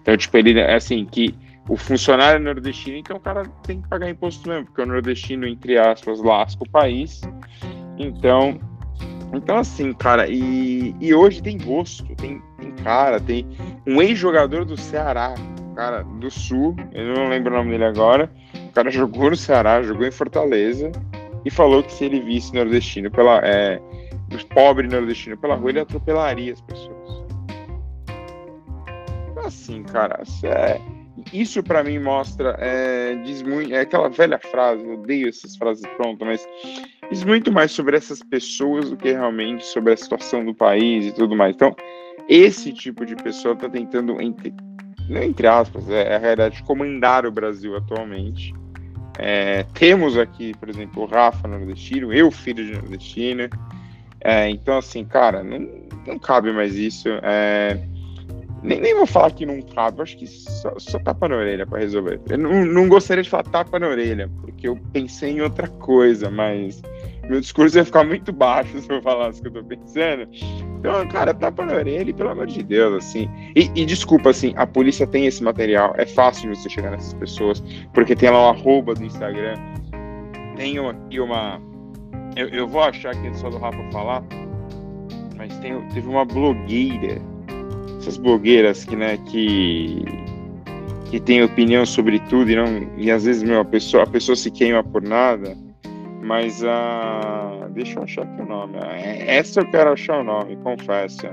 Então, 0.00 0.16
tipo, 0.16 0.36
ele 0.36 0.60
assim, 0.60 1.04
que 1.06 1.34
o 1.68 1.76
funcionário 1.76 2.36
é 2.36 2.42
nordestino, 2.42 2.98
então 2.98 3.16
o 3.16 3.20
cara 3.20 3.44
tem 3.62 3.80
que 3.80 3.88
pagar 3.88 4.10
imposto 4.10 4.48
mesmo, 4.48 4.66
porque 4.66 4.82
o 4.82 4.86
nordestino, 4.86 5.46
entre 5.46 5.78
aspas, 5.78 6.20
lasca 6.20 6.62
o 6.62 6.68
país. 6.68 7.22
Então, 7.98 8.60
então 9.32 9.56
assim, 9.56 9.92
cara, 9.92 10.28
e, 10.28 10.94
e 11.00 11.14
hoje 11.14 11.42
tem 11.42 11.56
gosto, 11.56 12.04
tem, 12.16 12.42
tem 12.58 12.72
cara, 12.82 13.18
tem 13.18 13.46
um 13.86 14.02
ex-jogador 14.02 14.64
do 14.64 14.76
Ceará, 14.76 15.34
cara, 15.74 16.02
do 16.02 16.30
Sul, 16.30 16.76
eu 16.92 17.14
não 17.14 17.28
lembro 17.28 17.54
o 17.54 17.56
nome 17.56 17.70
dele 17.70 17.84
agora, 17.84 18.30
o 18.54 18.72
cara 18.72 18.90
jogou 18.92 19.30
no 19.30 19.36
Ceará, 19.36 19.82
jogou 19.82 20.06
em 20.06 20.10
Fortaleza, 20.10 20.90
e 21.44 21.50
falou 21.50 21.82
que 21.82 21.92
se 21.92 22.04
ele 22.04 22.20
visse 22.20 22.54
nordestino 22.54 23.10
pela 23.10 23.40
é, 23.44 23.80
pobre 24.54 24.86
nordestino 24.88 25.36
pela 25.36 25.54
rua, 25.54 25.70
ele 25.70 25.80
atropelaria 25.80 26.52
as 26.52 26.60
pessoas. 26.60 27.22
Assim, 29.44 29.82
cara, 29.82 30.22
é, 30.44 30.80
isso 31.32 31.62
para 31.62 31.82
mim 31.82 31.98
mostra, 31.98 32.56
é, 32.58 33.14
diz 33.24 33.42
muito, 33.42 33.72
é 33.72 33.80
aquela 33.80 34.08
velha 34.08 34.38
frase, 34.38 34.84
eu 34.84 34.94
odeio 34.94 35.28
essas 35.28 35.56
frases 35.56 35.84
prontas, 35.96 36.26
mas 36.26 36.48
diz 37.10 37.24
muito 37.24 37.52
mais 37.52 37.72
sobre 37.72 37.96
essas 37.96 38.22
pessoas 38.22 38.90
do 38.90 38.96
que 38.96 39.12
realmente 39.12 39.64
sobre 39.66 39.92
a 39.92 39.96
situação 39.96 40.44
do 40.44 40.54
país 40.54 41.06
e 41.06 41.12
tudo 41.12 41.36
mais. 41.36 41.54
Então, 41.54 41.74
esse 42.28 42.72
tipo 42.72 43.04
de 43.04 43.16
pessoa 43.16 43.54
está 43.54 43.68
tentando, 43.68 44.20
entre, 44.20 44.54
não 45.08 45.22
entre 45.22 45.46
aspas, 45.46 45.88
é, 45.90 46.12
é 46.12 46.16
a 46.16 46.18
realidade, 46.18 46.62
comandar 46.62 47.26
o 47.26 47.32
Brasil 47.32 47.76
atualmente. 47.76 48.54
É, 49.18 49.64
temos 49.74 50.16
aqui, 50.16 50.54
por 50.58 50.68
exemplo, 50.68 51.02
o 51.02 51.06
Rafa 51.06 51.46
nordestino, 51.46 52.12
eu, 52.12 52.30
filho 52.30 52.64
de 52.64 52.72
nordestino. 52.72 53.48
É, 54.20 54.48
então, 54.48 54.78
assim, 54.78 55.04
cara, 55.04 55.42
não, 55.42 55.68
não 56.06 56.18
cabe 56.18 56.52
mais 56.52 56.74
isso. 56.74 57.08
É, 57.22 57.78
nem, 58.62 58.80
nem 58.80 58.94
vou 58.94 59.06
falar 59.06 59.32
que 59.32 59.44
não 59.44 59.60
cabe, 59.60 60.00
acho 60.00 60.16
que 60.16 60.26
só, 60.26 60.78
só 60.78 60.98
tapa 61.00 61.28
na 61.28 61.36
orelha 61.36 61.66
para 61.66 61.80
resolver. 61.80 62.20
Eu 62.28 62.38
não, 62.38 62.64
não 62.64 62.88
gostaria 62.88 63.22
de 63.22 63.28
falar 63.28 63.44
tapa 63.44 63.78
na 63.78 63.88
orelha, 63.88 64.30
porque 64.40 64.68
eu 64.68 64.76
pensei 64.92 65.32
em 65.32 65.40
outra 65.40 65.66
coisa, 65.66 66.30
mas 66.30 66.80
meu 67.28 67.40
discurso 67.40 67.78
ia 67.78 67.84
ficar 67.84 68.04
muito 68.04 68.32
baixo 68.32 68.78
se 68.80 68.90
eu 68.90 69.00
falasse 69.02 69.40
o 69.40 69.42
que 69.42 69.48
eu 69.48 69.62
tô 69.62 69.64
pensando. 69.64 70.28
Então, 70.78 71.06
cara, 71.08 71.32
tapa 71.32 71.64
na 71.64 71.74
orelha, 71.74 72.12
pelo 72.12 72.30
amor 72.30 72.46
de 72.46 72.62
Deus, 72.62 73.04
assim. 73.04 73.28
E, 73.54 73.70
e, 73.74 73.86
desculpa, 73.86 74.30
assim, 74.30 74.52
a 74.56 74.66
polícia 74.66 75.06
tem 75.06 75.26
esse 75.26 75.42
material, 75.42 75.94
é 75.96 76.04
fácil 76.04 76.54
você 76.54 76.68
chegar 76.68 76.90
nessas 76.90 77.14
pessoas, 77.14 77.62
porque 77.94 78.16
tem 78.16 78.30
lá 78.30 78.46
o 78.46 78.50
arroba 78.50 78.94
do 78.94 79.04
Instagram. 79.04 79.54
Tem 80.56 80.78
aqui 80.78 81.20
uma. 81.20 81.60
Eu, 82.36 82.48
eu 82.48 82.66
vou 82.66 82.82
achar 82.82 83.10
aqui 83.10 83.36
só 83.36 83.48
do 83.48 83.58
Rafa 83.58 83.78
falar, 83.92 84.24
mas 85.36 85.56
tem, 85.58 85.80
teve 85.88 86.08
uma 86.08 86.24
blogueira, 86.24 87.20
essas 87.98 88.16
blogueiras 88.16 88.84
que, 88.84 88.96
né, 88.96 89.18
que 89.28 90.04
que 91.10 91.20
tem 91.20 91.42
opinião 91.42 91.84
sobre 91.84 92.18
tudo 92.20 92.50
e 92.50 92.56
não 92.56 92.90
e 92.96 93.10
às 93.10 93.26
vezes 93.26 93.42
meu, 93.42 93.60
a 93.60 93.64
pessoa 93.66 94.04
a 94.04 94.06
pessoa 94.06 94.34
se 94.34 94.50
queima 94.50 94.82
por 94.82 95.02
nada 95.02 95.54
mas 96.22 96.64
a. 96.64 97.68
Deixa 97.70 97.98
eu 97.98 98.04
achar 98.04 98.22
aqui 98.22 98.42
o 98.42 98.46
nome. 98.46 98.78
Essa 99.26 99.60
eu 99.60 99.70
quero 99.70 99.92
achar 99.92 100.20
o 100.20 100.24
nome, 100.24 100.56
confesso. 100.56 101.26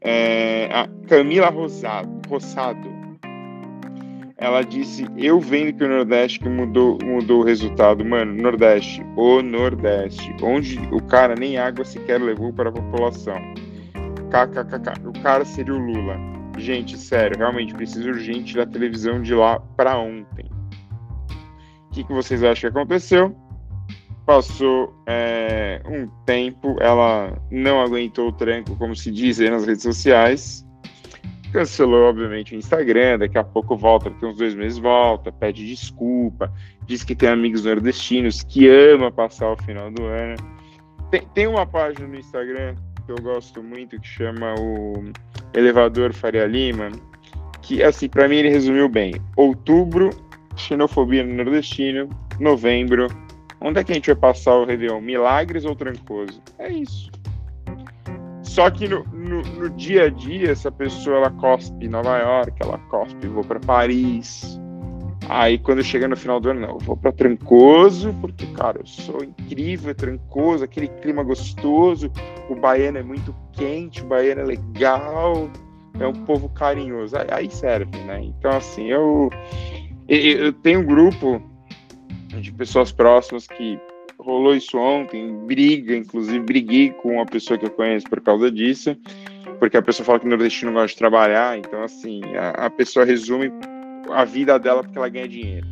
É, 0.00 0.68
a 0.72 0.88
Camila 1.06 1.48
Rosado, 1.48 2.10
Rossado. 2.28 2.98
Ela 4.38 4.62
disse: 4.62 5.06
Eu 5.16 5.40
vendo 5.40 5.76
que 5.76 5.84
o 5.84 5.88
Nordeste 5.88 6.40
que 6.40 6.48
mudou, 6.48 6.98
mudou 7.04 7.40
o 7.40 7.44
resultado. 7.44 8.04
Mano, 8.04 8.32
Nordeste, 8.40 9.04
o 9.16 9.42
Nordeste, 9.42 10.34
onde 10.42 10.78
o 10.92 11.02
cara 11.02 11.34
nem 11.34 11.58
água 11.58 11.84
sequer 11.84 12.20
levou 12.20 12.52
para 12.52 12.70
a 12.70 12.72
população. 12.72 13.38
KKKK. 14.30 15.06
O 15.08 15.22
cara 15.22 15.44
seria 15.44 15.74
o 15.74 15.78
Lula. 15.78 16.16
Gente, 16.56 16.96
sério, 16.96 17.38
realmente 17.38 17.74
preciso 17.74 18.08
urgente 18.08 18.56
da 18.56 18.66
televisão 18.66 19.22
de 19.22 19.34
lá 19.34 19.60
para 19.76 19.96
ontem. 19.98 20.48
O 21.86 21.90
que, 21.92 22.04
que 22.04 22.12
vocês 22.12 22.42
acham 22.44 22.70
que 22.70 22.78
aconteceu? 22.78 23.47
Passou 24.28 24.92
é, 25.06 25.80
um 25.86 26.06
tempo, 26.26 26.76
ela 26.80 27.32
não 27.50 27.80
aguentou 27.80 28.28
o 28.28 28.32
tranco, 28.32 28.76
como 28.76 28.94
se 28.94 29.10
diz 29.10 29.38
nas 29.38 29.64
redes 29.64 29.82
sociais. 29.82 30.66
Cancelou, 31.50 32.10
obviamente, 32.10 32.54
o 32.54 32.58
Instagram. 32.58 33.20
Daqui 33.20 33.38
a 33.38 33.42
pouco 33.42 33.74
volta, 33.74 34.10
daqui 34.10 34.26
uns 34.26 34.36
dois 34.36 34.54
meses 34.54 34.76
volta, 34.76 35.32
pede 35.32 35.66
desculpa, 35.66 36.52
diz 36.84 37.02
que 37.02 37.14
tem 37.16 37.30
amigos 37.30 37.64
nordestinos 37.64 38.42
que 38.42 38.68
ama 38.68 39.10
passar 39.10 39.50
o 39.50 39.56
final 39.62 39.90
do 39.90 40.04
ano. 40.04 40.36
Tem, 41.10 41.22
tem 41.32 41.46
uma 41.46 41.64
página 41.64 42.06
no 42.06 42.16
Instagram 42.16 42.74
que 43.06 43.12
eu 43.12 43.16
gosto 43.22 43.62
muito 43.62 43.98
que 43.98 44.06
chama 44.06 44.54
o 44.60 45.04
Elevador 45.54 46.12
Faria 46.12 46.44
Lima, 46.44 46.90
que, 47.62 47.82
assim, 47.82 48.10
para 48.10 48.28
mim 48.28 48.36
ele 48.36 48.50
resumiu 48.50 48.90
bem. 48.90 49.14
Outubro, 49.36 50.10
xenofobia 50.54 51.24
no 51.24 51.32
nordestino. 51.32 52.10
Novembro, 52.38 53.08
Onde 53.60 53.80
é 53.80 53.84
que 53.84 53.92
a 53.92 53.94
gente 53.94 54.06
vai 54.06 54.16
passar 54.16 54.54
o 54.54 54.64
Réveillon? 54.64 55.00
Milagres 55.00 55.64
ou 55.64 55.74
Trancoso? 55.74 56.40
É 56.58 56.70
isso. 56.70 57.10
Só 58.42 58.70
que 58.70 58.88
no, 58.88 59.04
no, 59.04 59.42
no, 59.42 59.70
dia 59.70 60.04
a 60.04 60.08
dia, 60.08 60.50
essa 60.50 60.70
pessoa 60.70 61.18
ela 61.18 61.30
cospe 61.30 61.86
Nova 61.86 62.18
York, 62.18 62.52
ela 62.60 62.78
cospe, 62.90 63.26
vou 63.26 63.44
para 63.44 63.60
Paris. 63.60 64.58
Aí 65.28 65.58
quando 65.58 65.82
chega 65.82 66.08
no 66.08 66.16
final 66.16 66.40
do 66.40 66.50
ano, 66.50 66.60
não, 66.60 66.70
eu 66.70 66.78
vou 66.78 66.96
para 66.96 67.12
Trancoso, 67.12 68.14
porque, 68.20 68.46
cara, 68.46 68.80
eu 68.80 68.86
sou 68.86 69.22
incrível, 69.22 69.94
Trancoso, 69.94 70.64
aquele 70.64 70.88
clima 70.88 71.22
gostoso, 71.22 72.10
o 72.48 72.54
baiano 72.54 72.98
é 72.98 73.02
muito 73.02 73.34
quente, 73.52 74.02
o 74.02 74.06
baiano 74.06 74.40
é 74.40 74.44
legal, 74.44 75.50
é 76.00 76.06
um 76.06 76.24
povo 76.24 76.48
carinhoso. 76.48 77.16
Aí, 77.16 77.26
aí 77.30 77.50
serve, 77.50 77.98
né? 78.04 78.22
Então, 78.22 78.52
assim, 78.52 78.86
eu, 78.86 79.28
eu, 80.08 80.18
eu 80.18 80.52
tenho 80.52 80.80
um 80.80 80.84
grupo 80.84 81.42
de 82.40 82.52
pessoas 82.52 82.92
próximas 82.92 83.46
que 83.46 83.78
rolou 84.18 84.54
isso 84.54 84.76
ontem, 84.76 85.46
briga, 85.46 85.96
inclusive 85.96 86.40
briguei 86.40 86.90
com 86.90 87.14
uma 87.14 87.26
pessoa 87.26 87.58
que 87.58 87.66
eu 87.66 87.70
conheço 87.70 88.08
por 88.08 88.20
causa 88.20 88.50
disso, 88.50 88.96
porque 89.58 89.76
a 89.76 89.82
pessoa 89.82 90.04
fala 90.04 90.20
que 90.20 90.26
o 90.26 90.28
nordestino 90.28 90.72
gosta 90.72 90.88
de 90.88 90.96
trabalhar, 90.96 91.58
então 91.58 91.82
assim, 91.82 92.20
a, 92.36 92.66
a 92.66 92.70
pessoa 92.70 93.04
resume 93.04 93.52
a 94.10 94.24
vida 94.24 94.58
dela 94.58 94.82
porque 94.82 94.98
ela 94.98 95.08
ganha 95.08 95.28
dinheiro. 95.28 95.66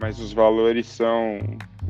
Mas 0.00 0.20
os 0.20 0.32
valores 0.32 0.86
são 0.86 1.40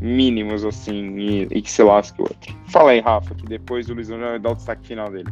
mínimos, 0.01 0.65
assim, 0.65 1.19
e, 1.19 1.43
e, 1.51 1.63
que 1.63 1.71
se 1.71 1.83
lasque 1.83 2.21
o 2.21 2.25
outro. 2.25 2.55
Fala 2.69 2.93
aí, 2.93 3.01
Rafa, 3.01 3.35
que 3.35 3.45
depois 3.47 3.89
o 3.91 3.95
Luizão 3.95 4.19
já 4.19 4.31
vai 4.31 4.39
dar 4.39 4.53
o 4.53 4.55
destaque 4.55 4.87
final 4.87 5.11
dele. 5.11 5.31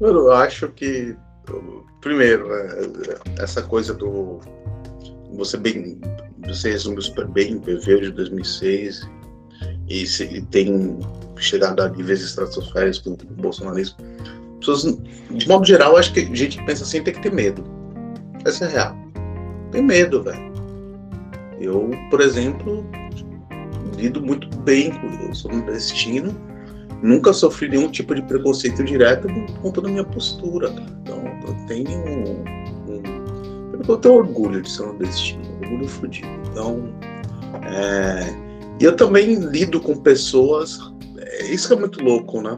Eu 0.00 0.32
acho 0.32 0.68
que, 0.68 1.16
primeiro, 2.00 2.48
né, 2.48 2.68
essa 3.38 3.62
coisa 3.62 3.92
do. 3.94 4.40
Você 5.34 5.56
bem. 5.56 5.98
Você 6.46 6.70
resumiu 6.70 7.02
super 7.02 7.26
bem 7.28 7.56
o 7.56 7.60
PV 7.60 8.00
de 8.00 8.10
2006 8.12 9.08
e, 9.88 10.04
e 10.04 10.42
tem 10.42 10.98
chegado 11.36 11.80
a 11.80 11.88
níveis 11.88 12.22
estratosféricos 12.22 12.98
com 13.00 13.10
o 13.10 13.16
bolsonarismo. 13.34 13.96
Pessoas, 14.58 14.98
de 15.30 15.48
modo 15.48 15.66
geral, 15.66 15.96
acho 15.96 16.12
que 16.12 16.20
a 16.20 16.24
gente 16.24 16.58
que 16.58 16.64
pensa 16.64 16.84
assim 16.84 17.02
tem 17.02 17.14
que 17.14 17.22
ter 17.22 17.32
medo. 17.32 17.64
Essa 18.44 18.66
é 18.66 18.68
real. 18.68 18.96
Tem 19.70 19.82
medo, 19.82 20.22
velho. 20.22 20.50
Eu, 21.60 21.90
por 22.10 22.20
exemplo, 22.20 22.84
lido 23.96 24.20
muito 24.22 24.48
bem 24.60 24.90
com. 24.90 25.06
Eu 25.26 25.34
sou 25.34 25.50
nordestino, 25.50 26.34
nunca 27.02 27.32
sofri 27.32 27.68
nenhum 27.68 27.90
tipo 27.90 28.14
de 28.14 28.22
preconceito 28.22 28.82
direto 28.84 29.28
por 29.28 29.58
conta 29.60 29.80
da 29.82 29.88
minha 29.88 30.04
postura. 30.04 30.70
Então, 31.02 31.22
eu 31.46 31.66
tenho 31.66 32.44
um, 33.80 33.90
um, 33.90 33.92
eu 33.92 33.96
tenho 33.98 34.14
orgulho 34.14 34.62
de 34.62 34.70
ser 34.70 34.82
nordestino, 34.82 35.42
orgulho 35.62 35.88
fudido. 35.88 36.28
Então, 36.50 36.92
é, 37.64 38.26
e 38.80 38.84
eu 38.84 38.96
também 38.96 39.34
lido 39.34 39.80
com 39.80 39.96
pessoas. 39.96 40.78
É, 41.18 41.46
isso 41.46 41.68
que 41.68 41.74
é 41.74 41.76
muito 41.76 42.02
louco, 42.02 42.40
né? 42.40 42.56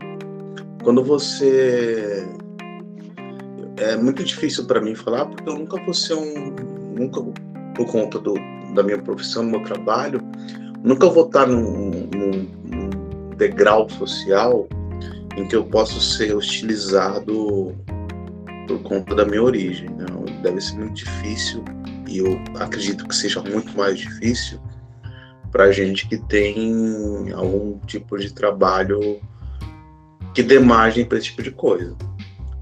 Quando 0.83 1.03
você 1.03 2.27
é 3.77 3.97
muito 3.97 4.23
difícil 4.23 4.65
para 4.67 4.81
mim 4.81 4.95
falar 4.95 5.27
porque 5.27 5.49
eu 5.49 5.59
nunca 5.59 5.83
vou 5.83 5.95
ser 5.95 6.15
um 6.15 6.55
nunca 6.97 7.23
por 7.75 7.87
conta 7.87 8.19
do, 8.19 8.35
da 8.75 8.83
minha 8.83 8.99
profissão, 8.99 9.45
do 9.45 9.51
meu 9.51 9.63
trabalho, 9.65 10.21
nunca 10.83 11.09
vou 11.09 11.27
estar 11.27 11.47
num, 11.47 11.91
num, 11.91 12.49
num 12.65 13.31
degrau 13.37 13.89
social 13.89 14.69
em 15.37 15.47
que 15.47 15.57
eu 15.57 15.65
possa 15.65 16.01
ser 16.01 16.35
hostilizado 16.35 17.75
por 18.69 18.83
conta 18.83 19.15
da 19.15 19.25
minha 19.25 19.43
origem. 19.43 19.89
Né? 19.91 20.07
Deve 20.43 20.61
ser 20.61 20.75
muito 20.75 20.95
difícil 20.95 21.65
e 22.09 22.19
eu 22.19 22.43
acredito 22.59 23.07
que 23.07 23.15
seja 23.15 23.41
muito 23.43 23.77
mais 23.77 23.99
difícil 23.99 24.61
para 25.51 25.71
gente 25.71 26.09
que 26.09 26.19
tem 26.19 27.33
algum 27.33 27.79
tipo 27.81 28.19
de 28.19 28.33
trabalho 28.33 29.21
que 30.35 30.43
dê 30.43 30.59
margem 30.59 31.05
para 31.05 31.19
esse 31.19 31.27
tipo 31.27 31.43
de 31.43 31.51
coisa. 31.51 31.97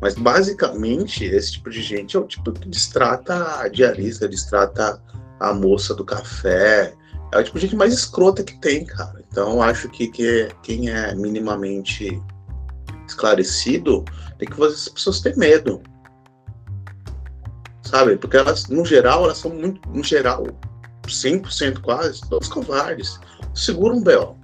Mas 0.01 0.15
basicamente 0.15 1.25
esse 1.25 1.53
tipo 1.53 1.71
de 1.71 1.83
gente 1.83 2.17
é 2.17 2.21
o 2.21 2.27
tipo 2.27 2.53
que 2.53 2.69
distrata 2.69 3.61
a 3.61 3.69
diarista, 3.69 4.29
distrata 4.29 5.01
a 5.39 5.55
moça 5.55 5.95
do 5.95 6.05
café, 6.05 6.95
é 7.33 7.39
o 7.39 7.45
tipo 7.45 7.59
de 7.59 7.67
gente 7.67 7.77
mais 7.77 7.93
escrota 7.93 8.43
que 8.43 8.59
tem, 8.61 8.85
cara. 8.85 9.23
Então 9.31 9.63
acho 9.63 9.89
que, 9.89 10.09
que 10.09 10.49
quem 10.63 10.91
é 10.91 11.15
minimamente 11.15 12.21
esclarecido 13.07 14.05
tem 14.39 14.49
que 14.49 14.57
fazer 14.57 14.75
as 14.75 14.89
pessoas 14.89 15.21
ter 15.21 15.37
medo. 15.37 15.81
Sabe? 17.91 18.17
Porque 18.17 18.37
elas, 18.37 18.69
no 18.69 18.85
geral, 18.85 19.25
elas 19.25 19.39
são 19.39 19.51
muito, 19.51 19.81
no 19.89 20.05
geral, 20.05 20.47
100% 21.07 21.81
quase, 21.81 22.21
todos 22.29 22.47
covardes. 22.47 23.19
Segura 23.53 23.95
um 23.95 24.01
B.O. 24.01 24.37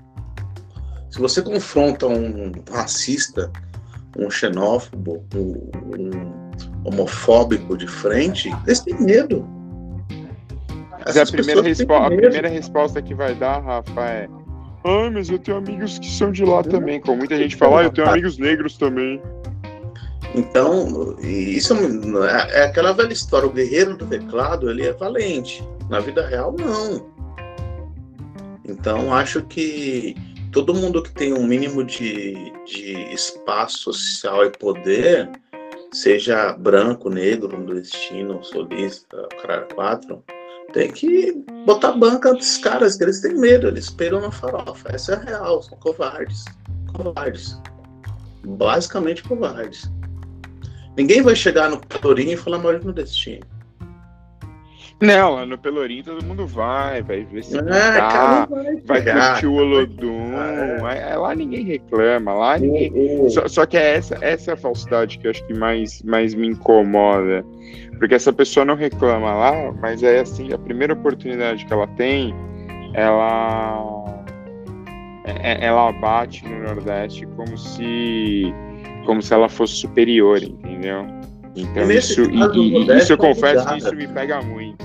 Se 1.10 1.20
você 1.20 1.40
confronta 1.40 2.08
um 2.08 2.50
racista, 2.70 3.50
um 4.18 4.28
xenófobo, 4.28 5.24
um, 5.32 5.70
um 5.96 6.88
homofóbico 6.88 7.76
de 7.76 7.86
frente, 7.86 8.50
eles 8.66 8.80
têm 8.80 9.00
medo. 9.00 9.48
Mas 11.04 11.16
a 11.16 11.24
primeira, 11.24 11.60
a 11.60 12.10
primeira 12.10 12.48
resposta 12.48 13.00
que 13.00 13.14
vai 13.14 13.32
dar, 13.36 13.60
Rafa, 13.60 14.00
é. 14.06 14.28
Ai, 14.84 15.10
mas 15.10 15.30
eu 15.30 15.38
tenho 15.38 15.56
amigos 15.56 16.00
que 16.00 16.10
são 16.10 16.32
de 16.32 16.44
lá 16.44 16.64
também. 16.64 17.00
Como 17.00 17.18
muita 17.18 17.36
gente 17.36 17.54
fala, 17.54 17.80
ah, 17.80 17.84
eu 17.84 17.90
tenho 17.90 18.08
amigos 18.08 18.38
negros 18.38 18.76
também. 18.76 19.22
Então, 20.36 21.16
isso 21.18 21.74
é, 22.26 22.60
é 22.60 22.64
aquela 22.64 22.92
velha 22.92 23.12
história, 23.12 23.48
o 23.48 23.52
guerreiro 23.52 23.96
do 23.96 24.06
teclado, 24.06 24.70
ele 24.70 24.86
é 24.86 24.92
valente. 24.92 25.66
Na 25.88 25.98
vida 25.98 26.26
real, 26.26 26.54
não. 26.58 27.10
Então, 28.68 29.14
acho 29.14 29.42
que 29.44 30.14
todo 30.52 30.74
mundo 30.74 31.02
que 31.02 31.10
tem 31.10 31.32
um 31.32 31.46
mínimo 31.46 31.82
de, 31.82 32.52
de 32.66 33.14
espaço 33.14 33.92
social 33.94 34.44
e 34.44 34.50
poder, 34.50 35.30
seja 35.90 36.52
branco, 36.52 37.08
negro, 37.08 37.58
nordestino, 37.58 38.44
solista, 38.44 39.26
cara 39.40 39.66
quatro, 39.74 40.22
tem 40.74 40.92
que 40.92 41.32
botar 41.64 41.92
banca 41.92 42.34
desses 42.34 42.58
caras, 42.58 42.96
que 42.96 43.04
eles 43.04 43.22
têm 43.22 43.38
medo, 43.38 43.68
eles 43.68 43.84
esperam 43.84 44.20
na 44.20 44.30
farofa. 44.30 44.90
Essa 44.92 45.14
é 45.14 45.16
a 45.16 45.20
real, 45.20 45.62
são 45.62 45.78
covardes. 45.78 46.44
Covardes. 46.92 47.58
Basicamente 48.44 49.22
covardes. 49.22 49.90
Ninguém 50.96 51.22
vai 51.22 51.36
chegar 51.36 51.68
no 51.68 51.76
Torinho 51.76 52.32
e 52.32 52.36
falar 52.36 52.58
mal 52.58 52.72
no 52.72 52.92
destino. 52.92 53.44
Não, 55.00 55.34
lá 55.34 55.44
no 55.44 55.58
Pelourinho 55.58 56.02
todo 56.02 56.24
mundo 56.24 56.46
vai, 56.46 57.02
vai 57.02 57.22
ver 57.24 57.44
se 57.44 57.58
é, 57.58 57.62
tá, 57.62 58.46
vai, 58.86 59.02
vai 59.02 59.02
curtir 59.02 59.46
o 59.46 59.52
Olodum. 59.52 60.32
É. 60.88 61.16
Lá 61.16 61.34
ninguém 61.34 61.64
reclama, 61.64 62.32
lá 62.32 62.58
ninguém. 62.58 63.28
Só, 63.28 63.46
só, 63.46 63.66
que 63.66 63.76
é 63.76 63.96
essa, 63.96 64.16
essa 64.22 64.52
é 64.52 64.54
a 64.54 64.56
falsidade 64.56 65.18
que 65.18 65.26
eu 65.26 65.32
acho 65.32 65.46
que 65.46 65.52
mais, 65.52 66.02
mais 66.02 66.34
me 66.34 66.48
incomoda. 66.48 67.44
Porque 67.98 68.14
essa 68.14 68.32
pessoa 68.32 68.64
não 68.64 68.74
reclama 68.74 69.34
lá, 69.34 69.72
mas 69.82 70.02
é 70.02 70.20
assim, 70.20 70.50
a 70.52 70.58
primeira 70.58 70.94
oportunidade 70.94 71.66
que 71.66 71.72
ela 71.72 71.86
tem, 71.88 72.34
ela. 72.94 74.04
É, 75.24 75.52
é, 75.52 75.66
ela 75.66 75.92
bate 75.92 76.42
no 76.48 76.62
Nordeste 76.62 77.26
como 77.36 77.58
se. 77.58 78.50
Como 79.06 79.22
se 79.22 79.32
ela 79.32 79.48
fosse 79.48 79.74
superior, 79.74 80.42
entendeu? 80.42 81.06
Então, 81.54 81.90
isso, 81.90 82.22
e, 82.22 82.36
e, 82.36 82.98
isso 82.98 83.14
eu 83.14 83.18
confesso 83.18 83.66
que 83.66 83.78
isso 83.78 83.94
me 83.94 84.06
pega 84.08 84.42
muito. 84.42 84.84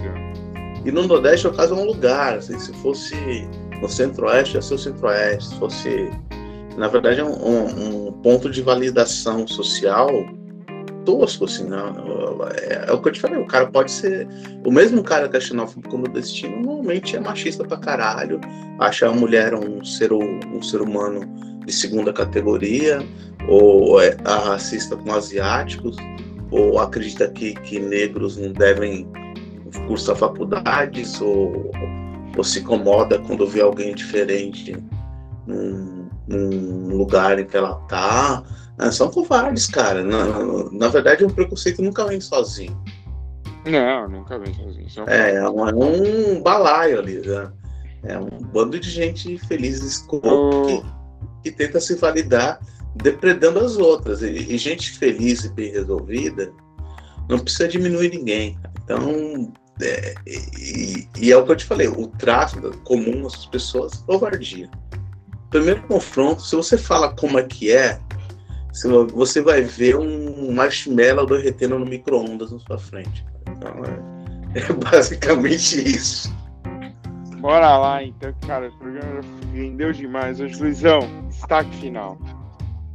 E 0.86 0.92
no 0.92 1.06
Nordeste, 1.06 1.48
o 1.48 1.52
caso 1.52 1.76
é 1.76 1.78
um 1.78 1.86
lugar. 1.86 2.38
Assim, 2.38 2.58
se 2.58 2.74
fosse 2.76 3.16
no 3.82 3.90
Centro-Oeste, 3.90 4.56
ia 4.56 4.62
ser 4.62 4.76
o 4.76 4.78
Centro-Oeste. 4.78 5.50
Se 5.50 5.56
fosse. 5.56 6.10
Na 6.78 6.88
verdade, 6.88 7.20
é 7.20 7.24
um, 7.24 8.08
um, 8.08 8.12
ponto 8.24 8.50
de 8.50 8.62
validação 8.62 9.46
social 9.46 10.10
tosco, 11.06 11.46
assim, 11.46 11.68
não, 11.68 11.90
é, 12.56 12.86
é, 12.88 12.94
o 12.94 13.02
que 13.02 13.10
eu 13.10 13.14
te 13.14 13.20
falei, 13.20 13.40
o 13.40 13.48
cara 13.48 13.66
pode 13.66 13.90
ser, 13.90 14.28
o 14.64 14.72
mesmo 14.72 15.04
cara 15.04 15.28
que 15.28 15.36
é 15.36 15.40
xenófobo 15.40 15.98
no 15.98 16.08
destino, 16.08 16.58
normalmente 16.58 17.16
é 17.16 17.20
machista 17.20 17.64
pra 17.64 17.78
caralho, 17.78 18.40
acha 18.80 19.08
a 19.08 19.12
mulher 19.12 19.56
um 19.56 19.84
ser, 19.84 20.14
um 20.14 20.62
ser 20.62 20.80
humano 20.80 21.22
de 21.66 21.74
segunda 21.74 22.12
categoria, 22.12 23.06
ou 23.48 24.02
é 24.02 24.16
racista 24.26 24.96
com 24.96 25.12
asiáticos, 25.12 25.96
ou 26.50 26.80
acredita 26.80 27.28
que, 27.30 27.54
que 27.54 27.80
negros 27.80 28.38
não 28.38 28.52
devem 28.52 29.08
cursar 29.88 30.16
faculdades, 30.16 31.22
ou, 31.22 31.72
ou 32.38 32.44
se 32.44 32.60
incomoda 32.60 33.20
quando 33.20 33.48
vê 33.48 33.62
alguém 33.62 33.96
diferente 33.96 34.76
num, 35.48 36.10
num 36.28 36.98
lugar 36.98 37.40
em 37.40 37.46
que 37.46 37.58
ela 37.58 37.76
tá. 37.88 38.44
Ah, 38.78 38.92
são 38.92 39.10
covardes, 39.10 39.68
cara. 39.68 40.04
Na, 40.04 40.70
na 40.72 40.88
verdade, 40.88 41.24
um 41.24 41.30
preconceito 41.30 41.82
nunca 41.82 42.06
vem 42.06 42.20
sozinho. 42.20 42.76
Não, 43.66 44.10
nunca 44.10 44.40
vem 44.40 44.54
sozinho. 44.54 44.88
É, 45.08 45.36
é 45.36 45.50
um, 45.50 45.68
é 45.68 45.74
um 45.74 46.42
balaio 46.42 47.00
ali, 47.00 47.22
né? 47.26 47.52
É 48.04 48.18
um 48.18 48.30
bando 48.52 48.80
de 48.80 48.90
gente 48.90 49.38
feliz 49.38 49.84
escroto 49.84 50.26
oh. 50.26 50.66
que, 50.66 50.84
que 51.44 51.52
tenta 51.52 51.80
se 51.80 51.96
validar 51.96 52.60
depredando 52.96 53.60
as 53.60 53.78
outras. 53.78 54.22
E, 54.22 54.58
gente 54.58 54.98
feliz 54.98 55.46
e 55.46 55.50
bem 55.50 55.72
resolvida 55.72 56.52
não 57.30 57.40
precisa 57.40 57.68
diminuir 57.68 58.10
ninguém. 58.10 58.58
Então, 58.84 59.52
é, 59.82 60.14
e, 60.28 61.08
e, 61.18 61.32
é 61.32 61.38
o 61.38 61.46
que 61.46 61.52
eu 61.52 61.56
te 61.56 61.66
falei, 61.66 61.88
o 61.88 62.08
traço 62.08 62.60
comum 62.84 63.24
das 63.24 63.46
pessoas 63.46 63.94
é 63.94 64.06
covardia. 64.06 64.70
Primeiro 65.50 65.82
confronto, 65.84 66.42
se 66.42 66.56
você 66.56 66.78
fala 66.78 67.16
como 67.16 67.40
é 67.40 67.44
que 67.44 67.72
é, 67.72 68.00
você 69.14 69.42
vai 69.42 69.62
ver 69.62 69.98
um 69.98 70.52
marshmallow 70.54 71.26
derretendo 71.26 71.78
no 71.78 71.86
micro-ondas 71.86 72.52
na 72.52 72.60
sua 72.60 72.78
frente. 72.78 73.26
Então, 73.50 73.72
é, 73.86 74.60
é 74.60 74.74
basicamente 74.74 75.88
isso. 75.88 76.34
Bora 77.42 77.76
lá, 77.76 78.04
então, 78.04 78.32
cara. 78.46 78.68
O 78.68 78.78
programa 78.78 79.22
rendeu 79.52 79.92
demais. 79.92 80.40
Hoje, 80.40 80.62
Luizão, 80.62 81.00
destaque 81.28 81.76
final. 81.78 82.16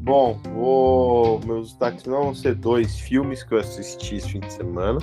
Bom, 0.00 0.38
vou... 0.54 1.40
meus 1.44 1.70
destaques 1.70 2.04
não 2.04 2.22
vão 2.22 2.34
ser 2.34 2.54
dois 2.54 2.96
filmes 2.96 3.42
que 3.42 3.52
eu 3.52 3.58
assisti 3.58 4.14
esse 4.14 4.30
fim 4.30 4.38
de 4.38 4.52
semana. 4.52 5.00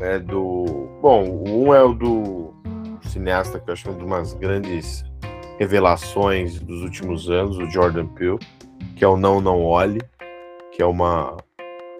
É 0.00 0.18
do. 0.18 0.88
Bom, 1.02 1.44
um 1.46 1.74
é 1.74 1.84
o 1.84 1.92
do 1.92 2.54
cineasta 3.02 3.60
que 3.60 3.68
eu 3.68 3.74
acho 3.74 3.90
uma 3.90 4.18
das 4.20 4.32
grandes 4.32 5.04
revelações 5.58 6.58
dos 6.58 6.82
últimos 6.82 7.28
anos, 7.28 7.58
o 7.58 7.70
Jordan 7.70 8.06
Peele, 8.06 8.38
que 8.96 9.04
é 9.04 9.08
o 9.08 9.18
Não 9.18 9.42
Não 9.42 9.62
Olhe, 9.62 10.00
que 10.72 10.80
é 10.80 10.86
uma, 10.86 11.36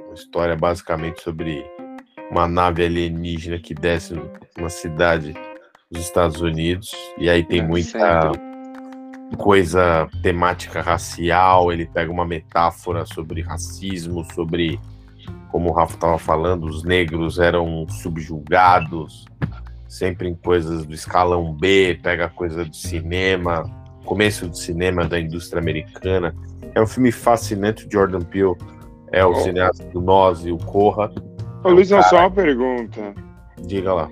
uma 0.06 0.14
história 0.14 0.56
basicamente 0.56 1.20
sobre 1.20 1.62
uma 2.30 2.48
nave 2.48 2.86
alienígena 2.86 3.59
que 3.59 3.74
desce 3.74 4.14
numa 4.56 4.70
cidade 4.70 5.34
dos 5.93 6.02
Estados 6.02 6.40
Unidos. 6.40 6.90
E 7.19 7.28
aí 7.28 7.44
tem 7.44 7.60
É, 7.60 7.62
muita 7.62 7.98
sempre. 7.98 8.40
coisa 9.36 10.09
temática 10.23 10.81
racial. 10.81 11.73
Ele 11.73 11.86
pega 11.86 12.10
uma 12.10 12.24
metáfora 12.27 13.05
sobre 13.06 13.43
racismo, 13.43 14.24
sobre 14.35 14.81
como 15.51 15.69
o 15.69 15.73
Rafa 15.73 15.94
estava 15.94 16.19
falando, 16.19 16.64
os 16.64 16.82
negros 16.82 17.39
eram 17.39 17.86
subjugados, 17.89 19.27
sempre 19.86 20.27
em 20.28 20.35
coisas 20.35 20.86
do 20.86 20.94
escalão 20.94 21.52
B, 21.52 22.01
pega 22.02 22.27
coisa 22.31 22.64
do 22.64 22.74
cinema, 22.74 23.62
começo 24.06 24.48
do 24.48 24.56
cinema 24.56 25.05
da 25.06 25.20
indústria 25.20 25.60
americana. 25.60 26.35
É 26.74 26.81
um 26.81 26.86
filme 26.86 27.12
fascinante. 27.12 27.86
Jordan 27.90 28.20
Peele 28.23 28.55
é 29.12 29.23
o 29.27 29.32
Oh. 29.32 29.35
cineasta 29.36 29.85
do 29.90 30.01
Nós 30.01 30.44
e 30.47 30.51
o 30.51 30.56
Corra. 30.56 31.12
Ô, 31.62 31.69
Luizão, 31.69 32.02
só 32.05 32.20
uma 32.20 32.31
pergunta. 32.31 33.14
Diga 33.66 33.93
lá. 33.93 34.09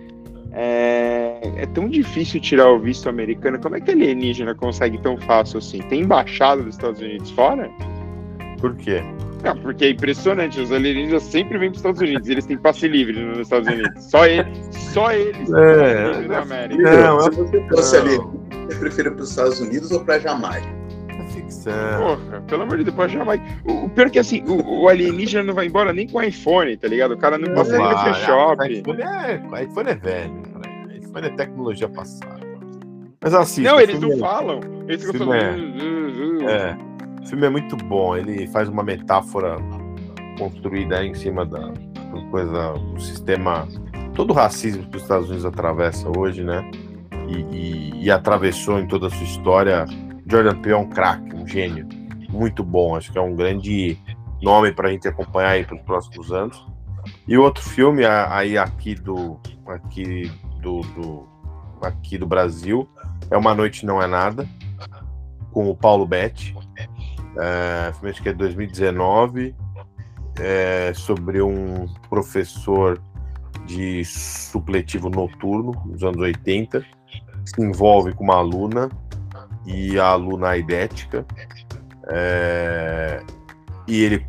É... 0.53 1.41
é 1.57 1.67
tão 1.67 1.89
difícil 1.89 2.41
tirar 2.41 2.71
o 2.71 2.79
visto 2.79 3.09
americano. 3.09 3.59
Como 3.59 3.77
é 3.77 3.81
que 3.81 3.91
alienígena 3.91 4.55
consegue 4.55 4.99
tão 4.99 5.17
fácil 5.19 5.59
assim? 5.59 5.79
Tem 5.83 6.01
embaixada 6.01 6.63
dos 6.63 6.75
Estados 6.75 7.01
Unidos 7.01 7.31
fora? 7.31 7.71
Por 8.61 8.75
quê? 8.77 9.03
Não, 9.43 9.57
porque 9.57 9.87
é 9.87 9.91
impressionante. 9.91 10.61
Os 10.61 10.71
alienígenas 10.71 11.23
sempre 11.23 11.59
vêm 11.59 11.71
para 11.71 11.77
os 11.77 11.79
Estados 11.79 12.01
Unidos. 12.01 12.29
Eles 12.29 12.47
têm 12.47 12.59
passe 12.59 12.87
livre 12.89 13.19
nos 13.19 13.39
Estados 13.39 13.69
Unidos. 13.69 14.05
Só 14.05 14.27
eles, 14.27 14.59
só 14.73 15.13
eles 15.13 15.51
É, 15.53 16.27
na 16.27 16.35
é 16.35 16.39
América. 16.39 16.83
Não, 16.83 17.21
Se 17.21 17.31
você 17.31 17.69
fosse 17.69 17.97
ali, 17.97 18.19
você 18.67 18.79
prefere 18.79 19.11
para 19.11 19.23
os 19.23 19.31
Estados 19.31 19.61
Unidos 19.61 19.91
ou 19.91 20.05
para 20.05 20.19
Jamaica? 20.19 20.80
É 21.19 21.25
ficção. 21.27 21.73
Porra, 21.99 22.41
pelo 22.43 22.63
amor 22.63 22.79
de 22.79 22.85
Deus, 22.85 22.97
pode 22.97 23.13
jamais. 23.15 23.41
O, 23.65 23.85
o 23.87 23.91
pior 23.91 24.07
é 24.07 24.11
que 24.11 24.19
assim, 24.19 24.43
o, 24.47 24.83
o 24.83 24.89
alienígena 24.89 25.43
não 25.45 25.55
vai 25.55 25.67
embora 25.67 25.93
nem 25.93 26.09
com 26.09 26.23
iPhone, 26.23 26.77
tá 26.77 26.89
ligado? 26.89 27.13
O 27.13 27.19
cara 27.19 27.37
não 27.39 27.55
passa 27.55 27.77
nem 27.77 27.87
no 27.89 27.95
vai, 27.95 28.15
free 28.15 28.25
shop. 28.25 28.73
iPhone 28.73 29.03
é, 29.03 29.63
iPhone 29.65 29.89
é 29.91 29.95
velho. 29.95 30.33
né? 30.35 30.97
iPhone 30.99 31.27
é 31.27 31.31
tecnologia 31.31 31.89
passada. 31.89 32.41
Mas 33.23 33.35
assim. 33.35 33.63
Não, 33.63 33.79
eles 33.81 33.99
não 34.01 34.13
é- 34.13 34.17
falam. 34.17 34.61
Eles 34.89 35.05
ficam 35.05 35.27
filme 35.27 35.41
falando. 35.41 35.61
"Uh, 35.61 36.43
uh, 36.43 36.45
uh". 36.45 36.49
É, 36.49 36.79
o 37.23 37.27
filme 37.27 37.47
é 37.47 37.51
muito 37.51 37.77
bom. 37.77 38.17
Ele 38.17 38.47
faz 38.49 38.69
uma 38.69 38.83
metáfora 38.83 39.57
construída 40.39 41.05
em 41.05 41.15
cima 41.15 41.45
da 41.45 41.59
da 42.13 42.21
coisa, 42.31 42.73
do 42.73 43.01
sistema, 43.01 43.69
todo 44.15 44.31
o 44.31 44.33
racismo 44.35 44.83
que 44.91 44.97
os 44.97 45.03
Estados 45.03 45.27
Unidos 45.29 45.45
atravessa 45.45 46.09
hoje, 46.19 46.43
né? 46.43 46.69
E, 47.29 47.57
e- 47.57 48.05
e 48.07 48.11
atravessou 48.11 48.81
em 48.81 48.87
toda 48.89 49.07
a 49.07 49.11
sua 49.11 49.23
história. 49.23 49.85
Jordan 50.31 50.61
Peele 50.61 50.75
é 50.75 50.79
um 50.79 50.89
craque, 50.89 51.35
um 51.35 51.45
gênio, 51.45 51.89
muito 52.31 52.63
bom. 52.63 52.95
Acho 52.95 53.11
que 53.11 53.19
é 53.19 53.21
um 53.21 53.35
grande 53.35 53.99
nome 54.41 54.73
para 54.73 54.89
a 54.89 54.93
gente 54.93 55.09
acompanhar 55.09 55.51
aí 55.51 55.65
para 55.65 55.75
os 55.75 55.83
próximos 55.83 56.31
anos. 56.31 56.65
E 57.27 57.37
outro 57.37 57.63
filme 57.63 58.05
aí 58.05 58.57
aqui 58.57 58.95
do 58.95 59.41
aqui 59.67 60.31
do, 60.61 60.81
do 60.81 61.29
aqui 61.83 62.17
do 62.17 62.27
Brasil 62.27 62.89
é 63.31 63.37
Uma 63.37 63.55
Noite 63.55 63.85
Não 63.85 64.01
É 64.01 64.07
Nada 64.07 64.47
com 65.51 65.69
o 65.69 65.75
Paulo 65.75 66.07
Betti. 66.07 66.57
É, 67.37 67.93
filme 67.95 68.11
acho 68.11 68.23
que 68.23 68.29
é 68.29 68.33
2019, 68.33 69.55
é, 70.39 70.93
sobre 70.95 71.43
um 71.43 71.87
professor 72.09 73.01
de 73.67 74.05
supletivo 74.05 75.11
noturno, 75.11 75.73
nos 75.87 76.03
anos 76.05 76.21
80, 76.21 76.81
que 76.81 77.51
se 77.51 77.63
envolve 77.63 78.13
com 78.13 78.25
uma 78.25 78.37
aluna 78.37 78.89
e 79.67 79.99
a 79.99 80.07
aluna 80.07 80.49
aidética, 80.49 81.25
é, 82.09 83.23
e 83.87 84.03
ele 84.03 84.27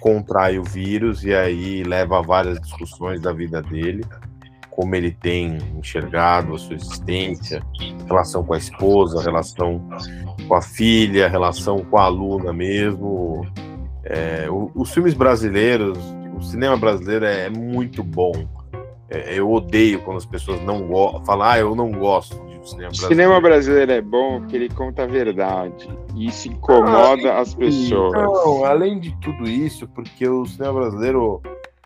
contrai 0.00 0.58
o 0.58 0.64
vírus 0.64 1.24
e 1.24 1.34
aí 1.34 1.82
leva 1.82 2.18
a 2.18 2.22
várias 2.22 2.60
discussões 2.60 3.20
da 3.20 3.32
vida 3.32 3.60
dele, 3.62 4.04
como 4.70 4.94
ele 4.94 5.10
tem 5.10 5.58
enxergado 5.76 6.54
a 6.54 6.58
sua 6.58 6.76
existência, 6.76 7.62
relação 8.06 8.44
com 8.44 8.54
a 8.54 8.58
esposa, 8.58 9.22
relação 9.22 9.82
com 10.46 10.54
a 10.54 10.62
filha, 10.62 11.28
relação 11.28 11.84
com 11.84 11.98
a 11.98 12.04
aluna 12.04 12.52
mesmo. 12.52 13.44
É, 14.04 14.46
os 14.74 14.92
filmes 14.92 15.14
brasileiros, 15.14 15.98
o 16.36 16.42
cinema 16.42 16.76
brasileiro 16.76 17.24
é 17.24 17.50
muito 17.50 18.02
bom. 18.04 18.32
É, 19.10 19.38
eu 19.38 19.50
odeio 19.50 20.00
quando 20.02 20.18
as 20.18 20.26
pessoas 20.26 20.60
não 20.62 20.86
gostam, 20.86 21.24
falam, 21.24 21.46
ah, 21.48 21.58
eu 21.58 21.74
não 21.74 21.90
gosto 21.90 22.34
de 22.34 22.68
cinema 22.68 22.88
O 22.88 22.90
brasileiro. 22.90 23.08
cinema 23.08 23.40
brasileiro 23.40 23.92
é 23.92 24.00
bom 24.02 24.40
porque 24.40 24.56
ele 24.56 24.68
conta 24.68 25.04
a 25.04 25.06
verdade. 25.06 25.88
E 26.14 26.26
isso 26.26 26.48
incomoda 26.48 27.38
as 27.38 27.54
pessoas. 27.54 28.12
Não, 28.12 28.64
além 28.64 29.00
de 29.00 29.16
tudo 29.20 29.48
isso, 29.48 29.88
porque 29.88 30.28
o 30.28 30.44
cinema 30.44 30.80
brasileiro 30.80 31.40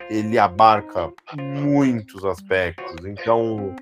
ele 0.09 0.37
abarca 0.37 1.11
muitos 1.37 2.25
aspectos. 2.25 3.05
Então, 3.05 3.73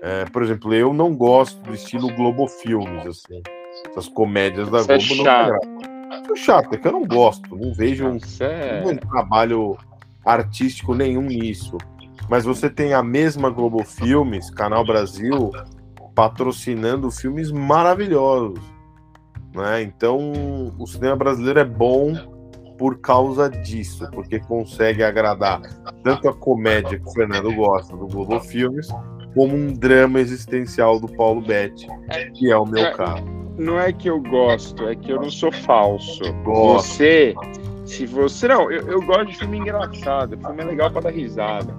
é, 0.00 0.24
por 0.26 0.42
exemplo, 0.42 0.72
eu 0.72 0.94
não 0.94 1.14
gosto 1.16 1.60
do 1.62 1.74
estilo 1.74 2.14
Globo 2.14 2.46
Filmes, 2.46 3.06
assim. 3.06 3.42
Essas 3.88 4.08
comédias 4.08 4.68
da 4.70 4.78
Isso 4.80 4.92
é 4.92 4.98
Globo 4.98 5.14
não 5.16 5.24
chato. 5.24 5.52
agradam. 5.52 5.94
É 6.32 6.36
chato, 6.36 6.74
é 6.74 6.78
que 6.78 6.88
eu 6.88 6.92
não 6.92 7.04
gosto, 7.04 7.56
não 7.56 7.74
vejo 7.74 8.06
um, 8.06 8.18
é... 8.40 8.80
não 8.80 8.88
vejo 8.88 9.00
trabalho 9.00 9.76
artístico 10.24 10.94
nenhum 10.94 11.22
nisso. 11.22 11.76
Mas 12.28 12.44
você 12.44 12.70
tem 12.70 12.94
a 12.94 13.02
mesma 13.02 13.50
Globo 13.50 13.84
Filmes, 13.84 14.50
Canal 14.50 14.84
Brasil, 14.84 15.50
patrocinando 16.14 17.10
filmes 17.10 17.50
maravilhosos. 17.50 18.60
Né? 19.54 19.82
Então, 19.82 20.32
o 20.78 20.86
cinema 20.86 21.16
brasileiro 21.16 21.60
é 21.60 21.64
bom 21.64 22.14
por 22.78 22.98
causa 22.98 23.48
disso, 23.48 24.08
porque 24.12 24.40
consegue 24.40 25.02
agradar 25.02 25.60
tanto 26.02 26.28
a 26.28 26.34
comédia 26.34 26.98
que 26.98 27.06
o 27.06 27.12
Fernando 27.12 27.54
gosta 27.54 27.96
do 27.96 28.06
Globo 28.06 28.40
Filmes, 28.40 28.88
como 29.34 29.54
um 29.54 29.72
drama 29.72 30.20
existencial 30.20 30.98
do 30.98 31.08
Paulo 31.08 31.40
Betti, 31.40 31.86
que 32.34 32.50
é 32.50 32.56
o 32.56 32.66
meu 32.66 32.92
caso. 32.92 33.24
Não 33.56 33.78
é 33.78 33.92
que 33.92 34.08
eu 34.08 34.20
gosto, 34.20 34.88
é 34.88 34.96
que 34.96 35.12
eu 35.12 35.20
não 35.20 35.30
sou 35.30 35.52
falso. 35.52 36.32
Gosto. 36.42 36.88
Você, 36.88 37.34
se 37.86 38.06
você. 38.06 38.48
Não, 38.48 38.70
eu, 38.70 38.88
eu 38.88 39.02
gosto 39.02 39.26
de 39.26 39.38
filme 39.38 39.58
engraçado, 39.58 40.36
filme 40.36 40.62
é 40.62 40.64
legal 40.64 40.90
pra 40.90 41.02
dar 41.02 41.10
risada. 41.10 41.72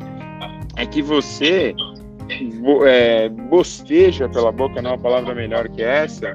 É 0.78 0.86
que 0.86 1.02
você 1.02 1.74
é, 2.86 3.30
bosteja 3.30 4.28
pela 4.30 4.52
boca, 4.52 4.82
não 4.82 4.92
é 4.92 4.94
uma 4.94 5.00
palavra 5.00 5.34
melhor 5.36 5.70
que 5.70 5.82
essa, 5.84 6.34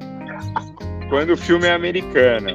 quando 1.09 1.31
o 1.31 1.37
filme 1.37 1.67
é 1.67 1.73
americano. 1.75 2.49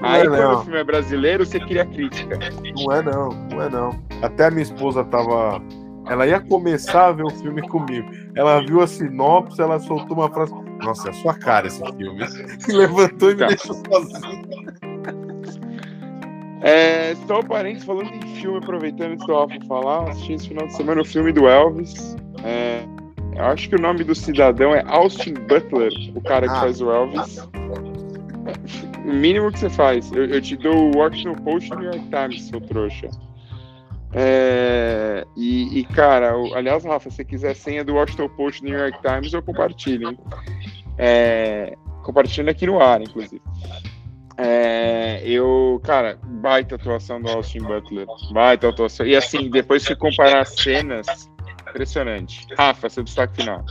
Não 0.00 0.08
Aí 0.10 0.22
é, 0.22 0.26
quando 0.26 0.40
não. 0.42 0.60
o 0.60 0.64
filme 0.64 0.78
é 0.78 0.84
brasileiro, 0.84 1.46
você 1.46 1.58
cria 1.60 1.86
crítica. 1.86 2.38
Não 2.76 2.92
é 2.92 3.02
não, 3.02 3.28
não 3.50 3.62
é 3.62 3.68
não. 3.70 3.98
Até 4.22 4.46
a 4.46 4.50
minha 4.50 4.62
esposa 4.62 5.04
tava. 5.04 5.62
Ela 6.06 6.26
ia 6.26 6.38
começar 6.38 7.06
a 7.06 7.12
ver 7.12 7.24
o 7.24 7.30
filme 7.30 7.66
comigo. 7.68 8.10
Ela 8.36 8.60
viu 8.60 8.82
a 8.82 8.86
sinopse, 8.86 9.60
ela 9.62 9.78
soltou 9.80 10.18
uma 10.18 10.28
frase. 10.28 10.52
Nossa, 10.82 11.08
é 11.08 11.10
a 11.10 11.14
sua 11.14 11.32
cara 11.34 11.66
esse 11.66 11.80
filme. 11.96 12.18
Levantou 12.68 13.30
e 13.30 13.34
me 13.34 13.40
Tá. 13.40 13.46
deixou 13.46 13.74
sozinho. 13.74 14.44
É, 16.66 17.14
só 17.26 17.40
um 17.40 17.42
parênteses, 17.42 17.84
falando 17.84 18.10
em 18.10 18.22
filme, 18.36 18.56
aproveitando 18.58 19.18
que 19.22 19.30
o 19.30 19.38
Rafa 19.38 19.62
falar, 19.66 20.08
assisti 20.10 20.32
esse 20.32 20.48
final 20.48 20.66
de 20.66 20.74
semana 20.74 21.02
o 21.02 21.04
filme 21.04 21.30
do 21.30 21.46
Elvis. 21.46 22.16
É, 22.42 22.84
eu 23.36 23.44
acho 23.44 23.68
que 23.68 23.76
o 23.76 23.78
nome 23.80 24.02
do 24.02 24.14
cidadão 24.14 24.74
é 24.74 24.82
Austin 24.86 25.34
Butler, 25.34 25.92
o 26.14 26.22
cara 26.22 26.46
que 26.48 26.54
Ah. 26.54 26.60
faz 26.60 26.80
o 26.80 26.90
Elvis. 26.90 27.46
O 29.04 29.12
mínimo 29.12 29.52
que 29.52 29.58
você 29.58 29.68
faz. 29.68 30.10
Eu, 30.12 30.24
eu 30.24 30.40
te 30.40 30.56
dou 30.56 30.74
o 30.74 30.96
Washington 30.96 31.34
Post 31.42 31.70
e 31.70 31.74
o 31.74 31.78
New 31.78 31.92
York 31.92 32.08
Times, 32.08 32.42
seu 32.48 32.60
trouxa. 32.62 33.10
É, 34.14 35.26
e, 35.36 35.80
e, 35.80 35.84
cara, 35.84 36.38
o- 36.38 36.54
aliás, 36.54 36.84
Rafa, 36.84 37.10
se 37.10 37.16
você 37.16 37.24
quiser 37.24 37.50
a 37.50 37.54
senha 37.54 37.84
do 37.84 37.94
Washington 37.94 38.28
Post 38.30 38.62
e 38.62 38.70
New 38.70 38.78
York 38.78 38.98
Times, 39.02 39.32
eu 39.34 39.42
compartilho. 39.42 40.10
hein? 40.10 40.18
É, 40.96 41.76
compartilhando 42.02 42.48
aqui 42.50 42.64
no 42.66 42.80
ar, 42.80 43.02
inclusive. 43.02 43.42
É, 44.36 45.22
eu, 45.24 45.80
cara, 45.84 46.18
baita 46.24 46.74
atuação 46.74 47.20
do 47.20 47.28
Austin 47.30 47.60
Butler. 47.60 48.06
Baita 48.32 48.68
atuação. 48.68 49.06
E 49.06 49.14
assim, 49.16 49.48
depois 49.50 49.86
que 49.86 49.94
comparar 49.94 50.40
as 50.40 50.54
cenas, 50.56 51.06
impressionante. 51.68 52.46
Rafa, 52.58 52.88
seu 52.88 53.04
destaque 53.04 53.36
final. 53.36 53.64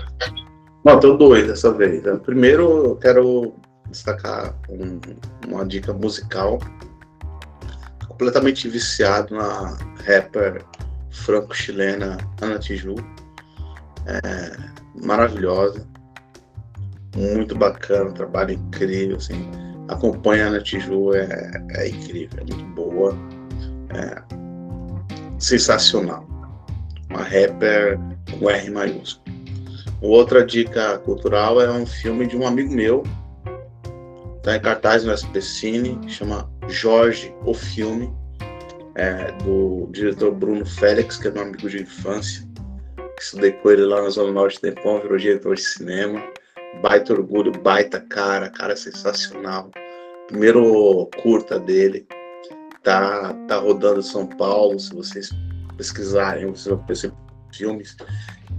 Não, 0.86 1.00
tenho 1.00 1.18
dois 1.18 1.48
dessa 1.48 1.72
vez. 1.72 2.04
Primeiro, 2.24 2.86
eu 2.86 2.96
quero 2.96 3.54
destacar 3.90 4.56
um- 4.70 5.00
uma 5.48 5.66
dica 5.66 5.94
musical. 5.94 6.60
Completamente 8.08 8.68
viciado 8.70 9.36
na 9.36 9.78
rapper 10.06 10.64
franco-chilena 11.12 12.18
Ana 12.42 12.60
Tiju. 12.60 12.96
É, 14.06 15.06
maravilhosa. 15.06 15.88
Muito 17.16 17.56
bacana, 17.56 18.12
trabalho 18.12 18.54
incrível. 18.54 19.18
Assim. 19.18 19.50
Acompanha 19.88 20.46
a 20.46 20.48
Ana 20.48 20.62
Tiju, 20.62 21.14
é, 21.14 21.52
é 21.72 21.90
incrível, 21.90 22.40
é 22.40 22.54
muito 22.54 22.66
boa. 22.74 23.16
É 23.90 24.44
sensacional. 25.44 26.26
Uma 27.10 27.22
rapper 27.22 28.00
com 28.40 28.50
R 28.50 28.70
maiúsculo. 28.70 29.24
Outra 30.02 30.46
dica 30.46 30.98
cultural 31.00 31.62
é 31.62 31.72
um 31.72 31.86
filme 31.86 32.26
de 32.26 32.36
um 32.36 32.46
amigo 32.46 32.74
meu, 32.74 33.04
tá 34.42 34.56
em 34.56 34.60
cartaz 34.60 35.04
no 35.06 35.16
SP 35.16 35.40
Cine, 35.40 35.98
chama 36.10 36.50
Jorge, 36.68 37.34
o 37.46 37.54
filme, 37.54 38.12
é, 38.96 39.32
do 39.44 39.88
diretor 39.92 40.34
Bruno 40.34 40.66
Félix, 40.66 41.18
que 41.18 41.28
é 41.30 41.32
meu 41.32 41.44
amigo 41.44 41.70
de 41.70 41.82
infância, 41.82 42.46
que 43.16 43.24
estudei 43.24 43.54
com 43.54 43.72
ele 43.72 43.86
lá 43.86 44.02
na 44.02 44.10
Zona 44.10 44.32
Norte 44.32 44.58
do 44.58 44.74
Tempão, 44.74 45.00
virou 45.02 45.18
diretor 45.18 45.56
de 45.56 45.62
cinema. 45.62 46.22
Baita 46.82 47.14
orgulho, 47.14 47.52
baita 47.52 48.00
cara, 48.00 48.50
cara 48.50 48.76
sensacional. 48.76 49.72
Primeiro 50.28 51.10
curta 51.22 51.60
dele. 51.60 52.08
Tá, 52.82 53.34
tá 53.48 53.58
rodando 53.58 54.04
São 54.04 54.28
Paulo, 54.28 54.78
se 54.78 54.94
vocês 54.94 55.30
pesquisarem, 55.78 56.48
vocês 56.48 56.68
vão 56.68 56.86
perceber 56.86 57.16
filmes. 57.54 57.96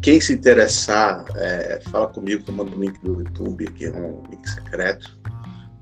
Quem 0.00 0.20
se 0.20 0.32
interessar, 0.32 1.24
é, 1.36 1.80
fala 1.90 2.08
comigo 2.08 2.42
que 2.42 2.50
eu 2.50 2.54
mando 2.54 2.74
o 2.76 2.80
link 2.80 2.98
do 3.02 3.20
YouTube, 3.20 3.66
que 3.72 3.86
é 3.86 3.90
um 3.90 4.22
link 4.30 4.48
secreto. 4.48 5.18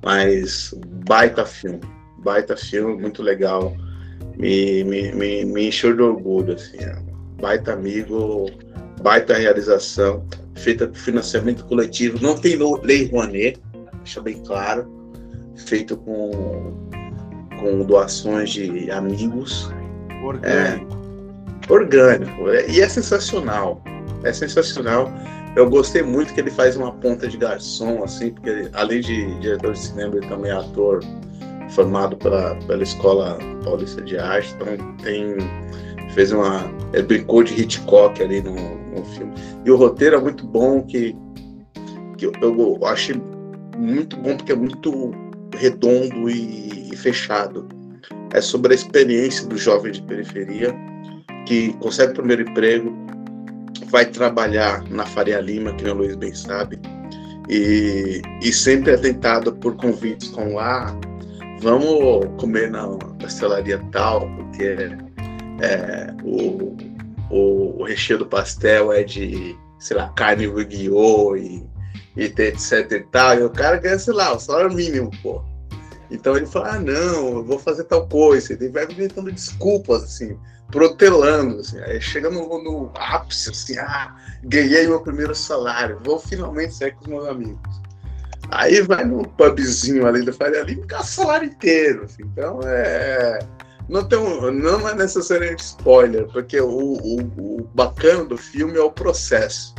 Mas 0.02 0.74
baita 1.06 1.46
filme, 1.46 1.80
baita 2.18 2.56
filme, 2.56 3.00
muito 3.00 3.22
legal. 3.22 3.76
Me, 4.36 4.82
me, 4.84 5.12
me, 5.12 5.44
me 5.44 5.68
encheu 5.68 5.94
de 5.94 6.02
orgulho, 6.02 6.54
assim. 6.54 6.78
É 6.78 7.12
baita 7.42 7.72
amigo, 7.72 8.46
baita 9.02 9.34
realização, 9.34 10.24
feita 10.54 10.86
com 10.86 10.94
financiamento 10.94 11.64
coletivo. 11.64 12.18
Não 12.22 12.36
tem 12.36 12.56
lei 12.82 13.08
Rouanet, 13.08 13.60
deixa 13.96 14.20
bem 14.20 14.42
claro. 14.42 14.90
Feito 15.56 15.96
com, 15.96 16.88
com 17.60 17.84
doações 17.84 18.50
de 18.50 18.90
amigos. 18.90 19.70
Orgânico. 20.24 20.96
É, 21.68 21.72
orgânico. 21.72 22.48
E 22.68 22.80
é 22.80 22.88
sensacional. 22.88 23.82
É 24.22 24.32
sensacional. 24.32 25.12
Eu 25.54 25.68
gostei 25.68 26.02
muito 26.02 26.32
que 26.32 26.40
ele 26.40 26.50
faz 26.50 26.76
uma 26.76 26.92
ponta 26.92 27.28
de 27.28 27.36
garçom, 27.36 28.02
assim, 28.02 28.30
porque 28.30 28.48
ele, 28.48 28.70
além 28.72 29.00
de 29.00 29.38
diretor 29.40 29.72
de 29.72 29.80
cinema, 29.80 30.16
ele 30.16 30.26
também 30.26 30.50
é 30.50 30.54
ator 30.54 31.00
formado 31.70 32.16
pela, 32.16 32.54
pela 32.66 32.82
Escola 32.82 33.38
Paulista 33.64 34.00
de 34.00 34.16
Arte, 34.16 34.54
então 34.54 34.94
tem 35.02 35.36
fez 36.14 36.30
uma 36.30 36.70
ele 36.92 37.04
brincou 37.04 37.42
de 37.42 37.58
Hitchcock 37.58 38.22
ali 38.22 38.42
no, 38.42 38.81
no 38.92 39.04
filme. 39.04 39.32
E 39.64 39.70
o 39.70 39.76
roteiro 39.76 40.16
é 40.16 40.20
muito 40.20 40.46
bom 40.46 40.82
que, 40.82 41.16
que 42.18 42.26
eu, 42.26 42.32
eu 42.42 42.86
achei 42.86 43.20
muito 43.76 44.16
bom 44.16 44.36
porque 44.36 44.52
é 44.52 44.56
muito 44.56 45.12
redondo 45.56 46.28
e, 46.28 46.90
e 46.92 46.96
fechado. 46.96 47.68
É 48.32 48.40
sobre 48.40 48.72
a 48.72 48.74
experiência 48.74 49.46
do 49.46 49.56
jovem 49.56 49.92
de 49.92 50.02
periferia 50.02 50.74
que 51.46 51.72
consegue 51.74 52.12
o 52.12 52.16
primeiro 52.16 52.42
emprego 52.42 52.92
vai 53.92 54.06
trabalhar 54.06 54.82
na 54.90 55.04
Faria 55.04 55.38
Lima, 55.40 55.74
que 55.74 55.84
o 55.84 55.94
Luiz 55.94 56.16
bem 56.16 56.34
sabe, 56.34 56.80
e, 57.48 58.22
e 58.40 58.52
sempre 58.52 58.92
é 58.92 58.96
tentado 58.96 59.52
por 59.56 59.76
convites 59.76 60.28
com 60.28 60.54
lá, 60.54 60.96
vamos 61.60 62.26
comer 62.38 62.70
na 62.70 62.88
pastelaria 63.20 63.78
tal, 63.92 64.26
porque 64.36 64.88
é, 65.60 66.14
o, 66.24 66.74
o, 67.32 67.80
o, 67.80 67.84
recheio 67.84 68.18
do 68.18 68.26
pastel 68.26 68.92
é 68.92 69.02
de, 69.02 69.56
sei 69.78 69.96
lá, 69.96 70.08
carne 70.10 70.46
guiô 70.64 71.36
e, 71.36 71.66
e 72.16 72.24
etc 72.24 72.92
e 72.92 73.00
tal, 73.00 73.38
e 73.38 73.42
o 73.42 73.50
cara 73.50 73.78
ganha, 73.78 73.98
sei 73.98 74.14
lá, 74.14 74.34
o 74.34 74.38
salário 74.38 74.74
mínimo, 74.74 75.10
pô. 75.22 75.42
Então 76.10 76.36
ele 76.36 76.46
fala, 76.46 76.74
ah, 76.74 76.78
não, 76.78 77.38
eu 77.38 77.44
vou 77.44 77.58
fazer 77.58 77.84
tal 77.84 78.06
coisa. 78.06 78.52
Ele 78.52 78.68
vai 78.68 78.84
inventando 78.84 79.32
desculpas, 79.32 80.02
assim 80.02 80.38
protelando, 80.72 81.60
assim. 81.60 81.78
Aí 81.82 82.00
chega 82.00 82.28
no, 82.28 82.62
no, 82.64 82.90
ápice, 82.96 83.50
assim, 83.50 83.78
ah, 83.78 84.16
ganhei 84.42 84.88
meu 84.88 85.00
primeiro 85.00 85.34
salário, 85.34 86.00
vou 86.02 86.18
finalmente 86.18 86.74
sair 86.74 86.92
com 86.92 87.02
os 87.02 87.08
meus 87.08 87.28
amigos. 87.28 87.82
Aí 88.50 88.80
vai 88.80 89.04
no 89.04 89.26
pubzinho 89.28 90.06
ali 90.06 90.24
da 90.24 90.32
Faria 90.32 90.62
Lima 90.62 90.84
e 90.84 91.04
salário 91.04 91.48
inteiro. 91.48 92.04
Assim. 92.04 92.22
Então 92.24 92.60
é. 92.64 93.38
Não, 93.92 94.02
tem 94.02 94.18
um, 94.18 94.50
não 94.50 94.88
é 94.88 94.94
necessariamente 94.94 95.62
spoiler, 95.62 96.26
porque 96.32 96.58
o, 96.58 96.68
o, 96.68 97.20
o 97.20 97.68
bacana 97.74 98.24
do 98.24 98.38
filme 98.38 98.78
é 98.78 98.82
o 98.82 98.90
processo. 98.90 99.74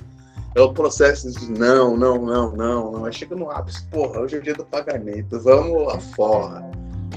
É 0.56 0.62
o 0.62 0.72
processo 0.72 1.32
de 1.32 1.52
não, 1.52 1.98
não, 1.98 2.24
não, 2.24 2.56
não, 2.56 2.92
não. 2.92 3.06
Aí 3.06 3.12
chega 3.12 3.36
no 3.36 3.50
ápice, 3.50 3.84
porra, 3.88 4.20
hoje 4.20 4.36
é 4.36 4.40
o 4.40 4.42
dia 4.44 4.54
do 4.54 4.64
pagamento, 4.66 5.40
vamos 5.40 5.88
lá 5.88 6.00
fora 6.00 6.64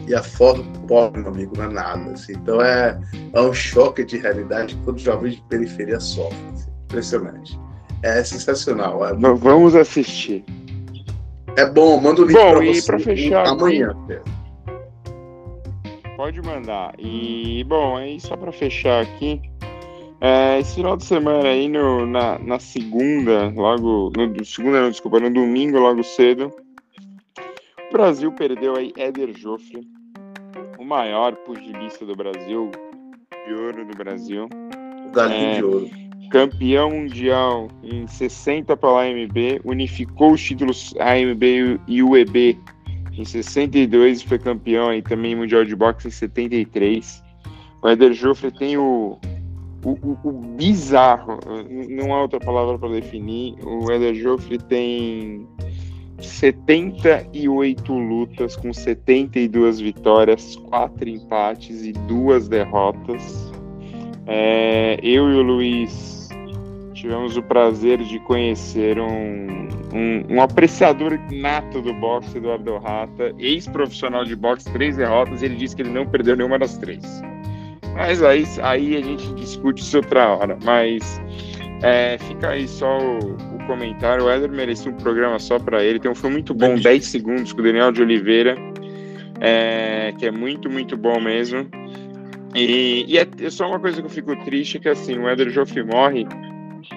e 0.09 0.15
a 0.15 0.21
do 0.21 0.81
pobre, 0.87 1.21
meu 1.21 1.31
amigo, 1.31 1.53
não 1.57 1.65
é 1.65 1.69
nada. 1.69 2.13
Assim. 2.13 2.33
Então 2.33 2.63
é, 2.63 2.99
é 3.33 3.41
um 3.41 3.53
choque 3.53 4.05
de 4.05 4.19
realidade 4.19 4.75
que 4.75 4.83
todo 4.85 4.99
jovem 4.99 5.33
de 5.33 5.43
periferia 5.49 6.01
sofre. 6.01 6.39
Assim. 6.55 6.71
Impressionante. 6.85 7.61
É 8.03 8.23
sensacional. 8.23 9.05
É 9.05 9.13
Vamos 9.15 9.75
assistir. 9.75 10.45
É 11.57 11.69
bom, 11.69 12.01
manda 12.01 12.23
o 12.23 12.25
link 12.25 12.37
bom, 12.37 12.51
pra 12.51 12.65
você. 12.65 12.87
Pra 12.87 12.99
fechar, 13.01 13.49
amanhã. 13.49 13.95
Pode 16.17 16.41
mandar. 16.41 16.95
E, 16.99 17.63
bom, 17.65 17.97
aí 17.97 18.19
só 18.19 18.37
para 18.37 18.51
fechar 18.51 19.03
aqui, 19.03 19.41
é, 20.19 20.59
esse 20.59 20.77
final 20.77 20.97
de 20.97 21.05
semana 21.05 21.47
aí, 21.47 21.69
no, 21.69 22.07
na, 22.07 22.39
na 22.39 22.59
segunda, 22.59 23.53
logo. 23.55 24.11
No, 24.17 24.45
segunda, 24.45 24.81
não, 24.81 24.91
desculpa, 24.91 25.21
no 25.21 25.31
domingo, 25.31 25.79
logo 25.79 26.03
cedo, 26.03 26.51
o 27.89 27.93
Brasil 27.93 28.33
perdeu 28.33 28.77
aí 28.77 28.95
Éder 28.97 29.37
Joffre, 29.37 29.87
o 30.79 30.85
maior 30.85 31.37
pugilista 31.37 32.07
do 32.07 32.17
Brasil, 32.17 32.71
de 33.47 33.53
ouro 33.53 33.85
do 33.85 33.97
Brasil. 33.97 34.49
Galinho 35.13 35.47
é, 35.47 35.55
de 35.57 35.65
ouro. 35.65 35.91
Campeão 36.31 36.91
mundial 36.91 37.69
em 37.83 38.07
60 38.07 38.75
pela 38.75 39.05
AMB, 39.05 39.61
unificou 39.65 40.33
os 40.33 40.43
títulos 40.43 40.95
AMB 40.99 41.79
e 41.87 42.03
UEB 42.03 42.59
em 43.17 43.25
62 43.25 44.23
foi 44.23 44.39
campeão 44.39 44.89
aí 44.89 45.03
também 45.03 45.35
mundial 45.35 45.65
de 45.65 45.75
boxe 45.75 46.09
em 46.09 46.11
73. 46.11 47.23
O 47.83 47.89
Eder 47.89 48.13
Joffre 48.13 48.51
tem 48.51 48.77
o, 48.77 49.19
o, 49.85 49.91
o, 49.91 50.19
o 50.25 50.33
bizarro, 50.33 51.39
não 51.89 52.15
há 52.15 52.23
outra 52.23 52.41
palavra 52.41 52.79
para 52.79 52.89
definir. 52.91 53.55
O 53.65 53.91
Eder 53.91 54.15
Joffre 54.15 54.59
tem 54.59 55.47
78 56.21 57.93
lutas 57.93 58.57
com 58.57 58.73
72 58.73 59.81
vitórias, 59.81 60.57
4 60.57 61.09
empates 61.09 61.85
e 61.85 61.93
2 61.93 62.49
derrotas. 62.49 63.53
É, 64.27 64.99
eu 65.03 65.31
e 65.31 65.35
o 65.37 65.43
Luiz 65.43 66.29
tivemos 66.93 67.37
o 67.37 67.43
prazer 67.43 67.99
de 67.99 68.19
conhecer 68.21 68.99
um, 68.99 69.69
um, 69.97 70.35
um 70.35 70.43
apreciador 70.43 71.19
nato 71.33 71.81
do 71.81 71.95
boxe, 71.95 72.37
Eduardo 72.37 72.77
Rata, 72.79 73.35
ex-profissional 73.39 74.25
de 74.25 74.37
boxe, 74.37 74.71
três 74.73 74.97
derrotas, 74.97 75.43
ele 75.43 75.57
disse 75.57 75.75
que 75.75 75.83
ele 75.83 75.91
não 75.91 76.07
perdeu 76.07 76.37
nenhuma 76.37 76.59
das 76.59 76.77
três. 76.77 77.03
Mas 77.95 78.23
aí, 78.23 78.45
aí 78.63 78.97
a 78.97 79.01
gente 79.01 79.35
discute 79.35 79.83
isso 79.83 79.97
outra 79.97 80.29
hora. 80.29 80.59
Mas 80.65 81.21
é, 81.83 82.19
fica 82.19 82.51
aí 82.51 82.69
só 82.69 82.99
o, 82.99 83.57
comentário. 83.67 84.27
O 84.27 84.31
Éder 84.31 84.51
merecia 84.51 84.93
um 84.93 84.95
programa 84.95 85.39
só 85.39 85.59
para 85.59 85.83
ele. 85.83 85.99
Tem 85.99 86.11
um 86.11 86.15
filme 86.15 86.35
muito 86.37 86.55
bom, 86.55 86.77
10 86.77 87.05
segundos, 87.05 87.53
com 87.53 87.61
o 87.61 87.65
Daniel 87.65 87.91
de 87.91 88.01
Oliveira, 88.01 88.55
é, 89.41 90.13
que 90.19 90.27
é 90.27 90.31
muito, 90.31 90.71
muito 90.71 90.97
bom 90.97 91.19
mesmo. 91.21 91.67
E, 92.55 93.05
e 93.09 93.19
é, 93.19 93.27
é, 93.41 93.51
só 93.51 93.69
uma 93.69 93.81
coisa 93.81 94.01
que 94.01 94.07
eu 94.07 94.11
fico 94.11 94.37
triste, 94.45 94.79
que 94.79 94.89
assim, 94.89 95.19
o 95.19 95.29
Éder 95.29 95.51
Joffre 95.51 95.83
morre. 95.83 96.27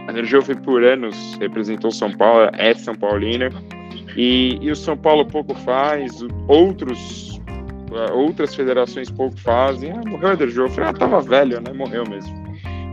Éder 0.08 0.26
Joffre 0.26 0.56
por 0.62 0.84
anos 0.84 1.38
representou 1.40 1.92
São 1.92 2.12
Paulo, 2.12 2.50
é 2.54 2.74
São 2.74 2.96
Paulino. 2.96 3.50
E, 4.16 4.58
e 4.62 4.72
o 4.72 4.76
São 4.76 4.98
Paulo 4.98 5.26
pouco 5.26 5.54
faz, 5.56 6.20
outros 6.48 7.30
outras 8.14 8.54
federações 8.54 9.10
pouco 9.10 9.38
fazem. 9.40 9.92
Ah, 9.92 10.02
morreu 10.08 10.30
o 10.30 10.32
Éder 10.34 10.50
Joffre. 10.50 10.84
Ah, 10.84 10.94
tava 10.94 11.22
velho, 11.22 11.60
né? 11.62 11.74
Morreu 11.74 12.04
mesmo. 12.08 12.32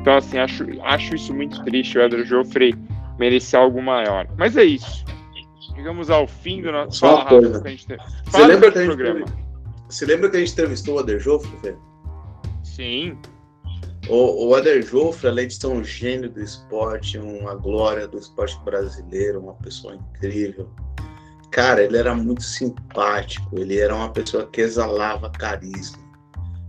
Então, 0.01 0.17
assim, 0.17 0.39
acho, 0.39 0.65
acho 0.83 1.15
isso 1.15 1.35
muito 1.35 1.63
triste. 1.65 1.99
O 1.99 2.03
Éder 2.03 2.25
Joffre 2.25 2.75
merecia 3.19 3.59
algo 3.59 3.83
maior. 3.83 4.27
Mas 4.39 4.57
é 4.57 4.65
isso. 4.65 5.05
Chegamos 5.75 6.11
ao 6.11 6.27
fim 6.27 6.63
do 6.63 6.73
nosso. 6.73 6.99
Só 6.99 7.25
coisa. 7.25 7.61
Que 7.61 7.69
a 7.69 7.71
gente... 7.71 7.87
Você 8.25 8.47
lembra 8.47 8.73
que 8.73 8.79
a 8.79 8.85
gente 8.85 8.97
programa. 8.97 9.27
Você 9.89 10.07
lembra 10.07 10.31
que 10.31 10.37
a 10.37 10.41
gente 10.41 10.53
entrevistou 10.53 10.97
o 10.97 10.99
Ader 11.01 11.21
Joffre, 11.21 11.51
velho? 11.63 11.79
Sim. 12.63 13.19
O, 14.09 14.49
o 14.49 14.55
Ader 14.55 14.83
Joffre, 14.83 15.29
além 15.29 15.49
de 15.49 15.55
ser 15.55 15.67
um 15.67 15.83
gênio 15.83 16.31
do 16.31 16.41
esporte, 16.41 17.19
uma 17.19 17.55
glória 17.55 18.07
do 18.07 18.19
esporte 18.19 18.59
brasileiro, 18.65 19.41
uma 19.41 19.55
pessoa 19.55 19.95
incrível. 19.97 20.71
Cara, 21.51 21.83
ele 21.83 21.97
era 21.97 22.15
muito 22.15 22.43
simpático, 22.43 23.59
ele 23.59 23.79
era 23.79 23.95
uma 23.95 24.13
pessoa 24.13 24.47
que 24.47 24.61
exalava 24.61 25.31
carisma. 25.31 26.07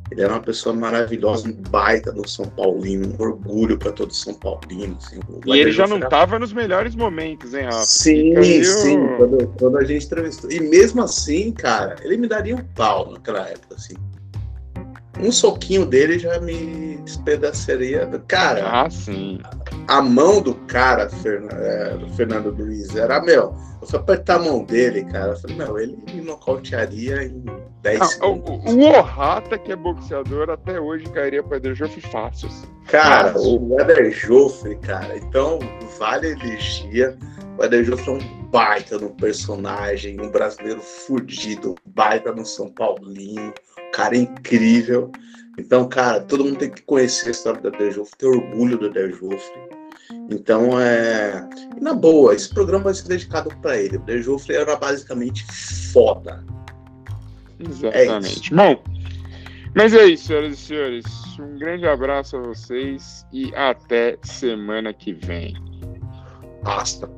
Ele 0.10 0.22
era 0.22 0.34
uma 0.34 0.42
pessoa 0.42 0.74
maravilhosa, 0.74 1.50
um 1.50 1.54
baita 1.70 2.14
do 2.14 2.28
São 2.28 2.46
Paulino, 2.46 3.14
um 3.14 3.22
orgulho 3.22 3.78
para 3.78 3.92
todo 3.92 4.14
São 4.14 4.34
Paulino. 4.34 4.98
Assim. 4.98 5.20
E 5.46 5.60
ele 5.60 5.72
já 5.72 5.86
não 5.86 6.00
estava 6.00 6.40
nos 6.40 6.54
melhores 6.54 6.96
momentos, 6.96 7.54
hein, 7.54 7.66
Rafa? 7.66 7.84
Sim, 7.84 8.34
Fica 8.42 8.64
sim, 8.64 8.98
quando, 9.18 9.48
quando, 9.60 9.78
a 9.78 9.84
gente 9.84 10.06
entrevistou. 10.06 10.50
E 10.50 10.62
mesmo 10.62 11.04
assim, 11.04 11.52
cara, 11.52 11.98
ele 12.02 12.16
me 12.16 12.28
daria 12.28 12.56
um 12.56 12.64
pau 12.74 13.12
naquela 13.12 13.50
época, 13.50 13.76
assim. 13.76 13.96
Um 15.20 15.32
soquinho 15.32 15.86
dele 15.86 16.20
já 16.20 16.40
me 16.40 16.98
despedaçaria. 16.98 18.08
Cara, 18.28 18.84
ah, 18.84 18.90
sim. 18.90 19.40
a 19.88 20.02
mão 20.02 20.42
do 20.42 20.54
cara, 20.54 21.10
é, 21.26 21.98
do 21.98 22.10
Fernando 22.14 22.50
Luiz, 22.52 22.96
era, 22.96 23.22
meu, 23.22 23.56
eu 23.82 23.88
fui 23.88 24.00
apertar 24.00 24.36
a 24.36 24.40
mão 24.40 24.64
dele, 24.64 25.06
cara. 25.06 25.32
Eu 25.32 25.38
falei, 25.38 25.56
meu, 25.56 25.80
ele 25.80 25.98
me 26.14 26.22
nocautearia 26.22 27.24
em 27.24 27.44
10 27.82 28.02
ah, 28.02 28.06
segundos. 28.06 28.50
O, 28.50 28.80
o 28.80 29.60
que 29.60 29.72
é 29.72 29.76
boxeador, 29.76 30.50
até 30.50 30.80
hoje 30.80 31.06
cairia 31.06 31.42
para 31.42 31.58
Ederjoff 31.58 32.00
fácil. 32.02 32.48
Assim. 32.50 32.68
Cara, 32.88 33.38
o 33.38 33.80
Eder 33.80 34.12
Joffre, 34.12 34.76
cara, 34.78 35.18
então 35.18 35.60
vale 35.98 36.28
a 36.28 36.32
energia. 36.32 37.18
O 37.58 37.64
Eder 37.64 37.84
Joffre 37.84 38.12
é 38.12 38.14
um 38.14 38.48
baita 38.50 38.98
no 38.98 39.10
personagem, 39.12 40.20
um 40.20 40.30
brasileiro 40.30 40.82
fudido, 40.82 41.76
baita 41.86 42.32
no 42.32 42.46
São 42.46 42.70
Paulinho, 42.70 43.54
cara 43.98 44.16
incrível. 44.16 45.12
Então, 45.58 45.90
cara, 45.90 46.22
todo 46.22 46.46
mundo 46.46 46.60
tem 46.60 46.70
que 46.70 46.84
conhecer 46.84 47.30
a 47.30 47.32
história 47.32 47.60
do 47.60 47.70
Eder 47.70 47.92
Joffre, 47.92 48.16
ter 48.16 48.28
orgulho 48.28 48.78
do 48.78 48.86
Eder 48.86 49.12
Joffre. 49.12 49.60
Então, 50.30 50.80
é. 50.80 51.50
E 51.76 51.80
na 51.84 51.96
boa, 51.96 52.36
esse 52.36 52.54
programa 52.54 52.86
vai 52.86 52.94
ser 52.94 53.08
dedicado 53.08 53.50
para 53.60 53.76
ele. 53.76 53.98
O 53.98 54.52
era 54.52 54.76
basicamente 54.76 55.44
foda. 55.92 56.46
Exatamente. 57.60 58.54
É 58.54 58.56
Bom, 58.56 58.84
mas 59.76 59.96
é 59.96 60.06
isso, 60.06 60.28
senhoras 60.28 60.54
e 60.54 60.58
senhores. 60.58 61.06
Um 61.40 61.58
grande 61.58 61.88
abraço 61.88 62.38
a 62.38 62.42
vocês 62.42 63.26
e 63.34 63.54
até 63.56 64.18
semana 64.22 64.94
que 64.94 65.12
vem. 65.12 65.56
Basta. 66.64 67.10